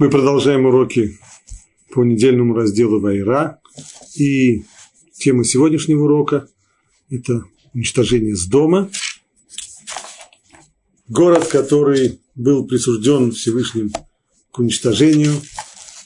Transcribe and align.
Мы 0.00 0.08
продолжаем 0.08 0.64
уроки 0.64 1.18
по 1.92 2.02
недельному 2.02 2.54
разделу 2.54 3.00
Вайра. 3.00 3.60
И 4.16 4.64
тема 5.18 5.44
сегодняшнего 5.44 6.04
урока– 6.04 6.48
это 7.10 7.44
уничтожение 7.74 8.34
с 8.34 8.46
дома. 8.46 8.90
Город, 11.06 11.48
который 11.48 12.18
был 12.34 12.66
присужден 12.66 13.32
Всевышним 13.32 13.92
к 14.50 14.58
уничтожению. 14.58 15.34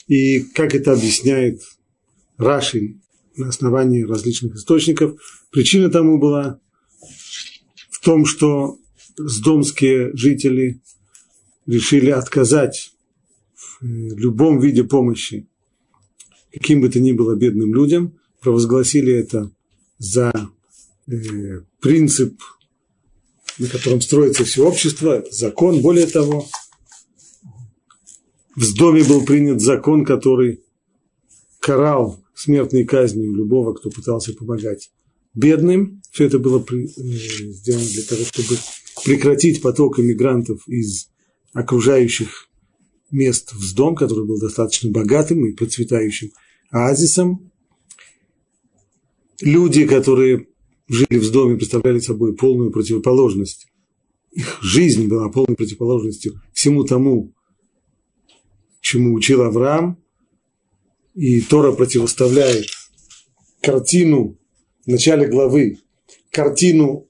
И 0.09 0.41
как 0.41 0.75
это 0.75 0.91
объясняет 0.91 1.61
Раши 2.37 2.99
на 3.37 3.47
основании 3.47 4.03
различных 4.03 4.55
источников, 4.55 5.21
причина 5.51 5.89
тому 5.89 6.19
была 6.19 6.59
в 7.91 8.01
том, 8.01 8.25
что 8.25 8.77
сдомские 9.15 10.11
жители 10.17 10.81
решили 11.65 12.09
отказать 12.09 12.91
любом 13.87 14.59
виде 14.59 14.83
помощи 14.83 15.47
каким 16.55 16.79
бы 16.79 16.87
то 16.87 16.99
ни 17.01 17.11
было 17.11 17.35
бедным 17.35 17.73
людям, 17.73 18.17
провозгласили 18.39 19.13
это 19.13 19.51
за 19.97 20.31
э, 21.07 21.13
принцип, 21.81 22.41
на 23.59 23.67
котором 23.67 23.99
строится 23.99 24.45
все 24.45 24.65
общество, 24.65 25.25
закон. 25.31 25.81
Более 25.81 26.07
того, 26.07 26.47
в 28.55 28.73
доме 28.75 29.03
был 29.03 29.25
принят 29.25 29.59
закон, 29.59 30.05
который 30.05 30.63
карал 31.59 32.23
смертной 32.33 32.85
казнью 32.85 33.33
любого, 33.33 33.73
кто 33.73 33.89
пытался 33.89 34.33
помогать 34.33 34.91
бедным. 35.33 36.01
Все 36.11 36.25
это 36.25 36.39
было 36.39 36.63
э, 36.71 36.85
сделано 36.85 37.85
для 37.85 38.03
того, 38.03 38.23
чтобы 38.23 38.57
прекратить 39.03 39.61
поток 39.61 39.99
иммигрантов 39.99 40.65
из 40.69 41.09
окружающих 41.51 42.47
мест 43.11 43.53
в 43.53 43.75
дом, 43.75 43.95
который 43.95 44.25
был 44.25 44.39
достаточно 44.39 44.91
богатым 44.91 45.45
и 45.45 45.53
процветающим 45.53 46.31
оазисом. 46.71 47.51
Люди, 49.41 49.87
которые 49.87 50.47
жили 50.87 51.17
в 51.19 51.31
доме, 51.31 51.57
представляли 51.57 51.99
собой 51.99 52.35
полную 52.35 52.71
противоположность. 52.71 53.67
Их 54.31 54.59
жизнь 54.61 55.07
была 55.07 55.29
полной 55.29 55.55
противоположностью 55.55 56.41
всему 56.53 56.83
тому, 56.83 57.33
чему 58.81 59.13
учил 59.13 59.41
Авраам. 59.41 60.01
И 61.13 61.39
Тора 61.41 61.71
противоставляет 61.71 62.65
картину 63.61 64.37
в 64.85 64.87
начале 64.89 65.27
главы, 65.27 65.79
картину 66.29 67.09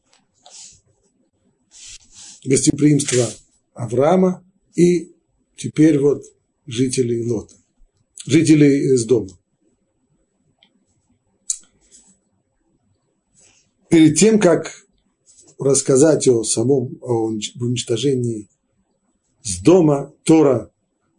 гостеприимства 2.46 3.28
Авраама 3.74 4.44
и 4.76 5.15
теперь 5.56 6.00
вот 6.00 6.24
жителей 6.66 7.26
Лота, 7.30 7.56
жителей 8.26 8.94
из 8.94 9.06
дома. 9.06 9.30
Перед 13.90 14.18
тем, 14.18 14.40
как 14.40 14.86
рассказать 15.60 16.28
о 16.28 16.44
самом 16.44 16.98
о 17.02 17.28
уничтожении 17.28 18.50
с 19.42 19.62
дома, 19.62 20.14
Тора 20.24 20.72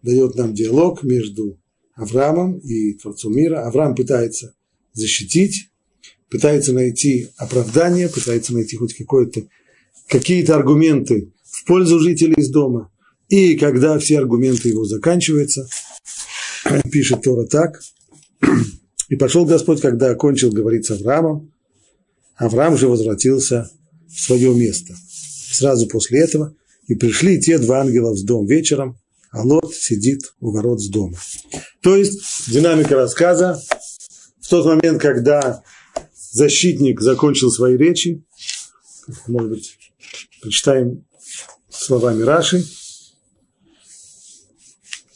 дает 0.03 0.35
нам 0.35 0.53
диалог 0.53 1.03
между 1.03 1.59
Авраамом 1.95 2.59
и 2.59 2.95
Творцом 2.95 3.35
мира. 3.35 3.67
Авраам 3.67 3.95
пытается 3.95 4.55
защитить, 4.93 5.71
пытается 6.29 6.73
найти 6.73 7.29
оправдание, 7.37 8.09
пытается 8.09 8.53
найти 8.53 8.77
хоть 8.77 8.95
какие-то 10.07 10.57
аргументы 10.57 11.33
в 11.45 11.65
пользу 11.65 11.99
жителей 11.99 12.35
из 12.37 12.51
дома. 12.51 12.93
И 13.29 13.57
когда 13.57 13.99
все 13.99 14.19
аргументы 14.19 14.69
его 14.69 14.85
заканчиваются, 14.85 15.69
пишет 16.91 17.23
Тора 17.23 17.47
так, 17.47 17.81
«И 19.09 19.17
пошел 19.17 19.45
Господь, 19.45 19.81
когда 19.81 20.11
окончил 20.11 20.51
говорить 20.51 20.87
с 20.87 20.91
Авраамом, 20.91 21.53
Авраам 22.37 22.77
же 22.77 22.89
возвратился 22.89 23.71
в 24.09 24.21
свое 24.21 24.55
место. 24.55 24.95
Сразу 25.53 25.87
после 25.87 26.21
этого 26.21 26.55
и 26.87 26.95
пришли 26.95 27.41
те 27.41 27.59
два 27.59 27.81
ангела 27.81 28.13
в 28.13 28.25
дом 28.25 28.47
вечером, 28.47 28.99
а 29.31 29.43
Лот 29.43 29.75
сидит 29.75 30.35
у 30.41 30.51
ворот 30.51 30.81
с 30.81 30.89
дома. 30.89 31.19
То 31.83 31.97
есть 31.97 32.51
динамика 32.51 32.95
рассказа 32.95 33.61
в 34.41 34.49
тот 34.49 34.67
момент, 34.67 35.01
когда 35.01 35.63
защитник 36.33 37.01
закончил 37.01 37.51
свои 37.51 37.77
речи, 37.77 38.25
может 39.27 39.51
быть, 39.51 39.79
прочитаем 40.41 41.05
словами 41.71 42.23
Раши. 42.23 42.65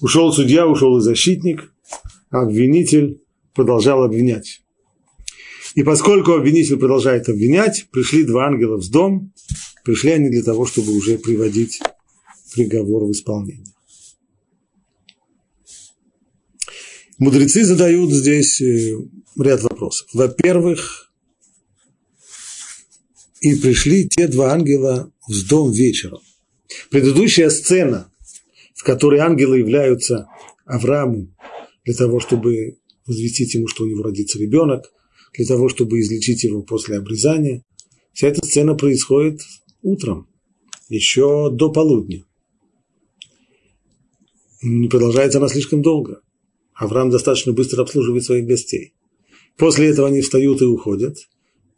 Ушел 0.01 0.33
судья, 0.33 0.67
ушел 0.67 0.99
и 0.99 1.03
защитник, 1.03 1.73
а 2.31 2.43
обвинитель 2.43 3.21
продолжал 3.55 4.03
обвинять. 4.03 4.63
И 5.75 5.83
поскольку 5.83 6.33
обвинитель 6.33 6.79
продолжает 6.79 7.29
обвинять, 7.29 7.87
пришли 7.91 8.25
два 8.25 8.47
ангела 8.47 8.77
в 8.77 8.89
дом, 8.91 9.33
пришли 9.85 10.13
они 10.13 10.31
для 10.31 10.43
того, 10.43 10.67
чтобы 10.67 10.93
уже 10.93 11.19
приводить 11.19 11.81
приговор 12.55 13.05
в 13.05 13.13
исполнение. 13.13 13.67
Мудрецы 17.19 17.65
задают 17.65 18.11
здесь 18.11 18.61
э, 18.63 18.97
ряд 19.39 19.63
вопросов. 19.63 20.09
Во-первых, 20.15 21.13
и 23.43 23.55
пришли 23.57 24.09
те 24.09 24.27
два 24.27 24.53
ангела 24.53 25.13
в 25.29 25.47
дом 25.47 25.71
вечером. 25.71 26.21
Предыдущая 26.91 27.51
сцена, 27.51 28.10
в 28.81 28.83
которой 28.83 29.21
ангелы 29.21 29.59
являются 29.59 30.27
Аврааму 30.65 31.29
для 31.85 31.93
того, 31.93 32.19
чтобы 32.19 32.79
возвестить 33.07 33.53
ему, 33.53 33.69
что 33.69 33.85
у 33.85 33.87
него 33.87 34.03
родится 34.03 34.39
ребенок, 34.39 34.91
для 35.35 35.45
того, 35.45 35.69
чтобы 35.69 36.01
излечить 36.01 36.45
его 36.45 36.63
после 36.63 36.97
обрезания. 36.97 37.63
Вся 38.15 38.29
эта 38.29 38.43
сцена 38.43 38.75
происходит 38.75 39.43
утром, 39.83 40.31
еще 40.89 41.51
до 41.53 41.71
полудня. 41.71 42.25
Не 44.63 44.89
продолжается 44.89 45.37
она 45.37 45.49
слишком 45.49 45.83
долго. 45.83 46.23
Авраам 46.73 47.11
достаточно 47.11 47.53
быстро 47.53 47.83
обслуживает 47.83 48.25
своих 48.25 48.47
гостей. 48.47 48.95
После 49.59 49.89
этого 49.89 50.09
они 50.09 50.23
встают 50.23 50.63
и 50.63 50.65
уходят. 50.65 51.19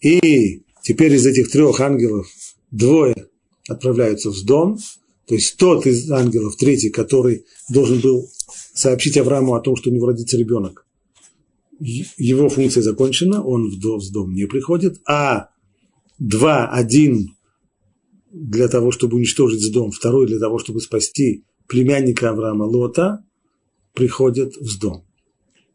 И 0.00 0.62
теперь 0.84 1.14
из 1.14 1.26
этих 1.26 1.50
трех 1.50 1.80
ангелов 1.80 2.28
двое 2.70 3.26
отправляются 3.68 4.30
в 4.30 4.40
дом, 4.44 4.78
то 5.32 5.36
есть 5.36 5.56
тот 5.56 5.86
из 5.86 6.10
ангелов, 6.10 6.56
третий, 6.56 6.90
который 6.90 7.46
должен 7.70 8.00
был 8.00 8.28
сообщить 8.74 9.16
Аврааму 9.16 9.54
о 9.54 9.62
том, 9.62 9.76
что 9.76 9.88
у 9.88 9.92
него 9.94 10.08
родится 10.08 10.36
ребенок, 10.36 10.84
его 11.80 12.50
функция 12.50 12.82
закончена, 12.82 13.42
он 13.42 13.70
в 13.70 13.80
дом, 14.12 14.34
не 14.34 14.44
приходит, 14.44 15.00
а 15.08 15.48
два, 16.18 16.68
один 16.68 17.34
для 18.30 18.68
того, 18.68 18.90
чтобы 18.90 19.16
уничтожить 19.16 19.72
дом, 19.72 19.90
второй 19.90 20.26
для 20.26 20.38
того, 20.38 20.58
чтобы 20.58 20.82
спасти 20.82 21.46
племянника 21.66 22.28
Авраама 22.28 22.64
Лота, 22.64 23.24
приходят 23.94 24.54
в 24.56 24.78
дом. 24.78 25.06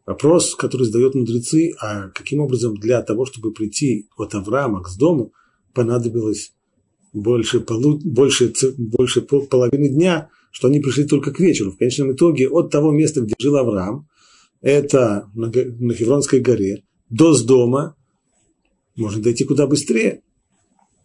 Вопрос, 0.06 0.54
который 0.54 0.84
задают 0.84 1.16
мудрецы, 1.16 1.72
а 1.80 2.10
каким 2.10 2.38
образом 2.38 2.76
для 2.76 3.02
того, 3.02 3.26
чтобы 3.26 3.52
прийти 3.52 4.06
от 4.16 4.36
Авраама 4.36 4.84
к 4.84 4.96
дому, 4.96 5.32
понадобилось 5.74 6.52
больше, 7.12 7.60
полу, 7.60 7.98
больше, 8.04 8.52
больше 8.76 9.22
половины 9.22 9.88
дня, 9.88 10.30
что 10.50 10.68
они 10.68 10.80
пришли 10.80 11.04
только 11.04 11.32
к 11.32 11.40
вечеру. 11.40 11.72
В 11.72 11.78
конечном 11.78 12.12
итоге 12.12 12.48
от 12.48 12.70
того 12.70 12.90
места, 12.90 13.20
где 13.20 13.34
жил 13.38 13.56
Авраам, 13.56 14.08
это 14.60 15.30
на, 15.34 15.46
на 15.46 15.94
Хевронской 15.94 16.40
горе, 16.40 16.84
до 17.10 17.32
с 17.32 17.42
дома 17.42 17.96
можно 18.96 19.22
дойти 19.22 19.44
куда 19.44 19.66
быстрее. 19.66 20.22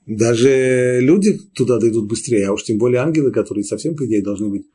Даже 0.06 1.00
люди 1.00 1.40
туда 1.53 1.80
дойдут 1.80 2.08
быстрее, 2.08 2.47
а 2.47 2.53
уж 2.53 2.64
тем 2.64 2.78
более 2.78 3.02
ангелы, 3.02 3.31
которые 3.31 3.64
совсем, 3.64 3.96
по 3.96 4.06
идее, 4.06 4.22
должны 4.22 4.50
быть 4.50 4.66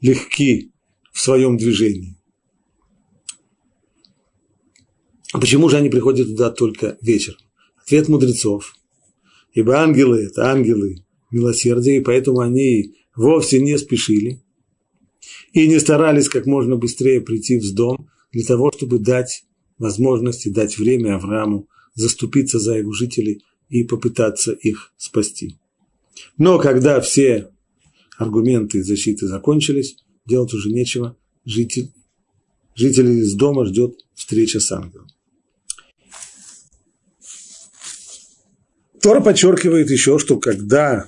легки 0.00 0.72
в 1.12 1.20
своем 1.20 1.56
движении. 1.56 2.18
А 5.32 5.40
почему 5.40 5.68
же 5.68 5.78
они 5.78 5.88
приходят 5.88 6.28
туда 6.28 6.50
только 6.50 6.98
вечером? 7.00 7.38
Ответ 7.82 8.08
мудрецов. 8.08 8.74
Ибо 9.54 9.80
ангелы– 9.80 10.24
это 10.26 10.50
ангелы 10.50 11.04
милосердия, 11.30 11.96
и 11.96 12.00
поэтому 12.00 12.40
они 12.40 12.96
вовсе 13.16 13.62
не 13.62 13.78
спешили 13.78 14.42
и 15.52 15.68
не 15.68 15.78
старались 15.78 16.28
как 16.28 16.46
можно 16.46 16.76
быстрее 16.76 17.20
прийти 17.20 17.58
в 17.58 17.74
дом, 17.74 18.08
для 18.32 18.44
того, 18.44 18.72
чтобы 18.72 18.98
дать 18.98 19.44
возможность 19.78 20.46
и 20.46 20.50
дать 20.50 20.76
время 20.76 21.14
Аврааму 21.14 21.68
заступиться 21.94 22.58
за 22.58 22.74
его 22.74 22.92
жителей 22.92 23.44
и 23.68 23.84
попытаться 23.84 24.52
их 24.52 24.92
спасти. 24.96 25.56
Но 26.36 26.58
когда 26.58 27.00
все 27.00 27.50
аргументы 28.18 28.82
защиты 28.82 29.28
закончились, 29.28 29.96
делать 30.26 30.52
уже 30.52 30.70
нечего, 30.70 31.16
житель, 31.44 31.92
жителей 32.74 33.20
из 33.20 33.34
дома 33.34 33.64
ждет 33.66 34.00
встреча 34.14 34.58
с 34.58 34.70
ангелом. 34.72 35.06
Тора 39.04 39.20
подчеркивает 39.20 39.90
еще, 39.90 40.18
что 40.18 40.38
когда 40.38 41.06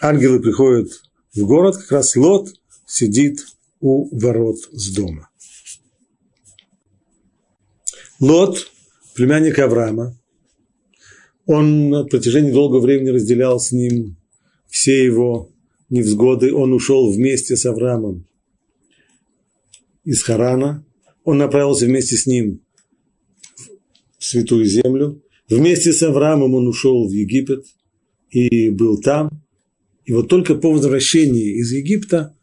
ангелы 0.00 0.40
приходят 0.40 0.88
в 1.32 1.46
город, 1.46 1.76
как 1.76 1.92
раз 1.92 2.16
Лот 2.16 2.48
сидит 2.86 3.46
у 3.78 4.12
ворот 4.18 4.56
с 4.72 4.92
дома. 4.92 5.30
Лот, 8.18 8.68
племянник 9.14 9.60
Авраама, 9.60 10.18
он 11.46 11.90
на 11.90 12.02
протяжении 12.02 12.50
долгого 12.50 12.80
времени 12.80 13.10
разделял 13.10 13.60
с 13.60 13.70
ним 13.70 14.16
все 14.66 15.04
его 15.04 15.52
невзгоды. 15.88 16.52
Он 16.52 16.72
ушел 16.72 17.12
вместе 17.12 17.56
с 17.56 17.64
Авраамом 17.64 18.26
из 20.02 20.20
Харана. 20.24 20.84
Он 21.22 21.38
направился 21.38 21.86
вместе 21.86 22.16
с 22.16 22.26
ним 22.26 22.60
в 24.18 24.24
Святую 24.24 24.64
Землю. 24.64 25.23
Вместе 25.48 25.92
с 25.92 26.02
Авраамом 26.02 26.54
он 26.54 26.66
ушел 26.66 27.08
в 27.08 27.12
Египет 27.12 27.66
и 28.30 28.70
был 28.70 29.00
там. 29.00 29.42
И 30.04 30.12
вот 30.12 30.28
только 30.28 30.54
по 30.54 30.72
возвращении 30.72 31.58
из 31.60 31.72
Египта 31.72 32.34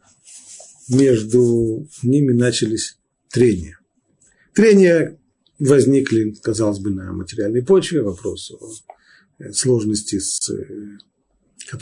между 0.88 1.88
ними 2.02 2.32
начались 2.32 2.96
трения. 3.30 3.78
Трения 4.54 5.18
возникли, 5.58 6.34
казалось 6.42 6.78
бы, 6.78 6.90
на 6.90 7.12
материальной 7.12 7.62
почве, 7.62 8.02
вопрос 8.02 8.50
о 8.50 8.70
э, 9.38 9.52
сложности, 9.52 10.18
с, 10.18 10.50
э, 10.50 10.98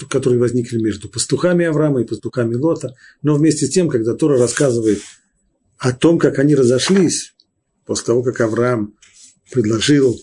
которые 0.08 0.38
возникли 0.38 0.78
между 0.78 1.08
пастухами 1.08 1.64
Авраама 1.64 2.02
и 2.02 2.06
пастухами 2.06 2.54
Лота. 2.54 2.94
Но 3.22 3.34
вместе 3.34 3.66
с 3.66 3.70
тем, 3.70 3.88
когда 3.88 4.14
Тора 4.14 4.38
рассказывает 4.38 5.00
о 5.78 5.92
том, 5.92 6.18
как 6.18 6.38
они 6.38 6.54
разошлись, 6.54 7.34
после 7.86 8.06
того, 8.06 8.22
как 8.22 8.40
Авраам 8.40 8.94
предложил 9.50 10.16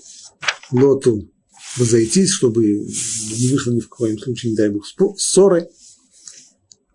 Лоту 0.72 1.32
разойтись, 1.78 2.32
чтобы 2.32 2.66
не 2.66 3.52
вышло 3.52 3.72
ни 3.72 3.80
в 3.80 3.90
коем 3.90 4.18
случае, 4.18 4.52
не 4.52 4.58
дай 4.58 4.70
бог, 4.70 4.86
ссоры, 5.18 5.70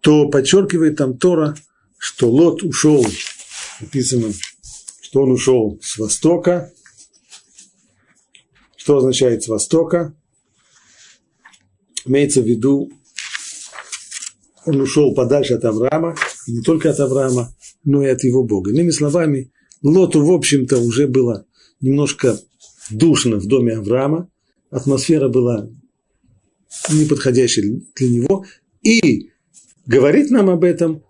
то 0.00 0.28
подчеркивает 0.28 0.96
там 0.96 1.16
Тора, 1.16 1.56
что 1.98 2.30
Лот 2.30 2.62
ушел, 2.62 3.06
написано, 3.80 4.32
что 5.00 5.22
он 5.22 5.32
ушел 5.32 5.78
с 5.82 5.98
востока. 5.98 6.72
Что 8.76 8.96
означает 8.96 9.44
с 9.44 9.48
востока? 9.48 10.16
Имеется 12.04 12.42
в 12.42 12.46
виду, 12.46 12.90
он 14.64 14.80
ушел 14.80 15.14
подальше 15.14 15.54
от 15.54 15.64
Авраама, 15.64 16.16
и 16.48 16.52
не 16.52 16.62
только 16.62 16.90
от 16.90 16.98
Авраама, 16.98 17.54
но 17.84 18.02
и 18.02 18.08
от 18.08 18.24
его 18.24 18.42
Бога. 18.42 18.72
Иными 18.72 18.90
словами, 18.90 19.52
Лоту, 19.82 20.24
в 20.24 20.32
общем-то, 20.32 20.78
уже 20.78 21.06
было 21.06 21.46
немножко 21.80 22.40
душно 22.96 23.36
в 23.36 23.46
доме 23.46 23.74
Авраама, 23.74 24.30
атмосфера 24.70 25.28
была 25.28 25.68
неподходящей 26.90 27.86
для 27.94 28.08
него, 28.08 28.44
и 28.82 29.30
говорит 29.86 30.30
нам 30.30 30.50
об 30.50 30.64
этом 30.64 31.02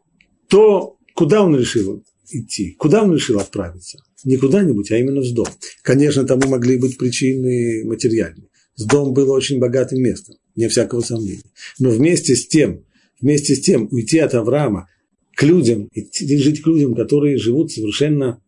то, 0.49 0.97
куда 1.15 1.43
он 1.43 1.57
решил 1.57 2.05
идти, 2.31 2.73
куда 2.79 3.03
он 3.03 3.15
решил 3.15 3.39
отправиться. 3.39 3.99
Не 4.25 4.37
куда-нибудь, 4.37 4.91
а 4.91 4.99
именно 4.99 5.21
в 5.21 5.25
Сдом. 5.25 5.47
Конечно, 5.83 6.25
тому 6.25 6.49
могли 6.49 6.79
быть 6.79 6.97
причины 6.97 7.85
материальные. 7.85 8.49
Сдом 8.77 9.13
было 9.13 9.33
очень 9.33 9.59
богатым 9.59 10.01
местом, 10.01 10.37
не 10.57 10.69
всякого 10.69 11.01
сомнения. 11.01 11.43
Но 11.79 11.91
вместе 11.91 12.37
с 12.37 12.47
тем, 12.47 12.85
вместе 13.21 13.55
с 13.55 13.61
тем 13.61 13.89
уйти 13.91 14.19
от 14.19 14.35
Авраама 14.35 14.89
к 15.35 15.43
людям, 15.43 15.89
идти 15.93 16.37
жить 16.39 16.63
к 16.63 16.67
людям, 16.67 16.95
которые 16.95 17.37
живут 17.37 17.73
совершенно, 17.73 18.43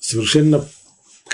совершенно 0.00 0.66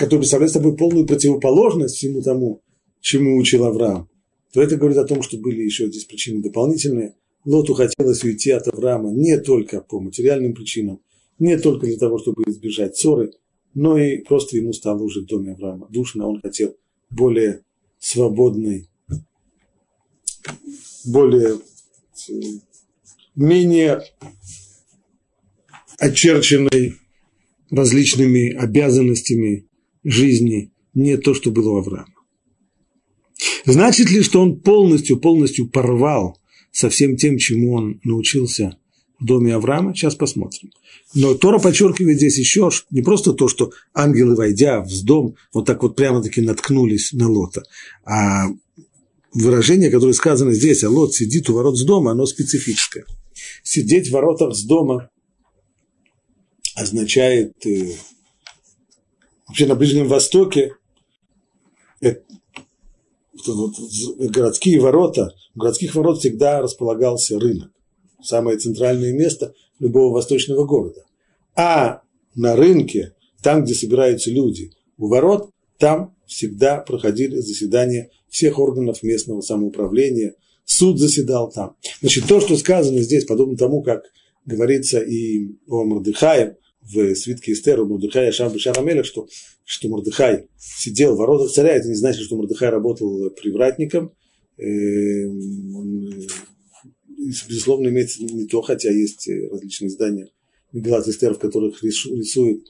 который 0.02 0.18
представляет 0.18 0.52
собой 0.52 0.76
полную 0.76 1.06
противоположность 1.06 1.94
всему 1.94 2.22
тому, 2.22 2.60
чему 3.00 3.36
учил 3.36 3.64
Авраам, 3.64 4.08
то 4.52 4.60
это 4.60 4.76
говорит 4.76 4.98
о 4.98 5.04
том, 5.04 5.22
что 5.22 5.38
были 5.38 5.62
еще 5.62 5.86
здесь 5.86 6.06
причины 6.06 6.42
дополнительные. 6.42 7.14
Лоту 7.44 7.74
хотелось 7.74 8.24
уйти 8.24 8.50
от 8.50 8.66
Авраама 8.66 9.12
не 9.12 9.38
только 9.38 9.80
по 9.80 10.00
материальным 10.00 10.54
причинам, 10.54 11.00
не 11.38 11.56
только 11.56 11.86
для 11.86 11.98
того, 11.98 12.18
чтобы 12.18 12.42
избежать 12.48 12.96
ссоры, 12.96 13.30
но 13.74 13.96
и 13.96 14.18
просто 14.18 14.56
ему 14.56 14.72
стало 14.72 15.04
уже 15.04 15.20
в 15.20 15.26
доме 15.26 15.52
Авраама 15.52 15.86
душно, 15.88 16.26
он 16.26 16.40
хотел 16.40 16.74
более 17.08 17.60
свободной, 18.00 18.88
более 21.04 21.60
менее 23.36 24.02
очерченной 26.00 26.96
различными 27.70 28.52
обязанностями 28.52 29.68
жизни 30.04 30.72
не 30.94 31.16
то, 31.16 31.34
что 31.34 31.50
было 31.50 31.70
у 31.70 31.76
Авраама. 31.78 32.14
Значит 33.64 34.10
ли, 34.10 34.22
что 34.22 34.40
он 34.40 34.60
полностью, 34.60 35.18
полностью 35.18 35.68
порвал 35.68 36.38
со 36.70 36.90
всем 36.90 37.16
тем, 37.16 37.38
чему 37.38 37.74
он 37.74 38.00
научился 38.04 38.76
в 39.18 39.24
доме 39.24 39.54
Авраама? 39.54 39.94
Сейчас 39.94 40.14
посмотрим. 40.14 40.70
Но 41.14 41.34
Тора 41.34 41.58
подчеркивает 41.58 42.16
здесь 42.16 42.38
еще 42.38 42.70
не 42.90 43.02
просто 43.02 43.32
то, 43.32 43.48
что 43.48 43.72
ангелы, 43.94 44.34
войдя 44.34 44.80
в 44.80 45.04
дом, 45.04 45.36
вот 45.52 45.66
так 45.66 45.82
вот 45.82 45.96
прямо-таки 45.96 46.40
наткнулись 46.40 47.12
на 47.12 47.28
Лота, 47.28 47.62
а 48.04 48.46
выражение, 49.32 49.90
которое 49.90 50.12
сказано 50.12 50.52
здесь, 50.52 50.82
а 50.84 50.90
Лот 50.90 51.14
сидит 51.14 51.48
у 51.50 51.54
ворот 51.54 51.78
с 51.78 51.84
дома, 51.84 52.12
оно 52.12 52.26
специфическое. 52.26 53.04
Сидеть 53.62 54.08
в 54.08 54.12
воротах 54.12 54.54
с 54.54 54.62
дома 54.62 55.10
означает 56.74 57.54
э, 57.66 57.92
вообще 59.52 59.66
на 59.66 59.74
Ближнем 59.74 60.08
Востоке 60.08 60.76
это, 62.00 62.22
вот, 63.46 63.74
городские 64.18 64.80
ворота, 64.80 65.34
в 65.54 65.58
городских 65.58 65.94
ворот 65.94 66.20
всегда 66.20 66.62
располагался 66.62 67.38
рынок, 67.38 67.70
самое 68.22 68.56
центральное 68.56 69.12
место 69.12 69.52
любого 69.78 70.14
восточного 70.14 70.64
города. 70.64 71.04
А 71.54 72.00
на 72.34 72.56
рынке, 72.56 73.14
там, 73.42 73.64
где 73.64 73.74
собираются 73.74 74.30
люди, 74.30 74.72
у 74.96 75.08
ворот, 75.08 75.50
там 75.76 76.16
всегда 76.24 76.78
проходили 76.78 77.36
заседания 77.40 78.08
всех 78.30 78.58
органов 78.58 79.02
местного 79.02 79.42
самоуправления, 79.42 80.34
суд 80.64 80.98
заседал 80.98 81.50
там. 81.50 81.76
Значит, 82.00 82.26
то, 82.26 82.40
что 82.40 82.56
сказано 82.56 83.02
здесь, 83.02 83.26
подобно 83.26 83.58
тому, 83.58 83.82
как 83.82 84.04
говорится 84.46 84.98
и 85.00 85.48
о 85.68 85.84
Мордыхае, 85.84 86.56
в 86.82 87.14
свитке 87.14 87.52
Эстера 87.52 87.82
у 87.82 87.86
Мордыхая 87.86 88.32
Шам 88.32 88.52
Бешарамелях, 88.52 89.06
что, 89.06 89.28
что 89.64 89.88
Мордыхай 89.88 90.46
сидел 90.58 91.14
в 91.14 91.18
воротах 91.18 91.50
царя, 91.50 91.74
это 91.74 91.88
не 91.88 91.94
значит, 91.94 92.22
что 92.24 92.36
Мордыхай 92.36 92.70
работал 92.70 93.30
привратником. 93.30 94.12
Эм, 94.58 95.76
он, 95.76 96.08
э, 96.08 96.26
безусловно, 97.48 97.88
имеется 97.88 98.22
не 98.24 98.46
то, 98.46 98.62
хотя 98.62 98.90
есть 98.90 99.28
различные 99.50 99.88
издания 99.88 100.28
Мегалат 100.72 101.06
Эстер, 101.06 101.34
в 101.34 101.38
которых 101.38 101.82
рисуют 101.82 102.66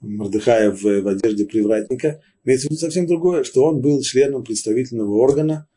Мордыхая 0.00 0.70
в, 0.72 0.82
в 0.82 1.08
одежде 1.08 1.44
привратника. 1.44 2.20
Имеется 2.44 2.66
в 2.66 2.70
виду 2.70 2.80
совсем 2.80 3.06
другое, 3.06 3.44
что 3.44 3.64
он 3.64 3.80
был 3.80 4.02
членом 4.02 4.42
представительного 4.42 5.14
органа 5.14 5.68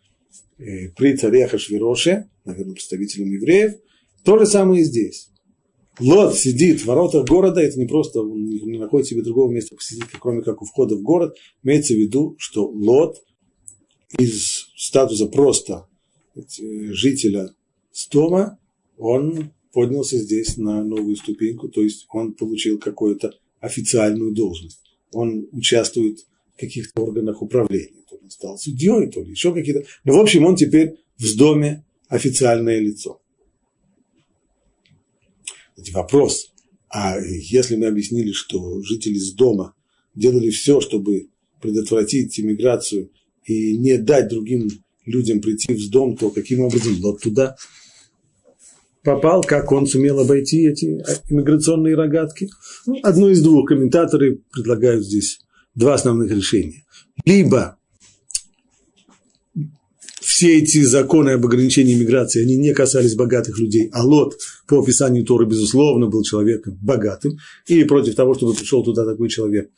э, 0.58 0.90
при 0.90 1.16
царе 1.16 1.48
Хашвироше, 1.48 2.30
наверное, 2.44 2.74
представителем 2.74 3.32
евреев. 3.32 3.76
То 4.24 4.40
же 4.40 4.48
самое 4.48 4.82
и 4.82 4.86
здесь. 4.86 5.30
Лот 6.00 6.36
сидит 6.36 6.82
в 6.82 6.86
воротах 6.86 7.28
города, 7.28 7.62
это 7.62 7.80
не 7.80 7.86
просто, 7.86 8.22
он 8.22 8.46
не 8.46 8.78
находит 8.78 9.08
себе 9.08 9.22
другого 9.22 9.52
места 9.52 9.76
посидеть, 9.76 10.08
кроме 10.20 10.42
как 10.42 10.62
у 10.62 10.66
входа 10.66 10.96
в 10.96 11.02
город. 11.02 11.36
Имеется 11.64 11.94
в 11.94 11.98
виду, 11.98 12.36
что 12.38 12.68
Лот 12.68 13.24
из 14.18 14.68
статуса 14.76 15.28
просто 15.28 15.88
жителя 16.50 17.50
Стома, 17.92 18.60
он 18.98 19.52
поднялся 19.72 20.18
здесь 20.18 20.58
на 20.58 20.84
новую 20.84 21.16
ступеньку, 21.16 21.70
то 21.70 21.82
есть 21.82 22.08
он 22.12 22.34
получил 22.34 22.78
какую-то 22.78 23.34
официальную 23.60 24.34
должность. 24.34 24.80
Он 25.14 25.48
участвует 25.52 26.20
в 26.56 26.60
каких-то 26.60 27.02
органах 27.02 27.42
управления. 27.42 28.04
То 28.10 28.16
ли 28.16 28.22
он 28.24 28.30
стал 28.30 28.58
судьей, 28.58 29.10
то 29.10 29.22
ли 29.22 29.32
еще 29.32 29.54
какие-то. 29.54 29.86
Но, 30.04 30.18
в 30.18 30.20
общем, 30.20 30.46
он 30.46 30.56
теперь 30.56 30.96
в 31.18 31.38
доме 31.38 31.86
официальное 32.08 32.80
лицо. 32.80 33.22
Вопрос, 35.94 36.52
а 36.90 37.20
если 37.20 37.76
мы 37.76 37.88
объяснили, 37.88 38.32
что 38.32 38.82
жители 38.82 39.18
с 39.18 39.34
дома 39.34 39.74
делали 40.14 40.50
все, 40.50 40.80
чтобы 40.80 41.30
предотвратить 41.62 42.40
иммиграцию 42.40 43.12
и 43.44 43.78
не 43.78 43.98
дать 43.98 44.30
другим 44.30 44.70
людям 45.06 45.42
прийти 45.42 45.74
в 45.74 45.90
дом, 45.90 46.16
то 46.16 46.30
каким 46.30 46.62
образом 46.62 47.00
Лот 47.02 47.22
туда 47.22 47.56
попал, 49.04 49.44
как 49.44 49.72
он 49.72 49.86
сумел 49.86 50.20
обойти 50.20 50.68
эти 50.68 50.86
иммиграционные 51.30 51.96
рогатки? 51.96 52.50
Одно 53.04 53.30
из 53.30 53.42
двух 53.42 53.68
комментаторы 53.68 54.42
предлагают 54.52 55.06
здесь 55.06 55.40
два 55.76 55.96
основных 55.96 56.32
решения. 56.32 56.84
Либо 57.26 57.78
все 60.36 60.58
эти 60.58 60.82
законы 60.82 61.30
об 61.30 61.46
ограничении 61.46 61.96
миграции, 61.96 62.44
они 62.44 62.58
не 62.58 62.74
касались 62.74 63.16
богатых 63.16 63.58
людей, 63.58 63.90
а 63.94 64.06
Лот, 64.06 64.38
по 64.68 64.82
описанию 64.82 65.24
Торы, 65.24 65.46
безусловно, 65.46 66.08
был 66.08 66.24
человеком 66.24 66.78
богатым, 66.82 67.38
и 67.68 67.86
против 67.86 68.16
того, 68.16 68.34
чтобы 68.34 68.54
пришел 68.54 68.84
туда 68.84 69.06
такой 69.06 69.30
человек, 69.30 69.70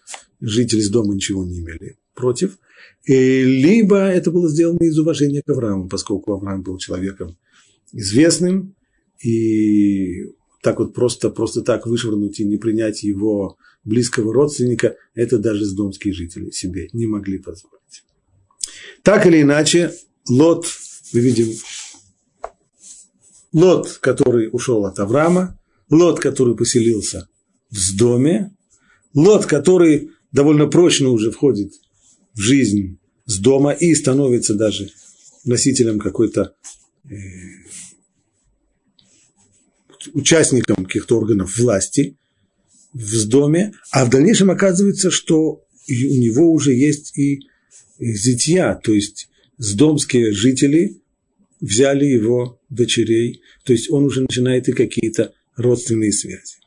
жители 0.41 0.79
из 0.79 0.89
дома 0.89 1.13
ничего 1.13 1.45
не 1.45 1.59
имели 1.59 1.97
против. 2.15 2.57
И 3.05 3.43
либо 3.43 3.97
это 3.97 4.31
было 4.31 4.49
сделано 4.49 4.83
из 4.83 4.97
уважения 4.97 5.43
к 5.45 5.49
Аврааму, 5.51 5.89
поскольку 5.89 6.33
Авраам 6.33 6.63
был 6.63 6.79
человеком 6.79 7.37
известным, 7.93 8.73
и 9.23 10.23
так 10.63 10.79
вот 10.79 10.95
просто, 10.95 11.29
просто 11.29 11.61
так 11.61 11.85
вышвырнуть 11.85 12.39
и 12.39 12.45
не 12.45 12.57
принять 12.57 13.03
его 13.03 13.57
близкого 13.83 14.33
родственника, 14.33 14.95
это 15.13 15.37
даже 15.37 15.65
сдомские 15.65 16.15
жители 16.15 16.49
себе 16.49 16.89
не 16.93 17.05
могли 17.05 17.37
позволить. 17.37 18.03
Так 19.03 19.27
или 19.27 19.43
иначе, 19.43 19.93
Лот, 20.29 20.67
мы 21.13 21.19
видим, 21.19 21.53
Лот, 23.53 23.97
который 24.01 24.49
ушел 24.51 24.85
от 24.85 24.99
Авраама, 24.99 25.59
Лот, 25.89 26.19
который 26.19 26.55
поселился 26.55 27.29
в 27.69 27.95
доме, 27.97 28.55
Лот, 29.13 29.45
который 29.45 30.11
довольно 30.31 30.67
прочно 30.67 31.09
уже 31.09 31.31
входит 31.31 31.73
в 32.33 32.39
жизнь 32.39 32.99
с 33.25 33.39
дома 33.39 33.71
и 33.71 33.95
становится 33.95 34.53
даже 34.53 34.91
носителем 35.45 35.99
какой-то 35.99 36.55
э, 37.09 37.15
участником 40.13 40.85
каких-то 40.85 41.17
органов 41.17 41.57
власти 41.57 42.17
в 42.93 43.27
доме, 43.27 43.73
а 43.91 44.05
в 44.05 44.09
дальнейшем 44.09 44.51
оказывается, 44.51 45.11
что 45.11 45.63
у 45.89 46.17
него 46.17 46.51
уже 46.51 46.73
есть 46.73 47.17
и 47.17 47.39
зятья, 47.99 48.75
то 48.75 48.93
есть 48.93 49.29
сдомские 49.57 50.31
жители 50.33 51.01
взяли 51.59 52.05
его 52.05 52.61
дочерей, 52.69 53.41
то 53.63 53.73
есть 53.73 53.89
он 53.89 54.05
уже 54.05 54.21
начинает 54.21 54.69
и 54.69 54.73
какие-то 54.73 55.33
родственные 55.55 56.11
связи. 56.11 56.57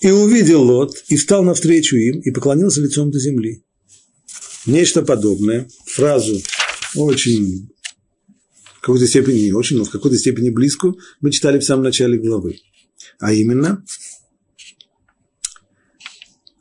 И 0.00 0.10
увидел 0.10 0.62
Лот, 0.62 1.02
и 1.08 1.16
встал 1.16 1.44
навстречу 1.44 1.96
им, 1.96 2.20
и 2.20 2.30
поклонился 2.32 2.80
лицом 2.80 3.10
до 3.10 3.20
земли. 3.20 3.62
Нечто 4.66 5.02
подобное, 5.02 5.68
фразу 5.86 6.40
очень, 6.96 7.70
в 8.76 8.80
какой-то 8.80 9.06
степени 9.06 9.40
не 9.40 9.52
очень, 9.52 9.76
но 9.78 9.84
в 9.84 9.90
какой-то 9.90 10.18
степени 10.18 10.50
близкую, 10.50 10.98
мы 11.20 11.30
читали 11.30 11.58
в 11.58 11.64
самом 11.64 11.84
начале 11.84 12.18
главы. 12.18 12.58
А 13.20 13.32
именно, 13.32 13.84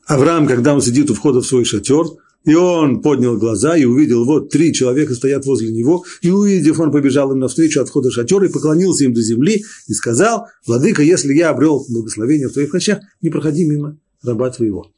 Авраам, 0.06 0.48
когда 0.48 0.76
он 0.76 0.82
сидит 0.82 1.10
у 1.10 1.16
входа 1.16 1.42
в 1.42 1.46
свой 1.46 1.66
шатер, 1.66 2.06
и 2.44 2.56
он 2.56 3.02
поднял 3.02 3.38
глаза 3.38 3.78
и 3.78 3.86
увидел, 3.86 4.26
вот 4.26 4.50
три 4.50 4.74
человека 4.74 5.14
стоят 5.14 5.46
возле 5.46 5.72
него, 5.72 6.04
и 6.22 6.32
увидев, 6.32 6.80
он 6.80 6.92
побежал 6.92 7.32
им 7.32 7.40
навстречу 7.40 7.82
от 7.82 7.90
входа 7.90 8.10
в 8.10 8.14
шатер 8.14 8.44
и 8.44 8.50
поклонился 8.50 9.04
им 9.04 9.14
до 9.14 9.22
земли 9.22 9.64
и 9.88 9.94
сказал, 9.94 10.48
«Владыка, 10.66 11.04
если 11.04 11.34
я 11.34 11.50
обрел 11.50 11.86
благословение 11.88 12.48
в 12.48 12.54
твоих 12.54 12.74
очах, 12.74 13.00
не 13.22 13.30
проходи 13.30 13.66
мимо 13.66 13.98
раба 14.24 14.50
твоего». 14.50 14.92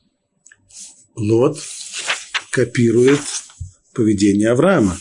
Лот 1.15 1.59
копирует 2.51 3.19
поведение 3.93 4.49
Авраама. 4.49 4.97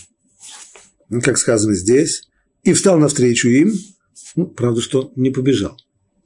Ну, 1.08 1.20
как 1.20 1.38
сказано 1.38 1.74
здесь, 1.74 2.28
и 2.64 2.72
встал 2.72 2.98
навстречу 2.98 3.48
им, 3.48 3.74
ну, 4.34 4.46
правда, 4.46 4.80
что 4.80 5.12
не 5.14 5.30
побежал, 5.30 5.76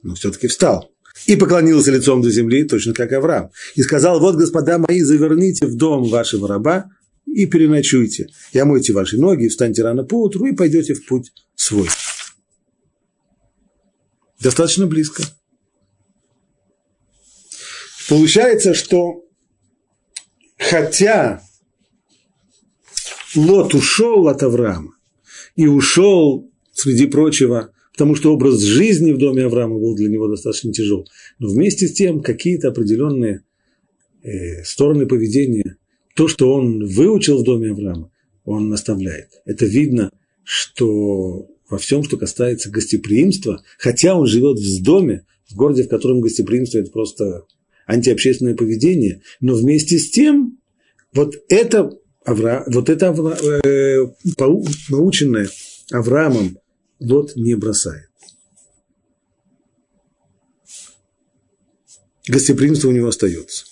но 0.01 0.15
все-таки 0.15 0.47
встал 0.47 0.89
и 1.25 1.35
поклонился 1.35 1.91
лицом 1.91 2.21
до 2.21 2.29
земли, 2.29 2.63
точно 2.63 2.93
как 2.93 3.11
Авраам, 3.11 3.51
и 3.75 3.81
сказал, 3.81 4.19
вот, 4.19 4.35
господа 4.35 4.77
мои, 4.77 5.01
заверните 5.01 5.65
в 5.65 5.75
дом 5.75 6.03
вашего 6.03 6.47
раба 6.47 6.85
и 7.25 7.45
переночуйте, 7.45 8.27
и 8.53 8.59
омойте 8.59 8.93
ваши 8.93 9.17
ноги, 9.17 9.47
встаньте 9.47 9.83
рано 9.83 10.03
поутру 10.03 10.45
и 10.45 10.55
пойдете 10.55 10.93
в 10.93 11.05
путь 11.05 11.31
свой. 11.55 11.89
Достаточно 14.39 14.85
близко. 14.85 15.23
Получается, 18.07 18.73
что 18.73 19.25
хотя 20.57 21.41
Лот 23.35 23.73
ушел 23.73 24.27
от 24.27 24.43
Авраама 24.43 24.95
и 25.55 25.67
ушел, 25.67 26.49
среди 26.73 27.07
прочего, 27.07 27.73
потому 27.97 28.13
что 28.13 28.31
образ 28.31 28.61
жизни 28.61 29.11
в 29.11 29.17
доме 29.17 29.45
Авраама 29.45 29.79
был 29.79 29.95
для 29.95 30.07
него 30.07 30.27
достаточно 30.27 30.71
тяжел. 30.71 31.07
Но 31.39 31.49
вместе 31.49 31.87
с 31.87 31.93
тем 31.93 32.21
какие-то 32.21 32.67
определенные 32.67 33.41
э, 34.21 34.63
стороны 34.63 35.07
поведения, 35.07 35.77
то, 36.15 36.27
что 36.27 36.53
он 36.53 36.85
выучил 36.85 37.39
в 37.39 37.43
доме 37.43 37.71
Авраама, 37.71 38.11
он 38.45 38.69
наставляет. 38.69 39.29
Это 39.45 39.65
видно, 39.65 40.11
что 40.43 41.47
во 41.67 41.79
всем, 41.79 42.03
что 42.03 42.17
касается 42.17 42.69
гостеприимства, 42.69 43.63
хотя 43.79 44.13
он 44.13 44.27
живет 44.27 44.59
в 44.59 44.83
доме, 44.83 45.25
в 45.49 45.55
городе, 45.55 45.81
в 45.81 45.89
котором 45.89 46.21
гостеприимство– 46.21 46.77
это 46.79 46.91
просто 46.91 47.45
антиобщественное 47.87 48.53
поведение, 48.53 49.23
но 49.41 49.55
вместе 49.55 49.97
с 49.97 50.11
тем 50.11 50.59
вот 51.13 51.33
это, 51.49 51.89
Авра, 52.23 52.63
вот 52.67 52.89
это 52.89 53.07
э, 53.07 54.05
наученное 54.87 55.49
Авраамом 55.91 56.59
Лот 56.99 57.35
не 57.35 57.55
бросает. 57.55 58.09
Гостеприимство 62.27 62.89
у 62.89 62.91
него 62.91 63.07
остается. 63.07 63.65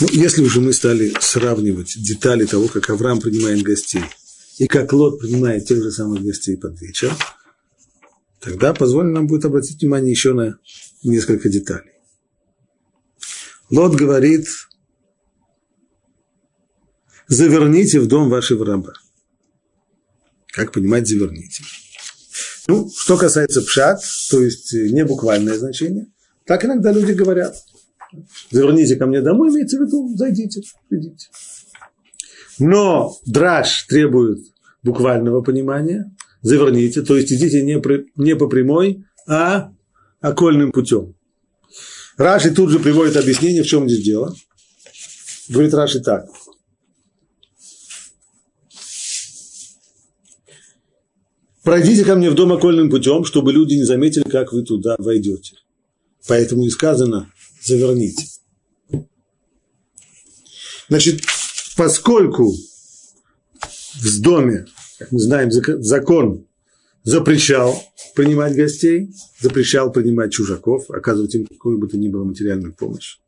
Ну, 0.00 0.06
если 0.12 0.42
уже 0.42 0.60
мы 0.60 0.72
стали 0.72 1.12
сравнивать 1.20 1.94
детали 1.96 2.46
того, 2.46 2.68
как 2.68 2.88
Авраам 2.88 3.20
принимает 3.20 3.62
гостей, 3.62 4.04
и 4.58 4.66
как 4.66 4.92
Лот 4.92 5.20
принимает 5.20 5.66
тех 5.66 5.82
же 5.82 5.90
самых 5.90 6.22
гостей 6.22 6.56
под 6.56 6.80
вечер, 6.80 7.12
тогда 8.40 8.72
позволь 8.72 9.06
нам 9.06 9.26
будет 9.26 9.44
обратить 9.44 9.80
внимание 9.80 10.10
еще 10.10 10.34
на 10.34 10.58
несколько 11.02 11.48
деталей. 11.48 11.92
Лот 13.70 13.96
говорит, 13.96 14.46
заверните 17.26 18.00
в 18.00 18.06
дом 18.06 18.30
вашего 18.30 18.64
раба. 18.64 18.94
Как 20.52 20.72
понимать 20.72 21.06
заверните? 21.06 21.62
Ну, 22.66 22.90
что 22.94 23.16
касается 23.16 23.62
пшат, 23.62 24.02
то 24.30 24.42
есть 24.42 24.74
э, 24.74 24.88
не 24.90 25.04
буквальное 25.04 25.58
значение, 25.58 26.06
так 26.44 26.64
иногда 26.64 26.92
люди 26.92 27.12
говорят. 27.12 27.56
Заверните 28.50 28.96
ко 28.96 29.06
мне 29.06 29.20
домой, 29.20 29.50
имеется 29.50 29.78
в 29.78 29.82
виду, 29.82 30.14
зайдите, 30.16 30.62
идите. 30.90 31.28
Но 32.58 33.16
драж 33.26 33.84
требует 33.84 34.40
буквального 34.82 35.42
понимания. 35.42 36.14
Заверните, 36.42 37.02
то 37.02 37.16
есть 37.16 37.32
идите 37.32 37.62
не, 37.62 37.80
при, 37.80 38.06
не 38.16 38.36
по 38.36 38.48
прямой, 38.48 39.04
а 39.26 39.72
окольным 40.20 40.72
путем. 40.72 41.14
Раши 42.16 42.50
тут 42.50 42.70
же 42.70 42.80
приводит 42.80 43.16
объяснение, 43.16 43.62
в 43.62 43.66
чем 43.66 43.88
здесь 43.88 44.04
дело. 44.04 44.34
Говорит 45.48 45.74
Раши 45.74 46.00
так. 46.00 46.26
Пройдите 51.68 52.02
ко 52.02 52.14
мне 52.14 52.30
в 52.30 52.34
дом 52.34 52.50
окольным 52.54 52.88
путем, 52.88 53.26
чтобы 53.26 53.52
люди 53.52 53.74
не 53.74 53.84
заметили, 53.84 54.22
как 54.22 54.54
вы 54.54 54.62
туда 54.62 54.96
войдете. 54.98 55.56
Поэтому 56.26 56.64
и 56.64 56.70
сказано, 56.70 57.30
заверните. 57.62 58.24
Значит, 60.88 61.20
поскольку 61.76 62.54
в 64.02 64.22
доме, 64.22 64.64
как 64.98 65.12
мы 65.12 65.18
знаем, 65.18 65.50
закон 65.50 66.46
запрещал 67.02 67.78
принимать 68.14 68.56
гостей, 68.56 69.10
запрещал 69.38 69.92
принимать 69.92 70.32
чужаков, 70.32 70.90
оказывать 70.90 71.34
им 71.34 71.46
какую 71.46 71.76
бы 71.76 71.86
то 71.86 71.98
ни 71.98 72.08
было 72.08 72.24
материальную 72.24 72.72
помощь, 72.72 73.18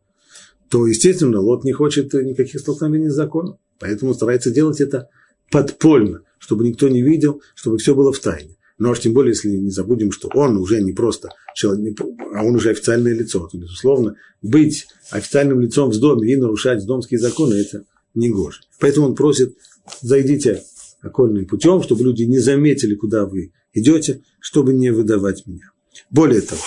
то, 0.70 0.86
естественно, 0.86 1.40
Лот 1.40 1.64
не 1.64 1.72
хочет 1.72 2.14
никаких 2.14 2.60
столкновений 2.60 3.10
с 3.10 3.14
законом. 3.14 3.58
Поэтому 3.78 4.14
старается 4.14 4.50
делать 4.50 4.80
это 4.80 5.10
подпольно, 5.50 6.22
чтобы 6.40 6.66
никто 6.66 6.88
не 6.88 7.02
видел, 7.02 7.40
чтобы 7.54 7.78
все 7.78 7.94
было 7.94 8.12
в 8.12 8.18
тайне. 8.18 8.56
Но 8.78 8.90
уж 8.90 9.00
тем 9.00 9.12
более, 9.12 9.32
если 9.32 9.50
не 9.50 9.70
забудем, 9.70 10.10
что 10.10 10.28
он 10.34 10.56
уже 10.56 10.80
не 10.80 10.92
просто 10.92 11.28
человек, 11.54 12.00
а 12.34 12.42
он 12.42 12.56
уже 12.56 12.70
официальное 12.70 13.12
лицо, 13.12 13.46
то, 13.46 13.58
безусловно, 13.58 14.16
быть 14.40 14.86
официальным 15.10 15.60
лицом 15.60 15.90
в 15.90 16.00
доме 16.00 16.32
и 16.32 16.36
нарушать 16.36 16.84
домские 16.86 17.20
законы– 17.20 17.54
это 17.60 17.84
не 18.14 18.30
гоже. 18.30 18.60
Поэтому 18.80 19.08
он 19.08 19.14
просит, 19.14 19.54
зайдите 20.00 20.62
окольным 21.02 21.46
путем, 21.46 21.82
чтобы 21.82 22.04
люди 22.04 22.22
не 22.22 22.38
заметили, 22.38 22.94
куда 22.94 23.26
вы 23.26 23.52
идете, 23.74 24.22
чтобы 24.40 24.72
не 24.72 24.90
выдавать 24.90 25.46
меня. 25.46 25.70
Более 26.10 26.40
того, 26.40 26.62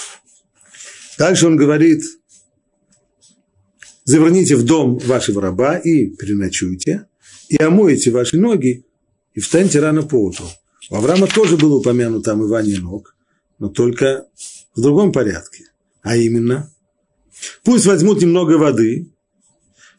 также 1.18 1.48
он 1.48 1.56
говорит, 1.56 2.03
заверните 4.06 4.56
в 4.56 4.63
дом 4.63 5.00
вашего 5.00 5.42
раба 5.42 5.77
и 5.77 6.08
переночуйте, 6.08 7.08
и 7.50 7.58
омоете 7.58 8.12
ваши 8.12 8.38
ноги, 8.38 8.86
и 9.33 9.39
встаньте 9.39 9.79
рано 9.79 10.03
по 10.03 10.15
утру. 10.15 10.45
У 10.89 10.95
Авраама 10.95 11.27
тоже 11.27 11.57
было 11.57 11.77
упомянуто 11.77 12.33
омывание 12.33 12.79
ног, 12.79 13.15
но 13.59 13.69
только 13.69 14.27
в 14.75 14.81
другом 14.81 15.11
порядке. 15.11 15.65
А 16.01 16.17
именно, 16.17 16.71
пусть 17.63 17.85
возьмут 17.85 18.21
немного 18.21 18.57
воды 18.57 19.11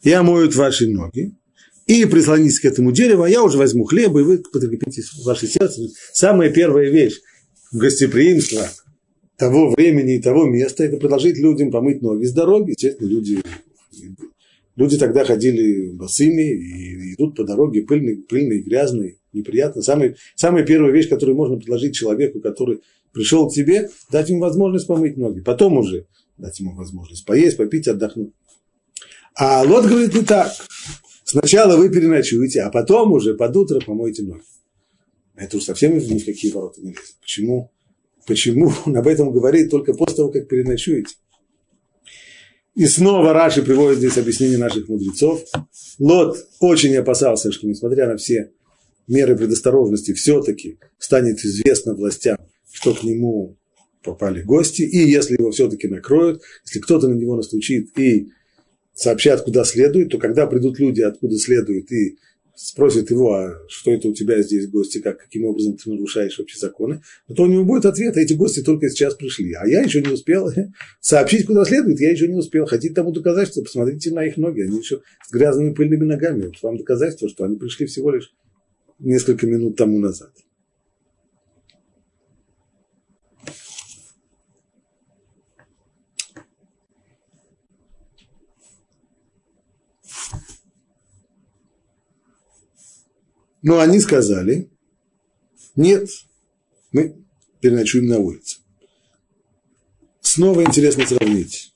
и 0.03 0.11
омоют 0.11 0.55
ваши 0.55 0.87
ноги, 0.87 1.35
и 1.87 2.05
прислонитесь 2.05 2.59
к 2.59 2.65
этому 2.65 2.91
дереву, 2.91 3.23
а 3.23 3.29
я 3.29 3.43
уже 3.43 3.57
возьму 3.57 3.85
хлеба, 3.85 4.19
и 4.19 4.23
вы 4.23 4.37
потребите 4.37 5.03
ваше 5.23 5.47
сердце. 5.47 5.81
Самая 6.13 6.49
первая 6.49 6.89
вещь 6.89 7.19
гостеприимства 7.71 8.69
того 9.37 9.71
времени 9.71 10.15
и 10.15 10.21
того 10.21 10.45
места– 10.45 10.83
это 10.85 10.97
предложить 10.97 11.37
людям 11.37 11.71
помыть 11.71 12.01
ноги 12.01 12.25
с 12.25 12.33
дороги. 12.33 12.71
Естественно, 12.71 13.07
люди 13.07 13.43
Люди 14.75 14.97
тогда 14.97 15.23
ходили 15.23 15.91
босыми 15.91 16.41
и 16.41 17.13
идут 17.13 17.35
по 17.35 17.45
дороге 17.45 17.83
пыльной, 17.83 18.17
пыльной 18.17 18.61
грязной, 18.61 19.19
неприятно. 19.31 19.81
Самый, 19.81 20.15
самая 20.35 20.65
первая 20.65 20.91
вещь, 20.91 21.07
которую 21.07 21.37
можно 21.37 21.57
предложить 21.57 21.95
человеку, 21.95 22.41
который 22.41 22.81
пришел 23.13 23.49
к 23.49 23.53
тебе, 23.53 23.89
дать 24.11 24.29
ему 24.29 24.41
возможность 24.41 24.87
помыть 24.87 25.15
ноги. 25.15 25.39
Потом 25.39 25.77
уже 25.77 26.07
дать 26.37 26.59
ему 26.59 26.75
возможность 26.75 27.25
поесть, 27.25 27.55
попить, 27.55 27.87
отдохнуть. 27.87 28.33
А 29.33 29.63
Лот 29.63 29.85
говорит 29.85 30.13
не 30.13 30.21
так. 30.23 30.51
Сначала 31.23 31.77
вы 31.77 31.89
переночуете, 31.89 32.61
а 32.61 32.69
потом 32.69 33.13
уже 33.13 33.33
под 33.33 33.55
утро 33.55 33.79
помойте 33.79 34.23
ноги. 34.23 34.43
Это 35.35 35.57
уж 35.57 35.63
совсем 35.63 35.97
ни 35.97 36.19
в 36.19 36.25
какие 36.25 36.51
ворота 36.51 36.81
не 36.81 36.89
лезет. 36.89 37.15
Почему? 37.21 37.71
Почему 38.27 38.71
он 38.85 38.97
об 38.97 39.07
этом 39.07 39.31
говорит 39.31 39.71
только 39.71 39.93
после 39.93 40.17
того, 40.17 40.31
как 40.31 40.47
переночуете? 40.47 41.15
И 42.75 42.85
снова 42.87 43.31
Раши 43.31 43.63
приводит 43.63 43.99
здесь 43.99 44.17
объяснение 44.17 44.57
наших 44.57 44.89
мудрецов. 44.89 45.41
Лот 45.97 46.37
очень 46.59 46.95
опасался, 46.97 47.51
что 47.51 47.67
несмотря 47.67 48.07
на 48.07 48.17
все 48.17 48.51
меры 49.07 49.37
предосторожности, 49.37 50.13
все-таки 50.13 50.77
станет 50.97 51.39
известно 51.39 51.93
властям, 51.95 52.37
что 52.71 52.93
к 52.93 53.03
нему 53.03 53.57
попали 54.03 54.41
гости, 54.41 54.81
и 54.81 54.97
если 54.97 55.35
его 55.35 55.51
все-таки 55.51 55.87
накроют, 55.87 56.41
если 56.65 56.79
кто-то 56.79 57.07
на 57.07 57.13
него 57.13 57.35
настучит 57.35 57.97
и 57.97 58.29
сообщат, 58.93 59.43
куда 59.43 59.63
следует, 59.63 60.09
то 60.09 60.17
когда 60.17 60.45
придут 60.45 60.77
люди, 60.77 61.01
откуда 61.01 61.37
следует, 61.37 61.91
и 61.91 62.17
спросят 62.55 63.09
его, 63.11 63.33
а 63.33 63.59
что 63.67 63.91
это 63.91 64.07
у 64.07 64.13
тебя 64.13 64.41
здесь 64.41 64.69
гости, 64.69 64.99
как, 64.99 65.19
каким 65.19 65.45
образом 65.45 65.77
ты 65.77 65.89
нарушаешь 65.89 66.37
вообще 66.37 66.57
законы, 66.57 67.01
то 67.33 67.43
у 67.43 67.47
него 67.47 67.63
будет 67.63 67.85
ответ, 67.85 68.15
а 68.17 68.21
эти 68.21 68.33
гости 68.33 68.61
только 68.61 68.89
сейчас 68.89 69.15
пришли, 69.15 69.53
а 69.53 69.67
я 69.67 69.81
еще 69.81 70.01
не 70.01 70.11
успел 70.11 70.51
сообщить, 70.99 71.45
куда 71.45 71.65
следует, 71.65 71.99
я 71.99 72.11
еще 72.11 72.27
не 72.27 72.35
успел. 72.35 72.65
Хотите 72.65 72.93
тому 72.93 73.11
доказательство, 73.11 73.61
посмотрите 73.61 74.11
на 74.11 74.25
их 74.25 74.37
ноги, 74.37 74.61
они 74.61 74.79
еще 74.79 75.01
с 75.27 75.31
грязными 75.31 75.73
пыльными 75.73 76.05
ногами. 76.05 76.47
Вот 76.47 76.61
вам 76.61 76.77
доказательство, 76.77 77.29
что 77.29 77.43
они 77.43 77.57
пришли 77.57 77.85
всего 77.85 78.11
лишь 78.11 78.31
несколько 78.99 79.45
минут 79.47 79.75
тому 79.75 79.99
назад. 79.99 80.31
Но 93.65 93.79
они 93.79 93.99
сказали, 93.99 94.69
нет, 95.75 96.07
мы 96.91 97.25
переночуем 97.61 98.05
на 98.05 98.19
улице. 98.19 98.59
Снова 100.21 100.61
интересно 100.61 101.07
сравнить. 101.07 101.73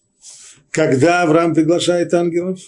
Когда 0.69 1.24
Авраам 1.24 1.55
приглашает 1.55 2.13
ангелов, 2.13 2.60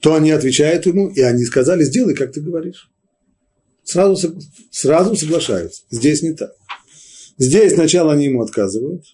то 0.00 0.14
они 0.14 0.30
отвечают 0.30 0.86
ему, 0.86 1.08
и 1.10 1.20
они 1.20 1.44
сказали, 1.44 1.84
сделай, 1.84 2.14
как 2.14 2.32
ты 2.32 2.40
говоришь. 2.40 2.90
Сразу, 3.84 4.40
сразу 4.70 5.14
соглашаются. 5.14 5.82
Здесь 5.90 6.22
не 6.22 6.32
так. 6.32 6.54
Здесь 7.36 7.74
сначала 7.74 8.14
они 8.14 8.24
ему 8.24 8.40
отказывают, 8.40 9.04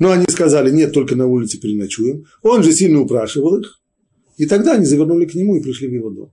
Но 0.00 0.10
они 0.10 0.24
сказали, 0.28 0.70
нет, 0.70 0.92
только 0.92 1.14
на 1.14 1.26
улице 1.26 1.60
переночуем. 1.60 2.24
Он 2.42 2.62
же 2.62 2.72
сильно 2.72 3.02
упрашивал 3.02 3.60
их. 3.60 3.80
И 4.38 4.46
тогда 4.46 4.72
они 4.72 4.86
завернули 4.86 5.26
к 5.26 5.34
нему 5.34 5.56
и 5.56 5.62
пришли 5.62 5.88
в 5.88 5.92
его 5.92 6.08
дом. 6.08 6.32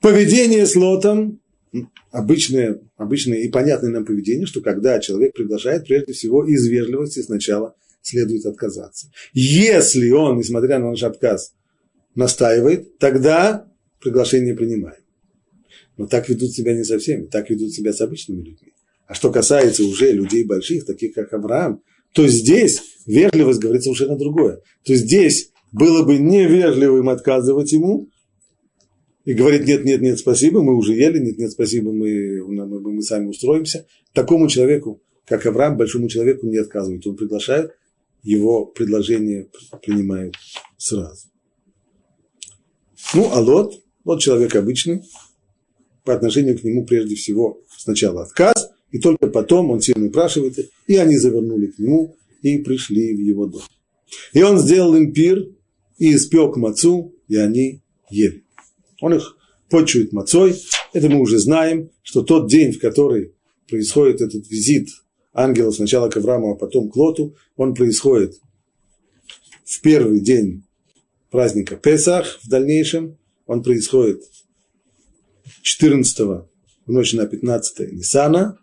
Поведение 0.00 0.66
с 0.66 0.76
Лотом, 0.76 1.40
обычное, 2.10 2.80
обычное 2.98 3.38
и 3.38 3.48
понятное 3.48 3.90
нам 3.90 4.04
поведение, 4.04 4.46
что 4.46 4.60
когда 4.60 5.00
человек 5.00 5.34
приглашает, 5.34 5.86
прежде 5.86 6.12
всего 6.12 6.44
из 6.44 6.66
вежливости 6.66 7.20
сначала 7.20 7.74
следует 8.02 8.44
отказаться. 8.44 9.10
Если 9.32 10.10
он, 10.10 10.36
несмотря 10.36 10.78
на 10.78 10.90
наш 10.90 11.02
отказ, 11.02 11.54
настаивает, 12.14 12.98
тогда 12.98 13.72
приглашение 14.02 14.54
принимаем. 14.54 15.00
Но 15.96 16.06
так 16.06 16.28
ведут 16.28 16.52
себя 16.52 16.74
не 16.74 16.84
со 16.84 16.98
всеми, 16.98 17.24
так 17.24 17.48
ведут 17.48 17.72
себя 17.72 17.94
с 17.94 18.02
обычными 18.02 18.40
людьми. 18.40 18.74
А 19.06 19.14
что 19.14 19.32
касается 19.32 19.82
уже 19.84 20.12
людей 20.12 20.44
больших, 20.44 20.84
таких 20.84 21.14
как 21.14 21.32
Авраам, 21.32 21.82
то 22.12 22.26
здесь 22.26 22.82
вежливость 23.06 23.60
говорит 23.60 23.82
совершенно 23.82 24.16
другое. 24.16 24.60
То 24.84 24.94
здесь 24.94 25.52
было 25.72 26.04
бы 26.04 26.18
невежливым 26.18 27.08
отказывать 27.08 27.72
ему 27.72 28.08
и 29.24 29.34
говорить, 29.34 29.66
нет, 29.66 29.84
нет, 29.84 30.00
нет, 30.00 30.18
спасибо, 30.18 30.62
мы 30.62 30.74
уже 30.74 30.94
ели, 30.94 31.18
нет, 31.18 31.38
нет, 31.38 31.50
спасибо, 31.52 31.92
мы, 31.92 32.42
мы, 32.46 32.80
мы 32.80 33.02
сами 33.02 33.26
устроимся. 33.26 33.86
Такому 34.14 34.48
человеку, 34.48 35.02
как 35.26 35.44
Авраам, 35.44 35.76
большому 35.76 36.08
человеку 36.08 36.46
не 36.46 36.56
отказывают. 36.56 37.06
Он 37.06 37.16
приглашает, 37.16 37.72
его 38.22 38.64
предложение 38.64 39.48
принимают 39.82 40.36
сразу. 40.76 41.28
Ну, 43.14 43.28
а 43.32 43.40
Лот, 43.40 43.74
Лот 44.04 44.20
человек 44.20 44.56
обычный, 44.56 45.02
по 46.04 46.14
отношению 46.14 46.58
к 46.58 46.64
нему 46.64 46.86
прежде 46.86 47.14
всего 47.14 47.60
сначала 47.76 48.22
отказ, 48.22 48.70
и 48.90 48.98
только 48.98 49.26
потом 49.26 49.70
он 49.70 49.80
сильно 49.80 50.06
упрашивает 50.06 50.58
их, 50.58 50.66
и 50.86 50.96
они 50.96 51.16
завернули 51.16 51.66
к 51.66 51.78
нему 51.78 52.16
и 52.42 52.58
пришли 52.58 53.14
в 53.14 53.20
его 53.20 53.46
дом. 53.46 53.62
И 54.32 54.42
он 54.42 54.58
сделал 54.58 54.94
им 54.94 55.12
пир 55.12 55.46
и 55.98 56.14
испек 56.14 56.56
мацу, 56.56 57.14
и 57.28 57.36
они 57.36 57.82
ели. 58.10 58.44
Он 59.00 59.14
их 59.14 59.36
почует 59.68 60.12
мацой. 60.12 60.56
Это 60.92 61.08
мы 61.08 61.20
уже 61.20 61.38
знаем, 61.38 61.90
что 62.02 62.22
тот 62.22 62.48
день, 62.48 62.72
в 62.72 62.80
который 62.80 63.34
происходит 63.68 64.20
этот 64.22 64.48
визит 64.48 64.88
ангела 65.32 65.70
сначала 65.70 66.08
к 66.08 66.16
Аврааму, 66.16 66.52
а 66.52 66.56
потом 66.56 66.88
к 66.88 66.96
Лоту, 66.96 67.36
он 67.56 67.74
происходит 67.74 68.40
в 69.64 69.80
первый 69.82 70.20
день 70.20 70.64
праздника 71.30 71.76
Песах, 71.76 72.40
в 72.42 72.48
дальнейшем 72.48 73.18
он 73.46 73.62
происходит 73.62 74.22
14 75.62 76.18
в 76.18 76.46
ночь 76.86 77.12
на 77.12 77.26
15 77.26 77.92
Нисана, 77.92 78.58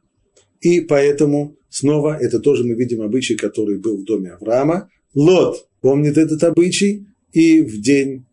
и 0.66 0.82
поэтому 0.82 1.60
снова 1.70 2.18
это 2.20 2.40
тоже 2.40 2.64
мы 2.64 2.74
видим 2.74 3.04
обычай, 3.04 3.36
который 3.36 3.78
был 3.78 3.98
в 3.98 4.04
доме 4.04 4.32
Авраама. 4.32 4.90
Лот 5.14 5.70
помнит 5.80 6.18
этот 6.18 6.44
обычай, 6.44 7.06
и 7.32 7.62
в 7.62 7.80
день 7.82 8.26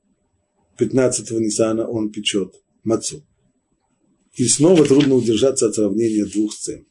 15-го 0.78 1.38
Ниссана 1.38 1.86
он 1.86 2.10
печет 2.10 2.54
мацу. 2.84 3.22
И 4.34 4.48
снова 4.48 4.86
трудно 4.86 5.16
удержаться 5.16 5.66
от 5.66 5.74
сравнения 5.74 6.24
двух 6.24 6.54
сцен. 6.54 6.86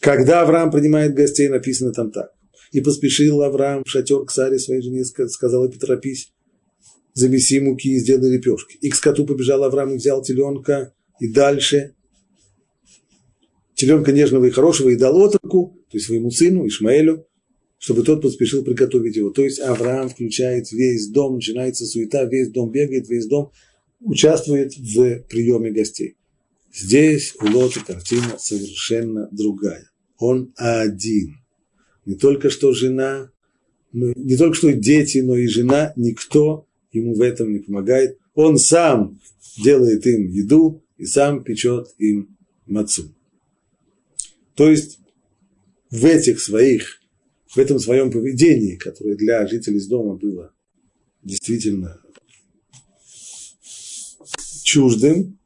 Когда 0.00 0.42
Авраам 0.42 0.70
принимает 0.70 1.14
гостей, 1.14 1.48
написано 1.48 1.94
там 1.94 2.10
так. 2.10 2.30
И 2.72 2.82
поспешил 2.82 3.40
Авраам 3.40 3.84
в 3.84 3.88
шатер 3.88 4.22
к 4.26 4.30
Саре 4.30 4.58
своей 4.58 4.82
жене, 4.82 5.02
сказала 5.02 5.72
Петропись, 5.72 6.30
замеси 7.14 7.58
муки 7.60 7.88
и 7.88 8.00
сделай 8.00 8.32
лепешки. 8.34 8.76
И 8.82 8.90
к 8.90 8.96
скоту 8.96 9.24
побежал 9.24 9.64
Авраам 9.64 9.94
и 9.94 9.96
взял 9.96 10.20
теленка, 10.20 10.92
и 11.20 11.32
дальше 11.32 11.95
теленка 13.76 14.10
нежного 14.10 14.46
и 14.46 14.50
хорошего 14.50 14.88
и 14.88 14.96
дал 14.96 15.16
отроку, 15.20 15.78
то 15.90 15.96
есть 15.96 16.06
своему 16.06 16.30
сыну 16.30 16.66
Ишмаэлю, 16.66 17.26
чтобы 17.78 18.02
тот 18.02 18.22
поспешил 18.22 18.64
приготовить 18.64 19.16
его. 19.16 19.30
То 19.30 19.44
есть 19.44 19.60
Авраам 19.60 20.08
включает 20.08 20.72
весь 20.72 21.08
дом, 21.08 21.36
начинается 21.36 21.84
суета, 21.84 22.24
весь 22.24 22.48
дом 22.48 22.70
бегает, 22.72 23.08
весь 23.08 23.26
дом 23.26 23.52
участвует 24.00 24.76
в 24.76 25.20
приеме 25.28 25.70
гостей. 25.70 26.16
Здесь 26.72 27.34
у 27.40 27.46
Лота 27.46 27.80
картина 27.86 28.36
совершенно 28.38 29.28
другая. 29.30 29.90
Он 30.18 30.52
один. 30.56 31.36
Не 32.06 32.14
только 32.14 32.50
что 32.50 32.72
жена, 32.72 33.30
не 33.92 34.36
только 34.36 34.56
что 34.56 34.72
дети, 34.72 35.18
но 35.18 35.36
и 35.36 35.46
жена, 35.46 35.92
никто 35.96 36.66
ему 36.92 37.14
в 37.14 37.20
этом 37.20 37.52
не 37.52 37.58
помогает. 37.58 38.18
Он 38.34 38.58
сам 38.58 39.20
делает 39.62 40.06
им 40.06 40.28
еду 40.28 40.82
и 40.96 41.04
сам 41.04 41.44
печет 41.44 41.88
им 41.98 42.36
мацу. 42.66 43.15
То 44.56 44.70
есть 44.70 44.98
в 45.90 46.04
этих 46.04 46.40
своих, 46.40 47.00
в 47.54 47.58
этом 47.58 47.78
своем 47.78 48.10
поведении, 48.10 48.76
которое 48.76 49.14
для 49.14 49.46
жителей 49.46 49.86
дома 49.86 50.16
было 50.16 50.52
действительно 51.22 52.00
чуждым, 54.62 55.38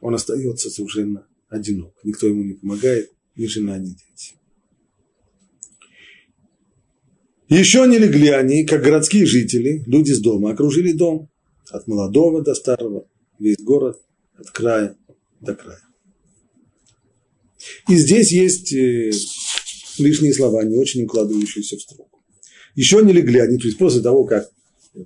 он 0.00 0.14
остается 0.14 0.70
совершенно 0.70 1.26
одинок. 1.48 1.94
Никто 2.04 2.26
ему 2.26 2.44
не 2.44 2.54
помогает, 2.54 3.10
ни 3.36 3.46
жена, 3.46 3.78
ни 3.78 3.88
дети. 3.88 4.34
Еще 7.48 7.86
не 7.86 7.96
легли 7.96 8.28
они, 8.28 8.66
как 8.66 8.82
городские 8.82 9.24
жители, 9.24 9.82
люди 9.86 10.12
с 10.12 10.20
дома, 10.20 10.50
окружили 10.50 10.92
дом 10.92 11.30
от 11.70 11.86
молодого 11.88 12.42
до 12.42 12.54
старого, 12.54 13.08
весь 13.38 13.56
город 13.58 13.98
от 14.36 14.50
края 14.50 14.94
до 15.40 15.54
края. 15.54 15.87
И 17.88 17.96
здесь 17.96 18.32
есть 18.32 18.72
э, 18.72 19.10
лишние 19.98 20.32
слова, 20.32 20.62
не 20.64 20.76
очень 20.76 21.04
укладывающиеся 21.04 21.76
в 21.76 21.80
строку. 21.80 22.20
Еще 22.74 23.02
не 23.02 23.12
легли 23.12 23.40
они, 23.40 23.58
то 23.58 23.66
есть 23.66 23.78
после 23.78 24.02
того, 24.02 24.24
как 24.24 24.48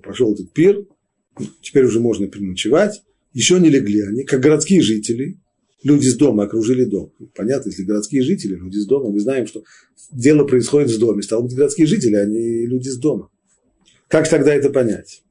прошел 0.02 0.34
этот 0.34 0.52
пир, 0.52 0.84
теперь 1.62 1.84
уже 1.84 2.00
можно 2.00 2.26
переночевать, 2.26 3.02
еще 3.32 3.58
не 3.58 3.70
легли 3.70 4.02
они, 4.02 4.24
как 4.24 4.40
городские 4.40 4.82
жители, 4.82 5.38
люди 5.82 6.06
с 6.06 6.16
дома 6.16 6.44
окружили 6.44 6.84
дом. 6.84 7.12
Понятно, 7.34 7.70
если 7.70 7.84
городские 7.84 8.22
жители, 8.22 8.56
люди 8.56 8.78
с 8.78 8.86
дома, 8.86 9.10
мы 9.10 9.20
знаем, 9.20 9.46
что 9.46 9.64
дело 10.10 10.44
происходит 10.44 10.90
в 10.90 10.98
доме. 10.98 11.22
Стало 11.22 11.42
быть, 11.42 11.54
городские 11.54 11.86
жители, 11.86 12.14
а 12.16 12.26
не 12.26 12.66
люди 12.66 12.88
с 12.88 12.98
дома. 12.98 13.30
Как 14.08 14.28
тогда 14.28 14.54
это 14.54 14.70
понять? 14.70 15.22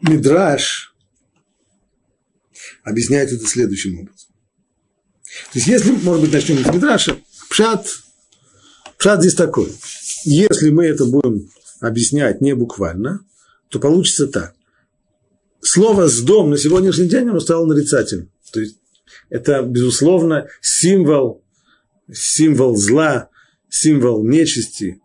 Мидраш 0.00 0.94
объясняет 2.84 3.32
это 3.32 3.46
следующим 3.46 4.00
образом. 4.00 4.28
То 5.52 5.58
есть, 5.58 5.66
если, 5.66 5.90
может 5.92 6.22
быть, 6.22 6.32
начнем 6.32 6.64
с 6.64 6.72
Мидраша, 6.72 7.16
пшат, 7.50 7.86
пшат 8.98 9.20
здесь 9.20 9.34
такой. 9.34 9.72
Если 10.24 10.70
мы 10.70 10.86
это 10.86 11.04
будем 11.04 11.48
объяснять 11.80 12.40
не 12.40 12.54
буквально, 12.54 13.24
то 13.68 13.78
получится 13.78 14.26
так. 14.26 14.54
Слово 15.60 16.08
«с 16.08 16.20
дом» 16.20 16.50
на 16.50 16.58
сегодняшний 16.58 17.08
день 17.08 17.28
оно 17.28 17.40
стало 17.40 17.66
нарицательным. 17.66 18.30
То 18.52 18.60
есть, 18.60 18.78
это, 19.28 19.62
безусловно, 19.62 20.48
символ, 20.60 21.44
символ 22.10 22.76
зла, 22.76 23.28
символ 23.68 24.24
нечисти, 24.24 25.00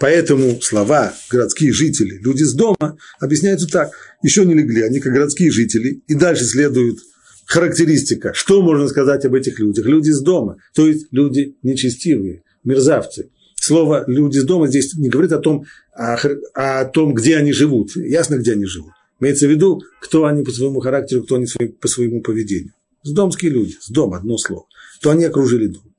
Поэтому 0.00 0.62
слова 0.62 1.12
городские 1.30 1.72
жители, 1.72 2.18
люди 2.22 2.42
с 2.42 2.54
дома, 2.54 2.96
объясняются 3.20 3.68
так. 3.68 3.90
Еще 4.22 4.46
не 4.46 4.54
легли, 4.54 4.80
они 4.80 4.98
как 4.98 5.12
городские 5.12 5.50
жители. 5.50 6.02
И 6.08 6.14
дальше 6.14 6.44
следует 6.44 7.00
характеристика. 7.44 8.32
Что 8.32 8.62
можно 8.62 8.88
сказать 8.88 9.26
об 9.26 9.34
этих 9.34 9.60
людях? 9.60 9.84
Люди 9.84 10.10
с 10.10 10.22
дома, 10.22 10.56
то 10.74 10.88
есть 10.88 11.08
люди 11.10 11.54
нечестивые, 11.62 12.42
мерзавцы. 12.64 13.28
Слово 13.56 14.04
«люди 14.06 14.38
с 14.38 14.44
дома» 14.44 14.68
здесь 14.68 14.94
не 14.94 15.10
говорит 15.10 15.32
о 15.32 15.38
том, 15.38 15.66
о, 15.94 16.16
о 16.54 16.86
том, 16.86 17.12
где 17.12 17.36
они 17.36 17.52
живут. 17.52 17.94
Ясно, 17.94 18.36
где 18.36 18.52
они 18.52 18.64
живут. 18.64 18.92
Имеется 19.20 19.46
в 19.46 19.50
виду, 19.50 19.82
кто 20.00 20.24
они 20.24 20.42
по 20.42 20.50
своему 20.50 20.80
характеру, 20.80 21.24
кто 21.24 21.34
они 21.34 21.44
по 21.78 21.88
своему 21.88 22.22
поведению. 22.22 22.72
С 23.02 23.12
домские 23.12 23.50
люди, 23.50 23.74
с 23.78 23.90
дома, 23.90 24.16
одно 24.16 24.38
слово. 24.38 24.64
То 25.02 25.10
они 25.10 25.24
окружили 25.24 25.66
дом. 25.66 25.89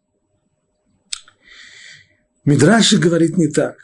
Мидраш 2.43 2.93
говорит 2.93 3.38
не 3.38 3.47
так. 3.47 3.77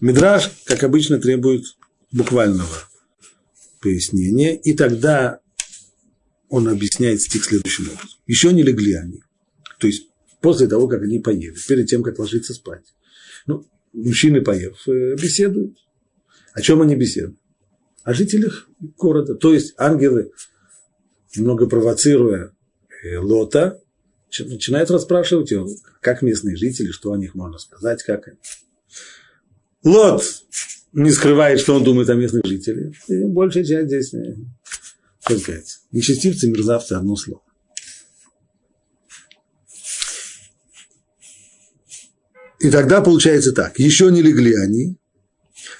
Мидраш, 0.00 0.50
как 0.64 0.82
обычно, 0.82 1.18
требует 1.18 1.64
буквального 2.10 2.88
пояснения, 3.80 4.56
и 4.56 4.72
тогда 4.74 5.40
он 6.48 6.68
объясняет 6.68 7.20
стих 7.20 7.44
следующим 7.44 7.88
образом. 7.88 8.18
Еще 8.26 8.52
не 8.52 8.62
легли 8.62 8.94
они. 8.94 9.22
То 9.78 9.86
есть 9.86 10.08
после 10.40 10.66
того, 10.66 10.88
как 10.88 11.02
они 11.02 11.18
поели, 11.18 11.54
перед 11.68 11.86
тем, 11.86 12.02
как 12.02 12.18
ложиться 12.18 12.54
спать. 12.54 12.84
Ну, 13.46 13.66
мужчины, 13.92 14.40
поев, 14.40 14.76
э, 14.88 15.14
беседуют. 15.16 15.76
О 16.54 16.62
чем 16.62 16.80
они 16.80 16.96
беседуют? 16.96 17.38
О 18.02 18.14
жителях 18.14 18.68
города. 18.96 19.34
То 19.34 19.52
есть 19.52 19.74
ангелы, 19.76 20.32
немного 21.36 21.66
провоцируя 21.66 22.52
э, 23.02 23.18
Лота, 23.18 23.80
начинают 24.38 24.90
расспрашивать 24.90 25.50
его, 25.50 25.68
как 26.00 26.22
местные 26.22 26.56
жители, 26.56 26.90
что 26.90 27.12
о 27.12 27.18
них 27.18 27.34
можно 27.34 27.58
сказать, 27.58 28.02
как 28.02 28.28
они. 28.28 28.36
Лот 29.82 30.22
не 30.92 31.10
скрывает, 31.10 31.60
что 31.60 31.74
он 31.74 31.84
думает 31.84 32.08
о 32.10 32.14
местных 32.14 32.44
жителях. 32.44 32.94
И 33.08 33.24
большая 33.24 33.64
часть 33.64 33.88
здесь, 33.88 34.14
как 35.24 35.38
сказать, 35.38 35.78
нечестивцы, 35.92 36.48
мерзавцы, 36.48 36.92
одно 36.94 37.16
слово. 37.16 37.42
И 42.60 42.70
тогда 42.70 43.00
получается 43.00 43.52
так. 43.52 43.78
Еще 43.78 44.10
не 44.10 44.20
легли 44.20 44.54
они, 44.54 44.96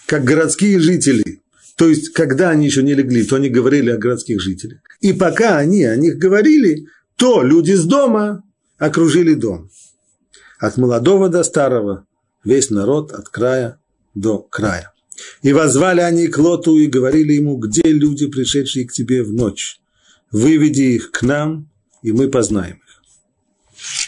как 0.06 0.24
городские 0.24 0.80
жители. 0.80 1.42
То 1.76 1.88
есть, 1.88 2.10
когда 2.10 2.50
они 2.50 2.66
еще 2.66 2.82
не 2.82 2.94
легли, 2.94 3.24
то 3.24 3.36
они 3.36 3.48
говорили 3.48 3.90
о 3.90 3.98
городских 3.98 4.40
жителях. 4.40 4.80
И 5.00 5.12
пока 5.12 5.58
они 5.58 5.84
о 5.84 5.96
них 5.96 6.16
говорили, 6.16 6.86
то 7.20 7.42
люди 7.42 7.72
с 7.72 7.84
дома 7.84 8.42
окружили 8.78 9.34
дом. 9.34 9.68
От 10.58 10.78
молодого 10.78 11.28
до 11.28 11.42
старого, 11.42 12.06
весь 12.44 12.70
народ 12.70 13.12
от 13.12 13.28
края 13.28 13.78
до 14.14 14.38
края. 14.38 14.94
И 15.42 15.52
возвали 15.52 16.00
они 16.00 16.28
к 16.28 16.38
Лоту 16.38 16.78
и 16.78 16.86
говорили 16.86 17.34
ему, 17.34 17.58
где 17.58 17.82
люди, 17.82 18.26
пришедшие 18.26 18.88
к 18.88 18.92
тебе 18.92 19.22
в 19.22 19.34
ночь. 19.34 19.80
Выведи 20.32 20.94
их 20.94 21.10
к 21.10 21.20
нам, 21.20 21.68
и 22.02 22.10
мы 22.10 22.28
познаем 22.28 22.76
их. 22.76 23.02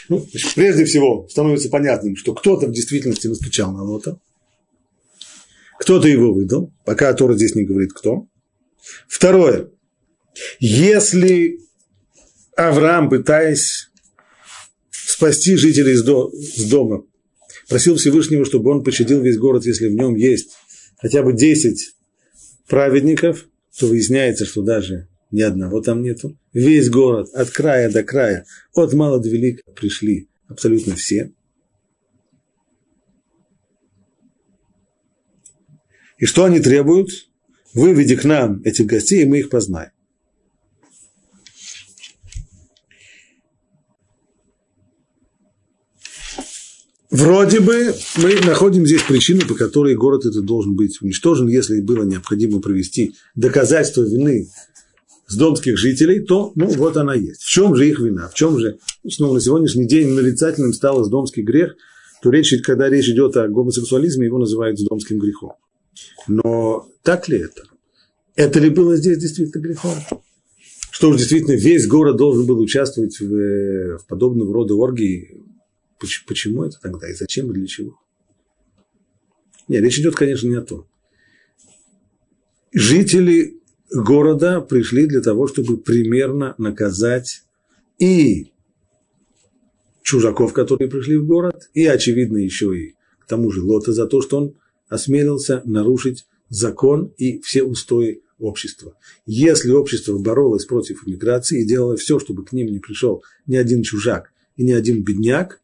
Ну, 0.09 0.27
прежде 0.55 0.87
всего, 0.87 1.29
становится 1.29 1.69
понятным, 1.69 2.17
что 2.17 2.33
кто-то 2.33 2.67
в 2.67 2.73
действительности 2.73 3.27
настучал 3.27 3.73
на 3.73 3.83
Лота, 3.83 4.19
кто-то 5.79 6.09
его 6.09 6.33
выдал, 6.33 6.73
пока 6.87 7.13
Тора 7.13 7.35
здесь 7.35 7.55
не 7.57 7.65
говорит 7.65 7.93
кто. 7.93 8.27
Второе. 9.07 9.69
Если 10.61 11.59
Авраам, 12.57 13.09
пытаясь 13.09 13.91
спасти 14.91 15.57
жителей 15.57 15.95
из 15.95 16.69
дома, 16.69 17.05
просил 17.69 17.97
Всевышнего, 17.97 18.45
чтобы 18.45 18.71
он 18.71 18.85
пощадил 18.85 19.21
весь 19.23 19.39
город, 19.39 19.65
если 19.65 19.89
в 19.89 19.95
нем 19.95 20.15
есть 20.17 20.51
хотя 21.01 21.23
бы 21.23 21.33
10 21.33 21.95
праведников, 22.69 23.47
то 23.79 23.87
выясняется, 23.87 24.45
что 24.45 24.63
даже 24.63 25.09
ни 25.31 25.41
одного 25.41 25.81
там 25.81 26.03
нету. 26.03 26.39
Весь 26.53 26.91
город 26.91 27.31
от 27.33 27.51
края 27.51 27.91
до 27.91 28.03
края, 28.03 28.45
от 28.75 28.93
мала 28.93 29.19
до 29.19 29.29
велика 29.29 29.63
пришли 29.73 30.29
абсолютно 30.49 30.95
все. 30.95 31.33
И 36.19 36.27
что 36.27 36.45
они 36.45 36.61
требуют? 36.61 37.11
Выведи 37.75 38.17
к 38.17 38.25
нам 38.25 38.61
этих 38.65 38.87
гостей, 38.87 39.23
и 39.23 39.27
мы 39.27 39.39
их 39.39 39.49
познаем. 39.49 39.91
Вроде 47.13 47.61
бы 47.61 47.95
мы 48.17 48.41
находим 48.47 48.87
здесь 48.87 49.03
причину, 49.03 49.43
по 49.47 49.53
которой 49.53 49.95
город 49.95 50.25
этот 50.25 50.47
должен 50.47 50.75
быть 50.75 51.03
уничтожен, 51.03 51.47
если 51.47 51.83
было 51.83 52.05
необходимо 52.05 52.59
провести 52.59 53.15
доказательство 53.35 54.01
вины 54.01 54.49
с 55.27 55.37
домских 55.37 55.77
жителей, 55.77 56.21
то, 56.21 56.53
ну, 56.55 56.69
вот 56.69 56.97
она 56.97 57.15
есть. 57.15 57.43
В 57.43 57.51
чем 57.51 57.75
же 57.75 57.87
их 57.87 58.01
вина? 58.01 58.29
В 58.29 58.35
чем 58.35 58.59
же, 58.59 58.79
ну, 59.05 59.11
снова 59.11 59.35
на 59.35 59.41
сегодняшний 59.43 59.87
день 59.87 60.09
нарицательным 60.09 60.73
стал 60.73 61.07
домский 61.11 61.43
грех, 61.43 61.75
то 62.23 62.31
речь, 62.31 62.55
когда 62.63 62.89
речь 62.89 63.11
идет 63.11 63.37
о 63.37 63.47
гомосексуализме, 63.47 64.25
его 64.25 64.39
называют 64.39 64.79
домским 64.83 65.19
грехом. 65.19 65.53
Но 66.29 66.89
так 67.03 67.29
ли 67.29 67.41
это? 67.41 67.65
Это 68.37 68.59
ли 68.59 68.71
было 68.71 68.97
здесь 68.97 69.19
действительно 69.19 69.61
грехом? 69.61 69.99
Что 70.91 71.11
уж 71.11 71.19
действительно 71.19 71.57
весь 71.57 71.87
город 71.87 72.17
должен 72.17 72.47
был 72.47 72.59
участвовать 72.59 73.21
в, 73.21 73.99
в 73.99 74.07
подобного 74.09 74.55
рода 74.55 74.75
оргии 74.77 75.43
Почему 76.27 76.65
это 76.65 76.79
тогда 76.81 77.09
и 77.09 77.15
зачем 77.15 77.51
и 77.51 77.55
для 77.55 77.67
чего? 77.67 77.99
Нет, 79.69 79.83
речь 79.83 79.99
идет, 79.99 80.17
конечно, 80.17 80.49
не 80.49 80.57
о 80.57 80.63
том. 80.63 80.87
Жители 82.73 83.61
города 83.91 84.61
пришли 84.61 85.07
для 85.07 85.21
того, 85.21 85.47
чтобы 85.47 85.77
примерно 85.77 86.55
наказать 86.59 87.43
и 87.99 88.53
чужаков, 90.03 90.53
которые 90.53 90.91
пришли 90.91 91.17
в 91.17 91.27
город, 91.27 91.71
и, 91.75 91.87
очевидно, 91.87 92.39
еще 92.39 92.77
и 92.77 92.95
к 93.21 93.27
тому 93.27 93.51
же 93.51 93.63
Лота 93.63 93.93
за 93.93 94.07
то, 94.07 94.21
что 94.21 94.39
он 94.39 94.55
осмелился 94.89 95.63
нарушить 95.65 96.27
закон 96.49 97.13
и 97.17 97.41
все 97.41 97.63
устои 97.63 98.23
общества. 98.39 98.97
Если 99.25 99.71
общество 99.71 100.19
боролось 100.19 100.67
против 100.67 101.07
иммиграции 101.07 101.63
и 101.63 101.67
делало 101.67 101.97
все, 101.97 102.19
чтобы 102.19 102.45
к 102.45 102.53
ним 102.53 102.67
не 102.67 102.79
пришел 102.79 103.23
ни 103.47 103.57
один 103.57 103.83
чужак 103.83 104.33
и 104.57 104.65
ни 104.65 104.73
один 104.73 105.03
бедняк, 105.03 105.62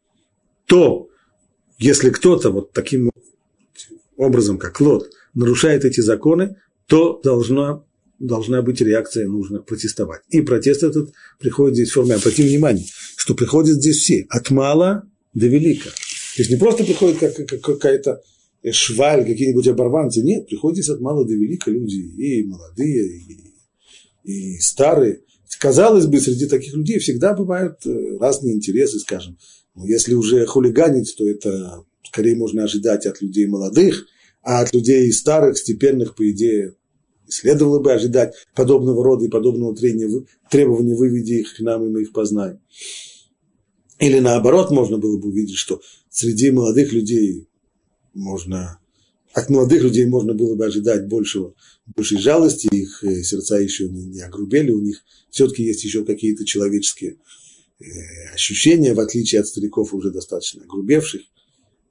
то 0.69 1.09
если 1.79 2.11
кто-то 2.11 2.51
вот 2.51 2.73
таким 2.73 3.09
образом, 4.15 4.59
как 4.59 4.79
Лот, 4.79 5.09
нарушает 5.33 5.83
эти 5.83 6.01
законы, 6.01 6.57
то 6.85 7.19
должна, 7.23 7.83
должна 8.19 8.61
быть 8.61 8.79
реакция, 8.79 9.27
нужно 9.27 9.61
протестовать. 9.61 10.21
И 10.29 10.41
протест 10.41 10.83
этот 10.83 11.11
приходит 11.39 11.75
здесь 11.75 11.89
в 11.89 11.93
форме, 11.93 12.15
обратим 12.15 12.45
внимание, 12.45 12.85
что 13.15 13.33
приходят 13.33 13.77
здесь 13.77 13.97
все, 13.97 14.27
от 14.29 14.51
мала 14.51 15.03
до 15.33 15.47
велика. 15.47 15.89
То 15.89 16.41
есть 16.41 16.51
не 16.51 16.57
просто 16.57 16.83
приходит 16.83 17.17
как, 17.17 17.35
как, 17.35 17.61
какая-то 17.61 18.21
шваль, 18.71 19.25
какие-нибудь 19.25 19.67
оборванцы, 19.67 20.21
нет, 20.21 20.47
приходят 20.47 20.77
здесь 20.77 20.89
от 20.89 21.01
мала 21.01 21.25
до 21.25 21.33
велика 21.33 21.71
люди, 21.71 21.95
и 21.95 22.43
молодые, 22.43 23.07
и, 23.07 23.53
и 24.23 24.59
старые. 24.59 25.21
Казалось 25.59 26.05
бы, 26.05 26.19
среди 26.19 26.45
таких 26.45 26.73
людей 26.75 26.99
всегда 26.99 27.33
бывают 27.33 27.85
э, 27.85 28.17
разные 28.19 28.55
интересы, 28.55 28.99
скажем, 28.99 29.37
но 29.79 29.85
если 29.85 30.13
уже 30.13 30.45
хулиганить, 30.45 31.15
то 31.17 31.25
это 31.25 31.85
скорее 32.03 32.35
можно 32.35 32.65
ожидать 32.65 33.05
от 33.05 33.21
людей 33.21 33.47
молодых, 33.47 34.07
а 34.41 34.59
от 34.59 34.73
людей 34.73 35.09
старых, 35.13 35.57
степенных, 35.57 36.15
по 36.15 36.29
идее, 36.29 36.75
следовало 37.29 37.79
бы 37.79 37.93
ожидать 37.93 38.33
подобного 38.53 39.01
рода 39.05 39.23
и 39.23 39.29
подобного 39.29 39.73
требования 39.73 40.95
выведи 40.95 41.35
их 41.35 41.55
к 41.55 41.59
нам, 41.61 41.85
и 41.85 41.89
мы 41.89 42.01
их 42.01 42.11
познаем. 42.11 42.59
Или 43.99 44.19
наоборот, 44.19 44.69
можно 44.69 44.97
было 44.97 45.17
бы 45.17 45.29
увидеть, 45.29 45.55
что 45.55 45.81
среди 46.09 46.51
молодых 46.51 46.91
людей 46.91 47.47
можно, 48.13 48.79
от 49.33 49.49
молодых 49.49 49.81
людей 49.81 50.07
можно 50.07 50.33
было 50.33 50.55
бы 50.55 50.65
ожидать 50.65 51.07
большего, 51.07 51.55
большей 51.95 52.17
жалости, 52.17 52.67
их 52.67 53.01
э, 53.05 53.23
сердца 53.23 53.57
еще 53.57 53.87
не, 53.87 54.03
не 54.03 54.19
огрубели, 54.19 54.71
у 54.71 54.81
них 54.81 55.01
все-таки 55.29 55.63
есть 55.63 55.85
еще 55.85 56.03
какие-то 56.03 56.43
человеческие 56.43 57.15
ощущения, 58.33 58.93
в 58.93 58.99
отличие 58.99 59.41
от 59.41 59.47
стариков 59.47 59.93
уже 59.93 60.11
достаточно 60.11 60.63
огрубевших. 60.63 61.21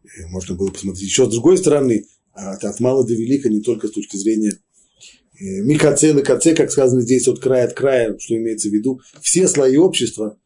Э, 0.05 0.27
можно 0.29 0.55
было 0.55 0.71
посмотреть 0.71 1.09
еще 1.09 1.27
с 1.27 1.31
другой 1.31 1.59
стороны, 1.59 2.07
от, 2.33 2.65
от 2.65 2.81
мала 2.81 3.07
до 3.07 3.15
велика, 3.15 3.49
не 3.49 3.61
только 3.61 3.89
с 3.89 3.93
точки 3.93 4.17
зрения 4.17 4.53
Микаце, 5.41 6.13
Лыкаце, 6.13 6.55
как 6.55 6.71
сказано 6.71 7.01
здесь, 7.01 7.29
от 7.29 7.39
края 7.39 7.67
от 7.67 7.75
края, 7.75 8.17
что 8.19 8.37
имеется 8.37 8.69
в 8.69 8.73
виду, 8.73 9.01
все 9.23 9.47
слои 9.47 9.77
общества, 9.77 10.37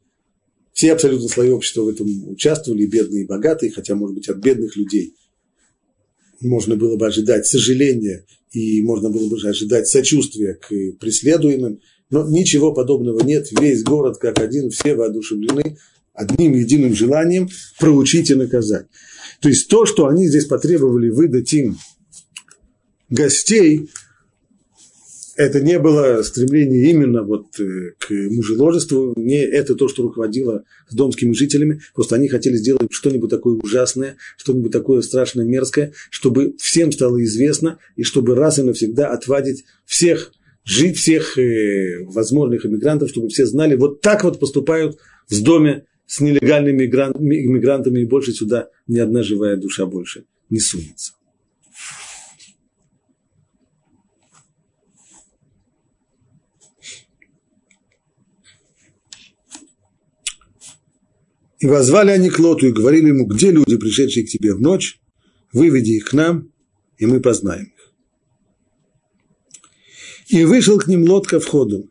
все 0.75 0.93
абсолютно 0.93 1.29
слои 1.29 1.51
общества 1.51 1.83
в 1.83 1.89
этом 1.89 2.29
участвовали, 2.29 2.87
бедные 2.87 3.25
и 3.25 3.27
богатые, 3.27 3.73
хотя, 3.73 3.95
может 3.95 4.15
быть, 4.15 4.29
от 4.29 4.39
бедных 4.39 4.77
людей 4.77 5.15
можно 6.41 6.77
было 6.77 6.97
бы 6.97 7.07
ожидать 7.07 7.47
сожаления 7.47 8.27
и 8.51 8.83
можно 8.83 9.09
было 9.09 9.29
бы 9.29 9.37
ожидать 9.49 9.89
сочувствия 9.89 10.55
к 10.55 10.69
преследуемым, 10.99 11.81
но 12.13 12.29
ничего 12.29 12.73
подобного 12.73 13.21
нет. 13.25 13.49
Весь 13.59 13.83
город 13.83 14.19
как 14.19 14.39
один, 14.39 14.71
все 14.71 14.95
воодушевлены 14.95 15.79
одним 16.15 16.53
единым 16.53 16.95
желанием 16.95 17.49
проучить 17.81 18.31
и 18.31 18.35
наказать. 18.35 18.87
То 19.41 19.49
есть 19.49 19.67
то, 19.69 19.87
что 19.87 20.07
они 20.07 20.29
здесь 20.29 20.45
потребовали 20.45 21.09
выдать 21.09 21.53
им 21.55 21.79
гостей, 23.09 23.89
это 25.37 25.63
не 25.63 25.79
было 25.79 26.23
стремление 26.23 26.91
именно 26.91 27.23
вот 27.23 27.59
э, 27.59 27.93
к 27.99 28.11
мужеложеству, 28.11 29.15
не 29.17 29.43
это 29.43 29.75
то, 29.75 29.89
что 29.89 30.03
руководило 30.03 30.65
с 30.91 30.95
домскими 30.95 31.33
жителями, 31.33 31.81
просто 31.95 32.17
они 32.17 32.29
хотели 32.29 32.57
сделать 32.57 32.89
что-нибудь 32.91 33.31
такое 33.31 33.55
ужасное, 33.57 34.17
что-нибудь 34.37 34.71
такое 34.71 35.01
страшное, 35.01 35.47
мерзкое, 35.47 35.95
чтобы 36.11 36.55
всем 36.59 36.93
стало 36.93 37.25
известно, 37.25 37.79
и 37.97 38.03
чтобы 38.03 38.35
раз 38.35 38.59
и 38.59 38.63
навсегда 38.63 39.09
отвадить 39.09 39.65
всех, 39.87 40.33
жить 40.65 40.97
всех 40.97 41.39
э, 41.39 42.05
возможных 42.05 42.65
иммигрантов, 42.67 43.11
чтобы 43.11 43.29
все 43.29 43.47
знали, 43.47 43.75
вот 43.77 44.01
так 44.01 44.25
вот 44.25 44.39
поступают 44.39 44.99
в 45.29 45.43
доме 45.43 45.87
с 46.07 46.21
нелегальными 46.21 46.85
иммигрантами, 46.85 48.01
и 48.01 48.07
больше 48.07 48.33
сюда 48.33 48.69
ни 48.87 48.99
одна 48.99 49.23
живая 49.23 49.57
душа 49.57 49.87
больше 49.87 50.25
не 50.51 50.61
сунется. 50.61 51.15
И 61.59 61.67
возвали 61.67 62.11
они 62.11 62.29
к 62.29 62.41
Лоту 62.41 62.67
и 62.67 62.73
говорили 62.73 63.09
ему, 63.09 63.25
где 63.25 63.53
люди, 63.53 63.77
пришедшие 63.77 64.27
к 64.27 64.29
тебе 64.29 64.53
в 64.53 64.61
ночь, 64.61 65.01
выведи 65.53 65.93
их 65.93 66.07
к 66.07 66.13
нам, 66.13 66.51
и 66.99 67.07
мы 67.07 67.21
познаем. 67.21 67.72
И 70.29 70.45
вышел 70.45 70.79
к 70.79 70.87
ним 70.87 71.05
Лот 71.05 71.27
ко 71.27 71.41
входу, 71.41 71.91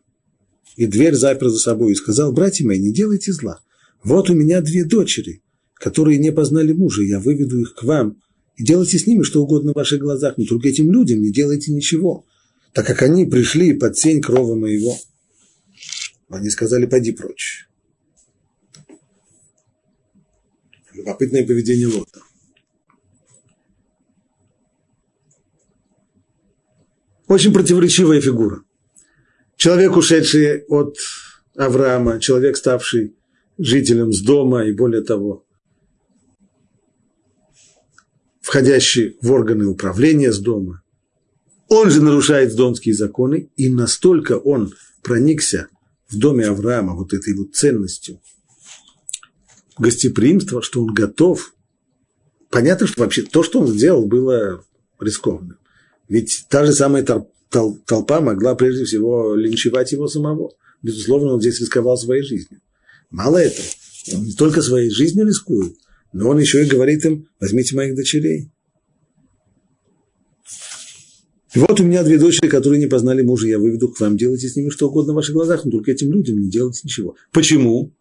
и 0.76 0.86
дверь 0.86 1.14
запер 1.14 1.48
за 1.48 1.58
собой, 1.58 1.92
и 1.92 1.96
сказал, 1.96 2.32
братья 2.32 2.66
мои, 2.66 2.78
не 2.78 2.92
делайте 2.92 3.32
зла. 3.32 3.60
Вот 4.02 4.30
у 4.30 4.34
меня 4.34 4.60
две 4.60 4.84
дочери, 4.84 5.42
которые 5.74 6.18
не 6.18 6.32
познали 6.32 6.72
мужа, 6.72 7.02
я 7.02 7.20
выведу 7.20 7.60
их 7.60 7.74
к 7.74 7.82
вам, 7.82 8.20
и 8.56 8.64
делайте 8.64 8.98
с 8.98 9.06
ними 9.06 9.22
что 9.22 9.42
угодно 9.42 9.72
в 9.72 9.76
ваших 9.76 10.00
глазах, 10.00 10.38
но 10.38 10.44
только 10.44 10.68
этим 10.68 10.90
людям 10.90 11.20
не 11.20 11.30
делайте 11.30 11.72
ничего, 11.72 12.26
так 12.72 12.86
как 12.86 13.02
они 13.02 13.26
пришли 13.26 13.74
под 13.74 13.96
сень 13.96 14.20
крова 14.20 14.54
моего. 14.54 14.96
Они 16.28 16.48
сказали, 16.48 16.86
пойди 16.86 17.12
прочь. 17.12 17.68
Любопытное 20.94 21.46
поведение 21.46 21.88
Лота. 21.88 22.20
Очень 27.32 27.54
противоречивая 27.54 28.20
фигура. 28.20 28.62
Человек, 29.56 29.96
ушедший 29.96 30.64
от 30.64 30.98
Авраама, 31.56 32.20
человек, 32.20 32.58
ставший 32.58 33.16
жителем 33.56 34.12
с 34.12 34.20
дома 34.20 34.66
и 34.66 34.72
более 34.74 35.00
того, 35.00 35.46
входящий 38.42 39.16
в 39.22 39.32
органы 39.32 39.64
управления 39.64 40.30
с 40.30 40.40
дома. 40.40 40.82
Он 41.68 41.88
же 41.90 42.02
нарушает 42.02 42.54
домские 42.54 42.94
законы, 42.94 43.50
и 43.56 43.70
настолько 43.70 44.36
он 44.36 44.74
проникся 45.02 45.68
в 46.10 46.18
доме 46.18 46.44
Авраама 46.48 46.94
вот 46.94 47.14
этой 47.14 47.34
вот 47.34 47.54
ценностью– 47.54 48.20
гостеприимство, 49.78 50.60
что 50.60 50.82
он 50.82 50.92
готов. 50.92 51.54
Понятно, 52.50 52.86
что 52.86 53.00
вообще 53.00 53.22
то, 53.22 53.42
что 53.42 53.60
он 53.60 53.68
сделал, 53.68 54.04
было 54.04 54.62
рискованным. 55.00 55.56
Ведь 56.12 56.44
та 56.50 56.66
же 56.66 56.74
самая 56.74 57.02
толпа 57.48 58.20
могла 58.20 58.54
прежде 58.54 58.84
всего 58.84 59.34
линчевать 59.34 59.92
его 59.92 60.08
самого. 60.08 60.52
Безусловно, 60.82 61.32
он 61.32 61.40
здесь 61.40 61.58
рисковал 61.58 61.96
своей 61.96 62.22
жизнью. 62.22 62.60
Мало 63.10 63.38
этого, 63.38 63.64
он 64.12 64.24
не 64.24 64.34
только 64.34 64.60
своей 64.60 64.90
жизнью 64.90 65.26
рискует, 65.26 65.74
но 66.12 66.28
он 66.28 66.38
еще 66.38 66.62
и 66.62 66.68
говорит 66.68 67.06
им, 67.06 67.28
возьмите 67.40 67.74
моих 67.76 67.94
дочерей. 67.94 68.50
И 71.54 71.58
вот 71.58 71.80
у 71.80 71.84
меня 71.84 72.02
две 72.02 72.18
дочери, 72.18 72.48
которые 72.50 72.78
не 72.78 72.88
познали 72.88 73.22
мужа, 73.22 73.48
я 73.48 73.58
выведу 73.58 73.88
к 73.88 73.98
вам, 73.98 74.18
делайте 74.18 74.48
с 74.50 74.56
ними 74.56 74.68
что 74.68 74.90
угодно 74.90 75.14
в 75.14 75.16
ваших 75.16 75.32
глазах, 75.32 75.64
но 75.64 75.70
только 75.70 75.92
этим 75.92 76.12
людям 76.12 76.38
не 76.38 76.50
делайте 76.50 76.82
ничего. 76.84 77.16
Почему? 77.32 77.94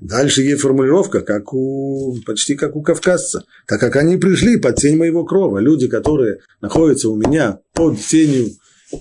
Дальше 0.00 0.40
есть 0.42 0.62
формулировка, 0.62 1.20
как 1.20 1.52
у, 1.52 2.16
почти 2.24 2.54
как 2.54 2.74
у 2.74 2.82
кавказца. 2.82 3.44
Так 3.66 3.80
как 3.80 3.96
они 3.96 4.16
пришли 4.16 4.56
под 4.56 4.76
тень 4.76 4.96
моего 4.96 5.26
крова, 5.26 5.58
люди, 5.58 5.88
которые 5.88 6.38
находятся 6.62 7.10
у 7.10 7.16
меня 7.16 7.60
под 7.74 8.00
тенью 8.00 8.48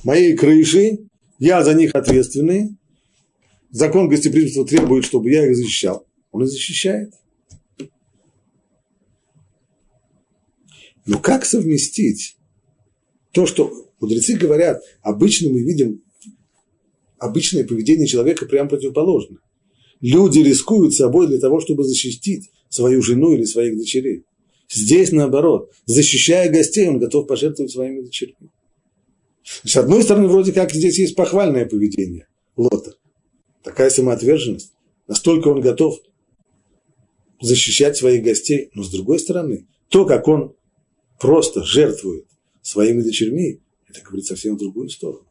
моей 0.04 0.36
крыши, 0.36 1.00
я 1.40 1.64
за 1.64 1.74
них 1.74 1.96
ответственный. 1.96 2.76
Закон 3.72 4.10
гостеприимства 4.10 4.66
требует, 4.66 5.06
чтобы 5.06 5.30
я 5.30 5.48
их 5.48 5.56
защищал. 5.56 6.06
Он 6.32 6.44
их 6.44 6.50
защищает. 6.50 7.14
Но 11.06 11.18
как 11.20 11.46
совместить 11.46 12.36
то, 13.32 13.46
что 13.46 13.72
мудрецы 14.02 14.36
говорят, 14.36 14.82
обычно 15.02 15.50
мы 15.50 15.62
видим 15.62 16.02
обычное 17.20 17.64
поведение 17.64 18.06
человека 18.06 18.46
прямо 18.46 18.68
противоположно 18.68 19.38
люди 20.02 20.40
рискуют 20.40 20.94
собой 20.94 21.28
для 21.28 21.40
того, 21.40 21.60
чтобы 21.60 21.84
защитить 21.84 22.50
свою 22.70 23.02
жену 23.02 23.34
или 23.34 23.44
своих 23.44 23.78
дочерей. 23.78 24.24
Здесь 24.70 25.12
наоборот, 25.12 25.72
защищая 25.86 26.50
гостей, 26.50 26.88
он 26.88 27.00
готов 27.00 27.28
пожертвовать 27.28 27.72
своими 27.72 28.02
дочерьми. 28.02 28.50
С 29.64 29.76
одной 29.76 30.04
стороны, 30.04 30.28
вроде 30.28 30.52
как 30.52 30.72
здесь 30.72 31.00
есть 31.00 31.16
похвальное 31.16 31.66
поведение 31.66 32.28
Лота. 32.56 32.96
Такая 33.64 33.90
самоотверженность. 33.90 34.74
Настолько 35.08 35.48
он 35.48 35.62
готов 35.62 36.00
защищать 37.42 37.98
своих 37.98 38.24
гостей. 38.24 38.70
Но 38.74 38.84
с 38.84 38.92
другой 38.92 39.20
стороны, 39.20 39.68
то, 39.88 40.06
как 40.06 40.28
он 40.28 40.56
просто 41.20 41.64
жертвует 41.64 42.28
своими 42.62 43.02
дочерьми, 43.02 43.62
это 43.88 44.02
говорит 44.02 44.26
совсем 44.26 44.56
в 44.56 44.60
другую 44.60 44.90
сторону. 44.90 45.26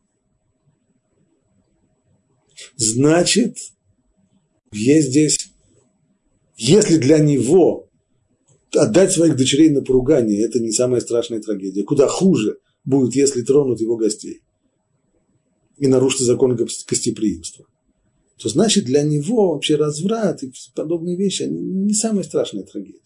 Значит, 2.77 3.57
есть 4.73 5.09
здесь, 5.09 5.53
если 6.57 6.97
для 6.97 7.19
него 7.19 7.89
отдать 8.75 9.13
своих 9.13 9.37
дочерей 9.37 9.71
на 9.71 9.83
поругание, 9.83 10.43
это 10.43 10.61
не 10.61 10.73
самая 10.73 11.01
страшная 11.01 11.41
трагедия. 11.41 11.85
Куда 11.85 12.07
хуже 12.07 12.59
будет, 12.85 13.15
если 13.15 13.43
тронут 13.43 13.81
его 13.81 13.97
гостей 13.97 14.43
и 15.77 15.87
нарушат 15.87 16.21
законы 16.21 16.57
гостеприимства. 16.57 17.67
То 18.39 18.49
значит, 18.49 18.85
для 18.85 19.03
него 19.03 19.53
вообще 19.53 19.77
разврат 19.77 20.43
и 20.43 20.53
подобные 20.75 21.17
вещи, 21.17 21.43
они 21.43 21.59
не 21.59 21.95
самая 21.95 22.23
страшная 22.23 22.63
трагедия. 22.63 23.01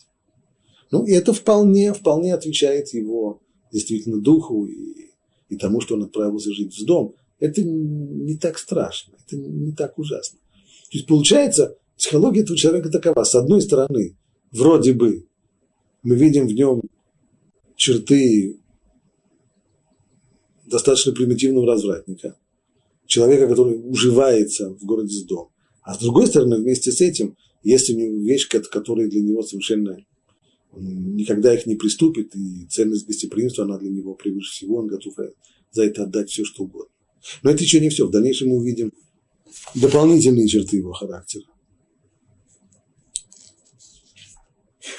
Ну, 0.90 1.06
и 1.06 1.12
это 1.12 1.32
вполне, 1.32 1.94
вполне 1.94 2.34
отвечает 2.34 2.92
его 2.92 3.40
действительно 3.72 4.20
духу 4.20 4.66
и, 4.66 5.10
и 5.48 5.56
тому, 5.56 5.80
что 5.80 5.94
он 5.94 6.04
отправился 6.04 6.52
жить 6.52 6.76
в 6.76 6.84
дом. 6.84 7.14
Это 7.38 7.62
не 7.62 8.36
так 8.36 8.58
страшно, 8.58 9.14
это 9.26 9.36
не 9.36 9.72
так 9.72 9.98
ужасно. 9.98 10.38
То 10.92 10.98
есть 10.98 11.06
получается, 11.06 11.78
психология 11.96 12.42
этого 12.42 12.58
человека 12.58 12.90
такова. 12.90 13.24
С 13.24 13.34
одной 13.34 13.62
стороны, 13.62 14.14
вроде 14.50 14.92
бы 14.92 15.26
мы 16.02 16.16
видим 16.16 16.46
в 16.46 16.52
нем 16.52 16.82
черты 17.76 18.60
достаточно 20.66 21.12
примитивного 21.12 21.66
развратника, 21.66 22.36
человека, 23.06 23.48
который 23.48 23.80
уживается 23.82 24.74
в 24.74 24.84
городе 24.84 25.14
с 25.14 25.24
дом. 25.24 25.48
А 25.80 25.94
с 25.94 25.98
другой 25.98 26.26
стороны, 26.26 26.56
вместе 26.56 26.92
с 26.92 27.00
этим, 27.00 27.36
есть 27.62 27.88
у 27.88 27.96
него 27.96 28.22
вещь, 28.22 28.46
которая 28.48 29.08
для 29.08 29.22
него 29.22 29.42
совершенно 29.42 29.96
он 30.72 31.16
никогда 31.16 31.54
их 31.54 31.64
не 31.64 31.76
приступит, 31.76 32.36
и 32.36 32.66
ценность 32.66 33.06
гостеприимства, 33.06 33.64
она 33.64 33.78
для 33.78 33.90
него 33.90 34.14
превыше 34.14 34.52
всего, 34.52 34.76
он 34.76 34.88
готов 34.88 35.14
за 35.70 35.84
это 35.84 36.02
отдать 36.02 36.28
все, 36.28 36.44
что 36.44 36.64
угодно. 36.64 36.92
Но 37.42 37.50
это 37.50 37.62
еще 37.62 37.80
не 37.80 37.88
все. 37.88 38.06
В 38.06 38.10
дальнейшем 38.10 38.48
мы 38.48 38.56
увидим 38.56 38.92
дополнительные 39.74 40.48
черты 40.48 40.78
его 40.78 40.92
характера. 40.92 41.44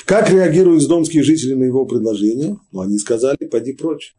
Как 0.05 0.29
реагируют 0.29 0.87
домские 0.87 1.23
жители 1.23 1.53
на 1.53 1.63
его 1.63 1.85
предложение? 1.85 2.57
Ну, 2.71 2.81
они 2.81 2.97
сказали, 2.97 3.37
пойди 3.49 3.73
прочь. 3.73 4.15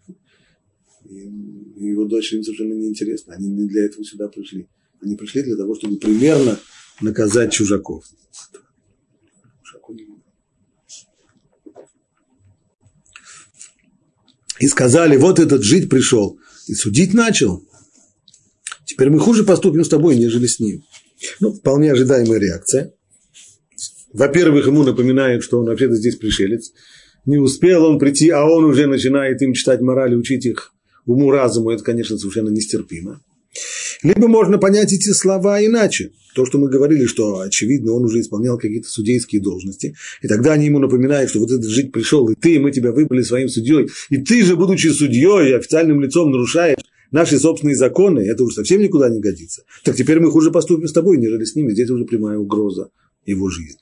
И 1.05 1.87
его 1.87 2.07
дочери 2.07 2.39
им 2.39 2.45
совершенно 2.45 2.75
неинтересно. 2.75 3.35
Они 3.35 3.49
не 3.49 3.69
для 3.69 3.85
этого 3.85 4.05
сюда 4.05 4.29
пришли. 4.29 4.69
Они 5.03 5.17
пришли 5.17 5.43
для 5.43 5.57
того, 5.57 5.75
чтобы 5.75 5.99
примерно 5.99 6.59
наказать 7.01 7.53
чужаков. 7.53 8.05
И 14.61 14.69
сказали, 14.69 15.17
вот 15.17 15.39
этот 15.39 15.63
жить 15.63 15.91
пришел 15.91 16.39
и 16.69 16.75
судить 16.75 17.13
начал. 17.13 17.63
Теперь 18.95 19.11
мы 19.11 19.19
хуже 19.19 19.43
поступим 19.43 19.83
с 19.83 19.89
тобой, 19.89 20.15
нежели 20.15 20.47
с 20.47 20.61
ним. 20.61 20.85
Ну, 21.41 21.53
вполне 21.53 21.91
ожидаемая 21.91 22.39
реакция. 22.39 22.95
Во-первых, 24.13 24.69
ему 24.69 24.85
напоминают, 24.85 25.43
что 25.43 25.59
он 25.59 25.67
вообще-то 25.67 25.97
здесь 25.97 26.15
пришелец. 26.15 26.71
Не 27.27 27.39
успел 27.39 27.87
он 27.87 27.99
прийти, 27.99 28.31
а 28.31 28.45
он 28.45 28.65
уже 28.65 28.87
начинает 28.87 29.43
им 29.43 29.53
читать 29.53 29.81
мораль 29.81 30.13
и 30.13 30.17
учить 30.17 30.47
их 30.47 30.73
уму 31.07 31.33
разуму. 31.33 31.71
Это, 31.71 31.83
конечно, 31.83 32.17
совершенно 32.17 32.51
нестерпимо. 32.51 33.21
Либо 34.05 34.29
можно 34.29 34.59
понять 34.59 34.93
эти 34.93 35.11
слова 35.11 35.61
иначе. 35.65 36.13
То, 36.37 36.47
что 36.47 36.59
мы 36.59 36.69
говорили, 36.69 37.07
что, 37.07 37.41
очевидно, 37.41 37.95
он 37.95 38.05
уже 38.05 38.21
исполнял 38.21 38.59
какие-то 38.59 38.89
судейские 38.89 39.43
должности. 39.43 39.97
И 40.23 40.29
тогда 40.29 40.53
они 40.53 40.67
ему 40.67 40.79
напоминают, 40.79 41.31
что 41.31 41.41
вот 41.41 41.51
этот 41.51 41.69
жить 41.69 41.91
пришел, 41.91 42.29
и 42.29 42.37
ты, 42.37 42.61
мы 42.61 42.71
тебя 42.71 42.93
выбрали 42.93 43.23
своим 43.23 43.49
судьей. 43.49 43.89
И 44.11 44.19
ты 44.19 44.45
же, 44.45 44.55
будучи 44.55 44.87
судьей, 44.87 45.57
официальным 45.57 46.01
лицом 46.01 46.31
нарушаешь 46.31 46.79
наши 47.11 47.39
собственные 47.39 47.77
законы, 47.77 48.21
это 48.21 48.45
уже 48.45 48.57
совсем 48.57 48.81
никуда 48.81 49.09
не 49.09 49.21
годится. 49.21 49.65
Так 49.85 49.97
теперь 49.97 50.21
мы 50.21 50.31
хуже 50.31 50.51
поступим 50.51 50.89
с 50.89 50.93
тобой, 50.93 51.19
нежели 51.19 51.45
с 51.45 51.55
ними. 51.55 51.73
Здесь 51.73 51.91
уже 51.91 52.05
прямая 52.05 52.39
угроза 52.39 52.91
его 53.25 53.49
жизни. 53.51 53.81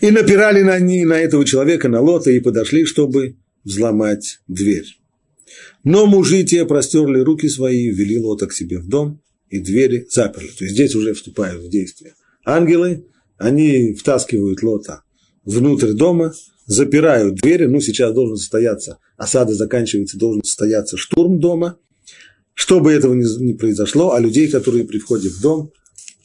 И 0.00 0.10
напирали 0.10 0.62
на, 0.62 0.74
они, 0.74 1.04
на 1.04 1.20
этого 1.20 1.44
человека, 1.44 1.88
на 1.88 2.00
Лота, 2.00 2.30
и 2.30 2.40
подошли, 2.40 2.86
чтобы 2.86 3.36
взломать 3.64 4.40
дверь. 4.48 4.86
Но 5.84 6.06
мужи 6.06 6.42
те 6.44 6.64
простерли 6.64 7.20
руки 7.20 7.48
свои, 7.48 7.88
ввели 7.88 8.18
Лота 8.18 8.46
к 8.46 8.52
себе 8.52 8.78
в 8.78 8.88
дом, 8.88 9.20
и 9.50 9.58
двери 9.58 10.06
заперли. 10.08 10.48
То 10.48 10.64
есть 10.64 10.74
здесь 10.74 10.94
уже 10.94 11.12
вступают 11.12 11.62
в 11.62 11.68
действие 11.68 12.14
ангелы, 12.44 13.06
они 13.36 13.94
втаскивают 13.94 14.62
Лота 14.62 15.02
внутрь 15.44 15.92
дома, 15.92 16.32
запирают 16.66 17.36
двери, 17.36 17.66
ну, 17.66 17.80
сейчас 17.80 18.14
должен 18.14 18.36
состояться, 18.36 18.98
осада 19.20 19.52
заканчивается, 19.54 20.18
должен 20.18 20.42
состояться 20.42 20.96
штурм 20.96 21.40
дома, 21.40 21.78
чтобы 22.54 22.90
этого 22.90 23.12
не, 23.12 23.52
произошло, 23.52 24.12
а 24.12 24.18
людей, 24.18 24.50
которые 24.50 24.84
при 24.84 24.98
входе 24.98 25.28
в 25.28 25.40
дом, 25.42 25.72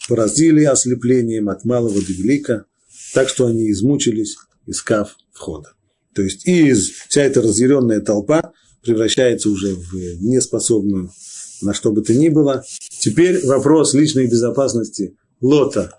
поразили 0.07 0.63
ослеплением 0.63 1.49
от 1.49 1.65
малого 1.65 2.01
до 2.01 2.13
велика, 2.13 2.65
так 3.13 3.27
что 3.27 3.47
они 3.47 3.69
измучились, 3.69 4.37
искав 4.65 5.17
входа. 5.33 5.73
То 6.13 6.21
есть 6.21 6.47
из 6.47 6.91
вся 7.09 7.23
эта 7.23 7.41
разъяренная 7.41 7.99
толпа 7.99 8.53
превращается 8.81 9.49
уже 9.49 9.75
в 9.75 9.93
неспособную 10.21 11.11
на 11.61 11.73
что 11.73 11.91
бы 11.91 12.01
то 12.01 12.13
ни 12.13 12.29
было. 12.29 12.63
Теперь 12.99 13.45
вопрос 13.45 13.93
личной 13.93 14.27
безопасности 14.27 15.17
Лота 15.41 15.97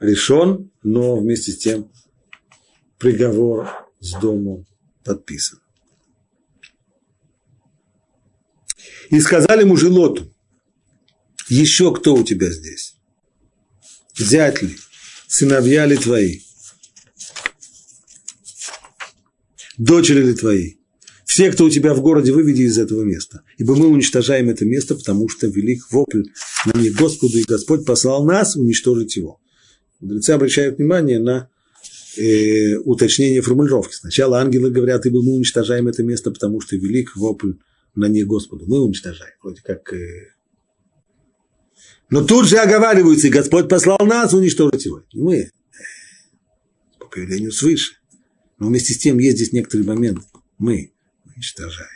решен, 0.00 0.70
но 0.82 1.16
вместе 1.16 1.52
с 1.52 1.58
тем 1.58 1.90
приговор 2.98 3.68
с 4.00 4.12
дому 4.20 4.66
подписан. 5.04 5.61
И 9.10 9.20
сказали 9.20 9.64
мужи 9.64 9.88
Лоту, 9.88 10.32
еще 11.48 11.94
кто 11.94 12.14
у 12.14 12.24
тебя 12.24 12.50
здесь? 12.50 12.96
Взять 14.16 14.62
ли? 14.62 14.76
Сыновья 15.26 15.86
ли 15.86 15.96
твои? 15.96 16.40
Дочери 19.78 20.22
ли 20.22 20.34
твои? 20.34 20.74
Все, 21.24 21.50
кто 21.50 21.64
у 21.64 21.70
тебя 21.70 21.94
в 21.94 22.02
городе, 22.02 22.30
выведи 22.32 22.62
из 22.62 22.78
этого 22.78 23.04
места. 23.04 23.42
Ибо 23.56 23.74
мы 23.74 23.86
уничтожаем 23.86 24.50
это 24.50 24.66
место, 24.66 24.94
потому 24.94 25.30
что 25.30 25.46
велик 25.46 25.90
вопль 25.90 26.24
на 26.66 26.78
них 26.78 26.94
Господу, 26.94 27.38
и 27.38 27.44
Господь 27.44 27.86
послал 27.86 28.24
нас 28.24 28.54
уничтожить 28.54 29.16
его. 29.16 29.40
Мудрецы 30.00 30.30
обращают 30.30 30.76
внимание 30.76 31.18
на 31.18 31.48
э, 32.18 32.76
уточнение 32.84 33.40
формулировки. 33.40 33.94
Сначала 33.94 34.40
ангелы 34.40 34.70
говорят, 34.70 35.06
ибо 35.06 35.22
мы 35.22 35.32
уничтожаем 35.32 35.88
это 35.88 36.02
место, 36.02 36.30
потому 36.30 36.60
что 36.60 36.76
велик 36.76 37.16
вопль 37.16 37.52
на 37.94 38.06
них 38.06 38.26
Господу. 38.26 38.64
Мы 38.66 38.80
уничтожаем. 38.80 39.34
Вроде 39.42 39.60
как... 39.62 39.92
Э... 39.92 40.32
Но 42.10 42.24
тут 42.24 42.46
же 42.46 42.58
оговариваются, 42.58 43.28
и 43.28 43.30
Господь 43.30 43.68
послал 43.68 43.98
нас 44.00 44.32
уничтожить 44.32 44.84
его. 44.84 45.02
Не 45.12 45.22
мы. 45.22 45.50
По 46.98 47.06
повелению 47.06 47.52
свыше. 47.52 47.94
Но 48.58 48.68
вместе 48.68 48.94
с 48.94 48.98
тем 48.98 49.18
есть 49.18 49.36
здесь 49.36 49.52
некоторый 49.52 49.82
момент. 49.82 50.20
Мы 50.58 50.92
уничтожаем. 51.34 51.88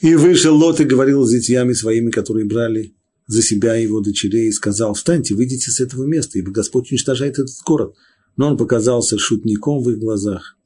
И 0.00 0.16
вышел 0.16 0.56
Лот 0.56 0.80
и 0.80 0.84
говорил 0.84 1.24
с 1.24 1.30
детьями 1.30 1.74
своими, 1.74 2.10
которые 2.10 2.44
брали 2.44 2.94
за 3.28 3.40
себя 3.40 3.76
его 3.76 4.00
дочерей, 4.00 4.48
и 4.48 4.52
сказал, 4.52 4.94
встаньте, 4.94 5.34
выйдите 5.34 5.70
с 5.70 5.80
этого 5.80 6.04
места, 6.04 6.38
ибо 6.38 6.50
Господь 6.50 6.90
уничтожает 6.90 7.38
этот 7.38 7.54
город. 7.64 7.94
Но 8.36 8.48
он 8.48 8.56
показался 8.56 9.16
шутником 9.16 9.82
в 9.82 9.90
их 9.90 9.98
глазах. 9.98 10.56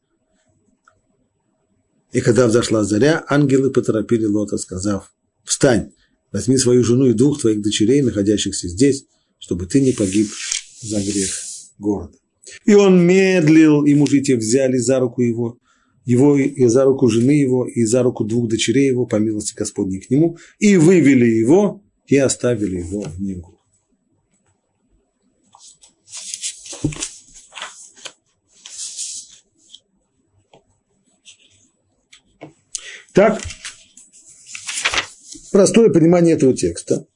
И 2.16 2.22
когда 2.22 2.46
взошла 2.46 2.82
заря, 2.82 3.26
ангелы 3.28 3.70
поторопили 3.70 4.24
Лота, 4.24 4.56
сказав, 4.56 5.12
встань, 5.44 5.92
возьми 6.32 6.56
свою 6.56 6.82
жену 6.82 7.04
и 7.10 7.12
двух 7.12 7.42
твоих 7.42 7.60
дочерей, 7.60 8.00
находящихся 8.00 8.68
здесь, 8.68 9.04
чтобы 9.38 9.66
ты 9.66 9.82
не 9.82 9.92
погиб 9.92 10.26
за 10.80 10.96
грех 10.96 11.28
города. 11.78 12.16
И 12.64 12.72
он 12.72 13.06
медлил, 13.06 13.84
и 13.84 13.92
мужи 13.94 14.22
те 14.22 14.36
взяли 14.36 14.78
за 14.78 14.98
руку 14.98 15.20
его, 15.20 15.58
его 16.06 16.38
и 16.38 16.66
за 16.68 16.84
руку 16.84 17.08
жены 17.08 17.32
его, 17.32 17.66
и 17.66 17.84
за 17.84 18.02
руку 18.02 18.24
двух 18.24 18.48
дочерей 18.48 18.86
его, 18.86 19.04
по 19.04 19.16
милости 19.16 19.54
Господней 19.54 20.00
к 20.00 20.08
нему, 20.08 20.38
и 20.58 20.78
вывели 20.78 21.26
его, 21.26 21.82
и 22.06 22.16
оставили 22.16 22.78
его 22.78 23.02
в 23.02 23.20
негу. 23.20 23.55
Так, 33.16 33.40
простое 35.50 35.88
понимание 35.88 36.34
этого 36.34 36.54
текста. 36.54 37.06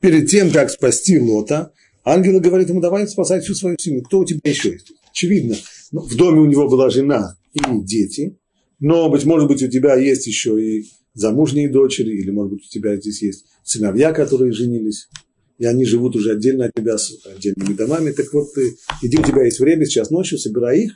Перед 0.00 0.30
тем, 0.30 0.50
как 0.50 0.70
спасти 0.70 1.18
Лота, 1.18 1.70
Ангелы 2.02 2.40
говорят 2.40 2.70
ему, 2.70 2.80
давай 2.80 3.06
спасай 3.06 3.42
всю 3.42 3.54
свою 3.54 3.76
семью. 3.78 4.04
Кто 4.04 4.20
у 4.20 4.24
тебя 4.24 4.40
еще 4.42 4.70
есть? 4.70 4.92
Очевидно, 5.10 5.54
ну, 5.92 6.00
в 6.00 6.16
доме 6.16 6.40
у 6.40 6.46
него 6.46 6.66
была 6.66 6.88
жена 6.88 7.36
и 7.52 7.60
дети, 7.82 8.38
но, 8.80 9.10
быть 9.10 9.26
может 9.26 9.46
быть, 9.46 9.62
у 9.62 9.68
тебя 9.68 9.96
есть 9.96 10.26
еще 10.26 10.58
и 10.58 10.86
замужние 11.12 11.68
дочери, 11.68 12.16
или, 12.16 12.30
может 12.30 12.54
быть, 12.54 12.64
у 12.64 12.70
тебя 12.70 12.96
здесь 12.96 13.20
есть 13.20 13.44
сыновья, 13.64 14.14
которые 14.14 14.52
женились, 14.52 15.10
и 15.58 15.66
они 15.66 15.84
живут 15.84 16.16
уже 16.16 16.32
отдельно 16.32 16.64
от 16.64 16.72
тебя 16.74 16.96
с 16.96 17.12
отдельными 17.26 17.74
домами. 17.74 18.12
Так 18.12 18.32
вот, 18.32 18.54
ты, 18.54 18.78
иди, 19.02 19.18
у 19.18 19.22
тебя 19.22 19.44
есть 19.44 19.60
время, 19.60 19.84
сейчас 19.84 20.08
ночью, 20.08 20.38
собирай 20.38 20.84
их, 20.84 20.92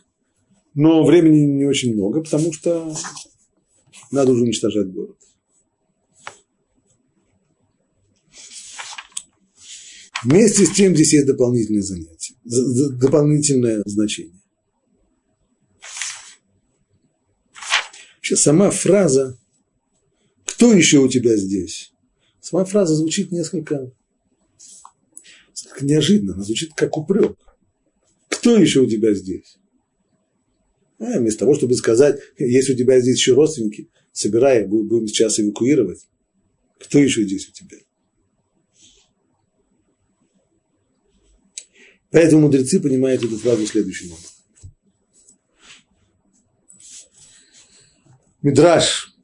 но 0.72 1.04
времени 1.04 1.40
не 1.40 1.66
очень 1.66 1.92
много, 1.92 2.22
потому 2.22 2.50
что 2.54 2.94
надо 4.10 4.32
уже 4.32 4.42
уничтожать 4.42 4.90
город. 4.92 5.16
Вместе 10.24 10.66
с 10.66 10.72
тем 10.72 10.94
здесь 10.94 11.12
есть 11.12 11.26
дополнительное 11.26 11.82
занятие, 11.82 12.34
дополнительное 12.44 13.82
значение. 13.86 14.40
Вообще 18.16 18.36
сама 18.36 18.70
фраза 18.70 19.38
«Кто 20.44 20.72
еще 20.72 20.98
у 20.98 21.08
тебя 21.08 21.36
здесь?» 21.36 21.92
Сама 22.40 22.64
фраза 22.64 22.94
звучит 22.94 23.30
несколько, 23.30 23.92
несколько 25.54 25.84
неожиданно, 25.84 26.32
она 26.32 26.42
звучит 26.42 26.72
как 26.74 26.96
упрек. 26.96 27.36
Кто 28.28 28.56
еще 28.56 28.80
у 28.80 28.86
тебя 28.86 29.12
здесь? 29.12 29.58
А, 30.98 31.18
вместо 31.18 31.40
того, 31.40 31.54
чтобы 31.54 31.74
сказать, 31.74 32.18
есть 32.38 32.70
у 32.70 32.74
тебя 32.74 33.00
здесь 33.00 33.16
еще 33.16 33.34
родственники, 33.34 33.90
собирай, 34.12 34.66
будем 34.66 35.06
сейчас 35.08 35.38
эвакуировать. 35.40 36.06
Кто 36.78 36.98
еще 36.98 37.24
здесь 37.24 37.48
у 37.48 37.52
тебя? 37.52 37.78
Поэтому 42.10 42.42
мудрецы 42.42 42.80
понимают 42.80 43.22
эту 43.22 43.36
фразу 43.36 43.66
следующим 43.66 44.12
образом. 44.12 44.30
Мидраш, 48.40 49.14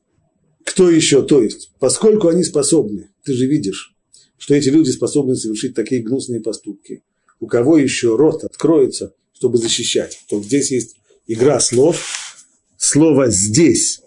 кто 0.65 0.91
еще? 0.91 1.23
То 1.23 1.43
есть, 1.43 1.71
поскольку 1.79 2.29
они 2.29 2.43
способны, 2.43 3.11
ты 3.23 3.33
же 3.33 3.47
видишь, 3.47 3.95
что 4.37 4.55
эти 4.55 4.69
люди 4.69 4.91
способны 4.91 5.37
совершить 5.37 5.75
такие 5.75 6.03
гнусные 6.03 6.41
поступки, 6.41 7.03
у 7.41 7.47
кого 7.47 7.79
еще 7.79 8.17
рот 8.17 8.45
откроется, 8.45 9.15
чтобы 9.33 9.59
защищать, 9.59 10.21
то 10.29 10.43
здесь 10.43 10.71
есть 10.71 10.97
игра 11.27 11.61
слов, 11.61 12.37
слово 12.77 13.31
«здесь», 13.31 14.01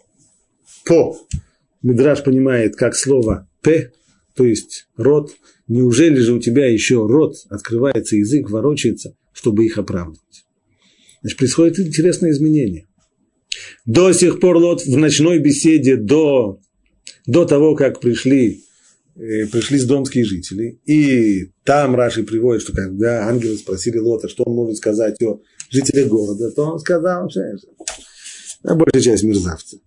«по», 0.87 1.17
Мидраш 1.81 2.23
понимает 2.23 2.75
как 2.75 2.95
слово 2.95 3.47
«п», 3.61 3.91
то 4.35 4.45
есть 4.45 4.87
рот, 4.95 5.31
неужели 5.67 6.19
же 6.19 6.33
у 6.33 6.39
тебя 6.39 6.67
еще 6.67 7.05
рот, 7.07 7.35
открывается 7.49 8.15
язык, 8.15 8.49
ворочается, 8.49 9.15
чтобы 9.33 9.65
их 9.65 9.77
оправдывать? 9.77 10.45
Значит, 11.21 11.37
происходит 11.39 11.79
интересное 11.79 12.31
изменение. 12.31 12.87
До 13.85 14.11
сих 14.13 14.39
пор 14.39 14.57
Лот 14.57 14.85
в 14.85 14.97
ночной 14.97 15.39
беседе 15.39 15.95
до, 15.95 16.59
до 17.25 17.45
того, 17.45 17.75
как 17.75 17.99
пришли, 17.99 18.63
э, 19.15 19.47
пришли 19.47 19.79
сдомские 19.79 20.23
жители, 20.23 20.79
и 20.85 21.49
там 21.63 21.95
Раши 21.95 22.23
приводит, 22.23 22.61
что 22.61 22.73
когда 22.73 23.27
ангелы 23.27 23.57
спросили 23.57 23.97
Лота, 23.97 24.29
что 24.29 24.43
он 24.43 24.55
может 24.55 24.77
сказать 24.77 25.21
о 25.23 25.41
жителях 25.71 26.07
города, 26.07 26.51
то 26.51 26.63
он 26.73 26.79
сказал, 26.79 27.29
что 27.29 27.41
большая 28.63 29.01
часть 29.01 29.23
мерзавцев. 29.23 29.79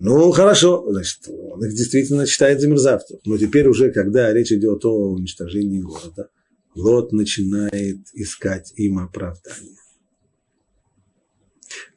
Ну, 0.00 0.30
хорошо, 0.30 0.86
значит, 0.90 1.28
он 1.28 1.64
их 1.64 1.74
действительно 1.74 2.24
считает 2.24 2.60
за 2.60 2.68
мерзавцев. 2.68 3.18
Но 3.24 3.36
теперь 3.36 3.66
уже, 3.66 3.90
когда 3.90 4.32
речь 4.32 4.52
идет 4.52 4.84
о 4.84 5.10
уничтожении 5.10 5.80
города, 5.80 6.28
Лот 6.76 7.12
начинает 7.12 7.98
искать 8.14 8.72
им 8.76 9.00
оправдание. 9.00 9.76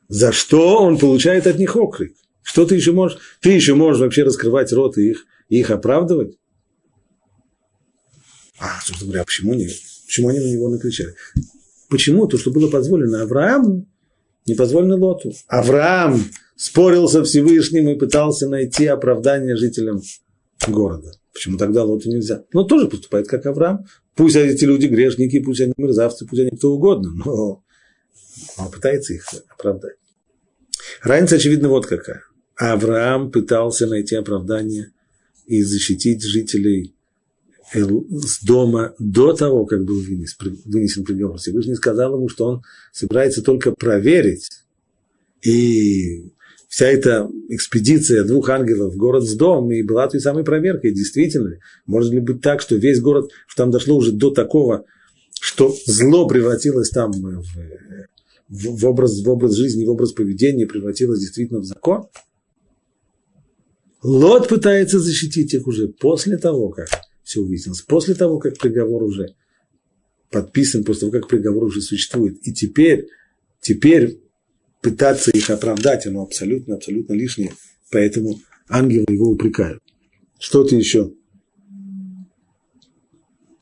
За 0.08 0.32
что 0.32 0.80
он 0.84 0.98
получает 0.98 1.46
от 1.46 1.60
них 1.60 1.76
окрик? 1.76 2.16
Что 2.42 2.66
ты 2.66 2.74
еще 2.76 2.92
можешь? 2.92 3.20
Ты 3.40 3.52
еще 3.52 3.76
можешь 3.76 4.02
вообще 4.02 4.24
раскрывать 4.24 4.74
рот 4.74 4.98
и 4.98 5.12
их, 5.12 5.26
и 5.50 5.60
их 5.60 5.70
оправдывать? 5.70 6.38
А, 8.58 8.82
собственно 8.84 9.12
говоря, 9.12 9.26
почему 9.26 9.54
нет? 9.54 9.72
Почему 10.08 10.30
они 10.30 10.40
на 10.40 10.52
него 10.52 10.70
накричали? 10.70 11.16
Почему 11.88 12.26
то, 12.28 12.40
что 12.40 12.50
было 12.50 12.70
позволено 12.70 13.22
Аврааму, 13.22 13.88
не 14.48 14.56
позволено 14.56 14.98
Лоту? 14.98 15.34
Авраам 15.48 16.20
спорил 16.62 17.10
со 17.10 17.24
Всевышним 17.24 17.90
и 17.90 17.96
пытался 17.96 18.48
найти 18.48 18.86
оправдание 18.86 19.58
жителям 19.58 20.00
города. 20.68 21.12
Почему 21.34 21.58
тогда 21.58 21.84
Лоту 21.84 22.08
нельзя? 22.08 22.44
Но 22.54 22.64
тоже 22.64 22.88
поступает 22.88 23.28
как 23.28 23.48
Авраам. 23.48 23.88
Пусть 24.16 24.36
эти 24.36 24.64
люди 24.66 24.86
грешники, 24.86 25.40
пусть 25.40 25.62
они 25.62 25.74
мерзавцы, 25.76 26.28
пусть 26.28 26.40
они 26.40 26.52
кто 26.52 26.72
угодно, 26.72 27.14
но 27.26 27.64
он 28.60 28.72
пытается 28.72 29.14
их 29.14 29.26
оправдать. 29.50 29.96
Разница, 31.02 31.38
очевидно, 31.38 31.70
вот 31.70 31.88
какая. 31.88 32.22
Авраам 32.58 33.32
пытался 33.32 33.88
найти 33.88 34.16
оправдание 34.16 34.92
и 35.48 35.64
защитить 35.64 36.22
жителей 36.22 36.94
с 37.74 38.44
дома 38.44 38.94
до 39.00 39.34
того, 39.34 39.66
как 39.66 39.84
был 39.84 40.00
вынесен 40.00 41.06
приговор. 41.06 41.40
Всевышний 41.40 41.74
сказал 41.74 42.18
ему, 42.18 42.30
что 42.30 42.46
он 42.46 42.64
собирается 42.92 43.42
только 43.42 43.72
проверить 43.72 44.48
и 45.42 46.32
вся 46.72 46.88
эта 46.88 47.30
экспедиция 47.50 48.24
двух 48.24 48.48
ангелов 48.50 48.94
в 48.94 48.98
город 48.98 49.26
с 49.26 49.36
домом 49.36 49.74
и 49.74 49.84
была 49.84 50.08
той 50.08 50.22
самой 50.22 50.46
проверкой, 50.46 50.94
действительно 50.94 51.50
ли, 51.50 51.60
может 51.86 52.14
ли 52.14 52.22
быть 52.22 52.42
так, 52.42 52.62
что 52.62 52.76
весь 52.76 53.02
город, 53.02 53.30
что 53.46 53.64
там 53.64 53.72
дошло 53.72 53.98
уже 53.98 54.14
до 54.14 54.32
такого, 54.32 54.86
что 55.42 55.76
зло 55.86 56.30
превратилось 56.30 56.90
там 56.90 57.12
в, 57.12 57.44
в, 58.48 58.86
образ, 58.86 59.22
в 59.22 59.30
образ 59.30 59.56
жизни, 59.56 59.84
в 59.84 59.90
образ 59.90 60.14
поведения, 60.14 60.66
превратилось 60.66 61.20
действительно 61.20 61.60
в 61.60 61.66
закон? 61.66 62.06
Лот 64.02 64.48
пытается 64.48 64.98
защитить 64.98 65.54
их 65.54 65.68
уже 65.68 65.90
после 65.90 66.38
того, 66.38 66.70
как 66.70 66.88
все 67.22 67.44
выяснилось, 67.44 67.82
после 67.82 68.16
того, 68.16 68.40
как 68.40 68.58
приговор 68.58 69.04
уже 69.04 69.36
подписан, 70.32 70.86
после 70.86 71.02
того, 71.02 71.12
как 71.12 71.28
приговор 71.28 71.66
уже 71.66 71.82
существует. 71.82 72.38
И 72.48 72.54
теперь, 72.54 73.10
теперь 73.60 74.22
пытаться 74.82 75.32
их 75.32 75.50
оправдать, 75.50 76.06
оно 76.08 76.24
абсолютно, 76.24 76.76
абсолютно 76.76 77.14
лишнее. 77.14 77.54
Поэтому 77.92 78.40
ангелы 78.68 79.06
его 79.10 79.30
упрекают. 79.30 79.82
Что-то 80.40 80.76
еще. 80.76 81.14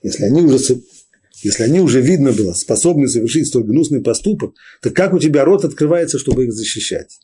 Если 0.02 0.24
они 0.24 0.42
уже, 0.42 0.82
если 1.44 1.64
они 1.64 1.82
уже 1.82 2.02
видно 2.02 2.32
было, 2.32 2.54
способны 2.54 3.08
совершить 3.08 3.48
столь 3.48 3.64
гнусный 3.64 4.02
поступок, 4.02 4.56
то 4.82 4.92
как 4.92 5.14
у 5.14 5.20
тебя 5.20 5.44
рот 5.44 5.66
открывается, 5.66 6.20
чтобы 6.20 6.46
их 6.46 6.54
защищать? 6.54 7.20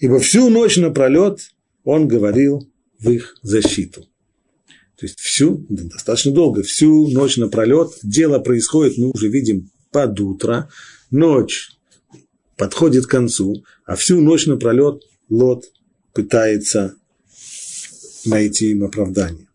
Ибо 0.00 0.18
всю 0.18 0.50
ночь 0.50 0.76
напролет 0.76 1.40
он 1.84 2.06
говорил 2.06 2.68
в 2.98 3.10
их 3.10 3.36
защиту. 3.42 4.02
То 4.96 5.06
есть 5.06 5.18
всю, 5.18 5.66
достаточно 5.68 6.30
долго, 6.30 6.62
всю 6.62 7.08
ночь 7.08 7.36
напролет. 7.36 7.90
Дело 8.02 8.38
происходит, 8.38 8.98
мы 8.98 9.10
уже 9.10 9.28
видим, 9.28 9.70
под 9.90 10.18
утро. 10.20 10.70
Ночь 11.10 11.70
подходит 12.62 13.06
к 13.06 13.10
концу, 13.10 13.64
а 13.86 13.96
всю 13.96 14.20
ночь 14.20 14.46
напролет 14.46 15.02
Лот 15.28 15.64
пытается 16.12 16.94
найти 18.24 18.70
им 18.70 18.84
оправдание. 18.84 19.48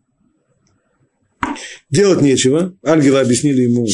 Делать 1.88 2.20
нечего. 2.20 2.76
Ангелы 2.82 3.20
объяснили 3.20 3.62
ему 3.62 3.86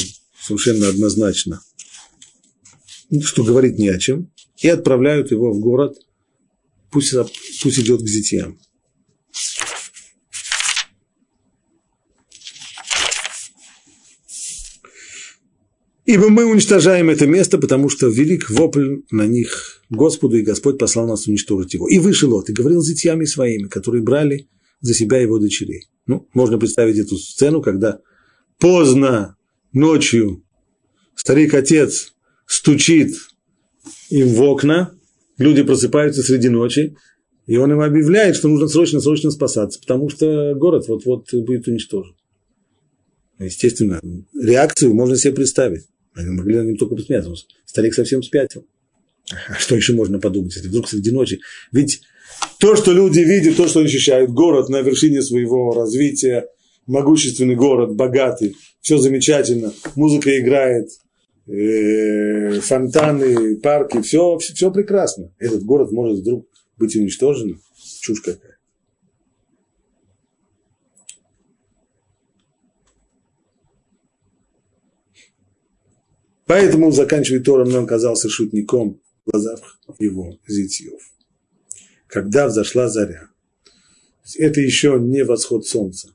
совершенно 0.42 0.88
однозначно, 0.88 1.62
что 3.22 3.44
говорить 3.44 3.78
не 3.78 3.88
о 3.88 4.00
чем, 4.00 4.32
и 4.56 4.66
отправляют 4.66 5.30
его 5.30 5.52
в 5.52 5.60
город, 5.60 5.96
пусть, 6.90 7.14
пусть 7.62 7.78
идет 7.78 8.02
к 8.02 8.08
зятьям. 8.08 8.58
Ибо 16.04 16.28
мы 16.28 16.44
уничтожаем 16.44 17.08
это 17.08 17.26
место, 17.26 17.56
потому 17.56 17.88
что 17.88 18.08
велик 18.08 18.50
вопль 18.50 19.02
на 19.10 19.26
них 19.26 19.82
Господу, 19.88 20.36
и 20.36 20.42
Господь 20.42 20.78
послал 20.78 21.06
нас 21.06 21.26
уничтожить 21.26 21.72
его. 21.72 21.88
И 21.88 21.98
вышел 21.98 22.30
Лот, 22.30 22.50
и 22.50 22.52
говорил 22.52 22.82
с 22.82 22.88
зятьями 22.88 23.24
своими, 23.24 23.68
которые 23.68 24.02
брали 24.02 24.48
за 24.80 24.92
себя 24.92 25.18
его 25.18 25.38
дочерей. 25.38 25.88
Ну, 26.06 26.28
можно 26.34 26.58
представить 26.58 26.98
эту 26.98 27.16
сцену, 27.16 27.62
когда 27.62 28.00
поздно 28.58 29.36
ночью 29.72 30.44
старик-отец 31.14 32.12
стучит 32.46 33.16
им 34.10 34.28
в 34.28 34.42
окна, 34.42 34.92
люди 35.38 35.62
просыпаются 35.62 36.22
среди 36.22 36.50
ночи, 36.50 36.96
и 37.46 37.56
он 37.56 37.72
им 37.72 37.80
объявляет, 37.80 38.36
что 38.36 38.48
нужно 38.48 38.68
срочно-срочно 38.68 39.30
спасаться, 39.30 39.80
потому 39.80 40.10
что 40.10 40.54
город 40.54 40.86
вот-вот 40.86 41.32
будет 41.32 41.66
уничтожен. 41.66 42.14
Естественно, 43.38 44.00
реакцию 44.38 44.94
можно 44.94 45.16
себе 45.16 45.32
представить. 45.32 45.86
Могли 46.14 46.56
на 46.56 46.62
нем 46.62 46.76
только 46.76 46.96
посмеяться. 46.96 47.32
Старик 47.64 47.94
совсем 47.94 48.22
спятил. 48.22 48.66
А 49.48 49.54
что 49.54 49.74
еще 49.74 49.94
можно 49.94 50.18
подумать, 50.18 50.54
если 50.54 50.68
вдруг 50.68 50.88
среди 50.88 51.10
ночи? 51.10 51.40
Ведь 51.72 52.02
то, 52.58 52.76
что 52.76 52.92
люди 52.92 53.20
видят, 53.20 53.56
то, 53.56 53.66
что 53.66 53.80
они 53.80 53.88
ощущают, 53.88 54.30
город 54.30 54.68
на 54.68 54.82
вершине 54.82 55.22
своего 55.22 55.72
развития, 55.72 56.46
могущественный 56.86 57.56
город, 57.56 57.94
богатый, 57.94 58.56
все 58.80 58.98
замечательно, 58.98 59.72
музыка 59.96 60.38
играет, 60.38 60.88
э, 61.46 62.60
фонтаны, 62.60 63.56
парки, 63.56 64.02
все, 64.02 64.38
все, 64.38 64.54
все 64.54 64.70
прекрасно. 64.70 65.32
Этот 65.38 65.64
город 65.64 65.90
может 65.90 66.18
вдруг 66.18 66.46
быть 66.76 66.94
уничтожен. 66.96 67.60
Чушь 68.00 68.20
какая. 68.20 68.53
Поэтому, 76.46 76.90
заканчивает 76.92 77.44
Тором, 77.44 77.68
он 77.68 77.84
оказался 77.84 78.28
шутником 78.28 79.00
в 79.24 79.30
глазах 79.30 79.78
его 79.98 80.38
зятьев. 80.46 81.00
Когда 82.06 82.48
взошла 82.48 82.88
заря, 82.88 83.28
это 84.38 84.60
еще 84.60 84.98
не 85.00 85.24
восход 85.24 85.66
солнца. 85.66 86.14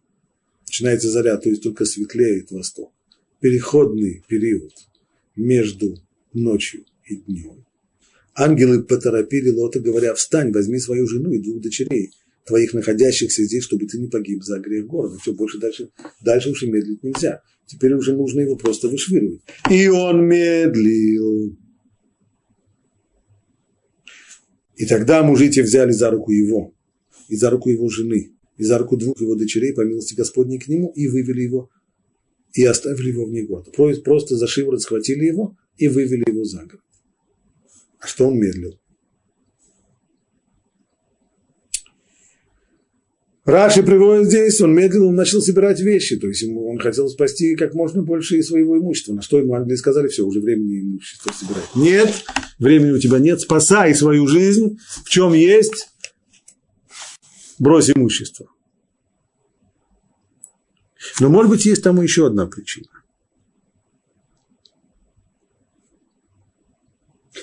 Начинается 0.68 1.10
заря, 1.10 1.38
то 1.38 1.50
есть 1.50 1.64
только 1.64 1.86
светлеет 1.86 2.52
восток. 2.52 2.94
Переходный 3.40 4.24
период 4.28 4.74
между 5.36 5.96
ночью 6.34 6.86
и 7.06 7.16
днем. 7.16 7.66
Ангелы 8.36 8.84
поторопили 8.84 9.50
Лота, 9.50 9.80
говоря, 9.80 10.14
встань, 10.14 10.52
возьми 10.52 10.80
свою 10.80 11.08
жену 11.08 11.32
и 11.32 11.42
двух 11.42 11.62
дочерей, 11.62 12.14
твоих 12.46 12.74
находящихся 12.74 13.44
здесь, 13.44 13.64
чтобы 13.64 13.86
ты 13.86 14.00
не 14.00 14.08
погиб 14.08 14.44
за 14.44 14.60
грех 14.60 14.88
города. 14.88 15.18
Все, 15.20 15.34
больше 15.34 15.60
дальше, 15.60 15.90
дальше 16.22 16.50
уже 16.50 16.68
медлить 16.68 17.04
нельзя. 17.04 17.42
Теперь 17.66 17.94
уже 17.94 18.16
нужно 18.16 18.42
его 18.42 18.56
просто 18.56 18.88
вышвыривать. 18.88 19.42
И 19.70 19.88
он 19.88 20.26
медлил. 20.26 21.56
И 24.76 24.86
тогда 24.86 25.24
мужи 25.24 25.50
те 25.50 25.62
взяли 25.62 25.92
за 25.92 26.10
руку 26.10 26.32
его, 26.32 26.74
и 27.28 27.36
за 27.36 27.50
руку 27.50 27.70
его 27.70 27.90
жены, 27.90 28.32
и 28.58 28.64
за 28.64 28.78
руку 28.78 28.98
двух 28.98 29.20
его 29.20 29.36
дочерей, 29.36 29.74
по 29.74 29.82
милости 29.82 30.16
Господней 30.16 30.58
к 30.58 30.68
нему, 30.68 30.92
и 30.96 31.08
вывели 31.08 31.42
его, 31.42 31.70
и 32.54 32.64
оставили 32.64 33.10
его 33.10 33.26
вне 33.26 33.44
города. 33.44 33.72
Просто 33.72 34.36
за 34.36 34.48
шиворот 34.48 34.82
схватили 34.82 35.26
его 35.26 35.58
и 35.78 35.88
вывели 35.88 36.24
его 36.28 36.46
за 36.46 36.60
город. 36.60 36.82
А 38.00 38.08
что 38.08 38.28
он 38.28 38.40
медлил? 38.40 38.80
Раши 43.50 43.84
приводит 43.84 44.28
здесь, 44.28 44.62
он 44.62 44.74
медленно 44.74 45.12
начал 45.12 45.42
собирать 45.42 45.80
вещи, 45.80 46.18
то 46.18 46.28
есть 46.28 46.44
он 46.44 46.78
хотел 46.78 47.10
спасти 47.10 47.56
как 47.56 47.74
можно 47.74 48.02
больше 48.04 48.38
из 48.38 48.48
своего 48.48 48.78
имущества. 48.78 49.14
На 49.14 49.22
что 49.22 49.40
ему 49.40 49.56
Англии 49.56 49.76
сказали, 49.76 50.08
все, 50.08 50.26
уже 50.26 50.40
времени 50.40 50.82
имущество 50.82 51.34
собирать. 51.34 51.76
Нет, 51.76 52.14
времени 52.60 52.92
у 52.92 53.00
тебя 53.00 53.20
нет, 53.20 53.42
спасай 53.42 53.96
свою 53.96 54.28
жизнь, 54.28 54.78
в 55.04 55.10
чем 55.10 55.34
есть, 55.34 55.90
брось 57.58 57.90
имущество. 57.90 58.48
Но, 61.20 61.30
может 61.30 61.50
быть, 61.50 61.66
есть 61.66 61.84
тому 61.84 62.02
еще 62.02 62.28
одна 62.28 62.46
причина. 62.46 62.88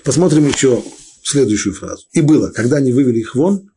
Посмотрим 0.05 0.47
еще 0.47 0.83
следующую 1.23 1.75
фразу. 1.75 2.07
И 2.13 2.21
было, 2.21 2.51
когда 2.51 2.77
они 2.77 2.93
вывели 2.93 3.19
их 3.19 3.35
вон, 3.35 3.71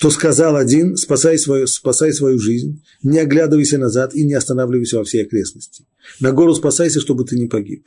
то 0.00 0.08
сказал 0.08 0.56
один, 0.56 0.96
спасай 0.96 1.38
свою, 1.38 1.66
спасай 1.66 2.14
свою 2.14 2.38
жизнь, 2.38 2.82
не 3.02 3.18
оглядывайся 3.18 3.76
назад 3.76 4.14
и 4.14 4.24
не 4.24 4.32
останавливайся 4.32 4.96
во 4.96 5.04
всей 5.04 5.24
окрестности. 5.24 5.84
На 6.20 6.32
гору 6.32 6.54
спасайся, 6.54 7.00
чтобы 7.00 7.26
ты 7.26 7.38
не 7.38 7.48
погиб. 7.48 7.86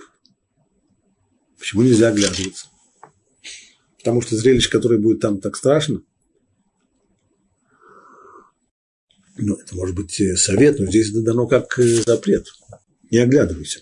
Почему 1.57 1.81
нельзя 1.81 2.09
оглядываться? 2.09 2.67
Потому 3.97 4.21
что 4.21 4.37
зрелище, 4.37 4.69
которое 4.69 4.99
будет 4.99 5.21
там 5.21 5.41
так 5.41 5.55
страшно, 5.55 6.03
ну, 9.35 9.55
это 9.55 9.75
может 9.75 9.95
быть 9.95 10.21
э, 10.21 10.35
совет, 10.35 10.77
но 10.79 10.85
здесь 10.85 11.09
это 11.09 11.23
дано 11.23 11.47
как 11.47 11.79
э, 11.79 12.03
запрет. 12.03 12.45
Не 13.09 13.17
оглядывайся. 13.17 13.79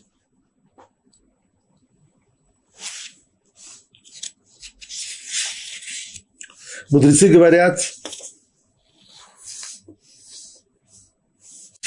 Мудрецы 6.90 7.28
говорят, 7.28 7.82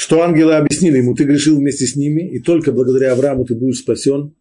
что 0.05 0.21
ангелы 0.21 0.53
объяснили 0.53 0.99
ему, 0.99 1.15
ты 1.15 1.23
грешил 1.23 1.57
вместе 1.57 1.87
с 1.87 1.95
ними, 1.95 2.29
и 2.29 2.37
только 2.37 2.71
благодаря 2.71 3.13
Аврааму 3.13 3.43
ты 3.43 3.55
будешь 3.55 3.79
спасен. 3.79 4.35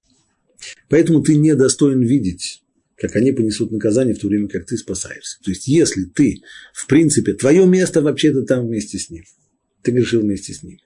Поэтому 0.90 1.22
ты 1.22 1.36
не 1.36 1.54
достоин 1.54 2.02
видеть, 2.02 2.62
как 2.96 3.16
они 3.16 3.32
понесут 3.32 3.70
наказание 3.70 4.14
в 4.14 4.18
то 4.18 4.28
время, 4.28 4.46
как 4.46 4.66
ты 4.66 4.76
спасаешься. 4.76 5.38
То 5.42 5.50
есть, 5.50 5.66
если 5.66 6.04
ты, 6.04 6.42
в 6.74 6.86
принципе, 6.86 7.32
твое 7.32 7.66
место 7.66 8.02
вообще-то 8.02 8.42
там 8.42 8.66
вместе 8.66 8.98
с 8.98 9.08
ним, 9.08 9.24
ты 9.80 9.92
грешил 9.92 10.20
вместе 10.20 10.52
с 10.52 10.62
ним. 10.62 10.80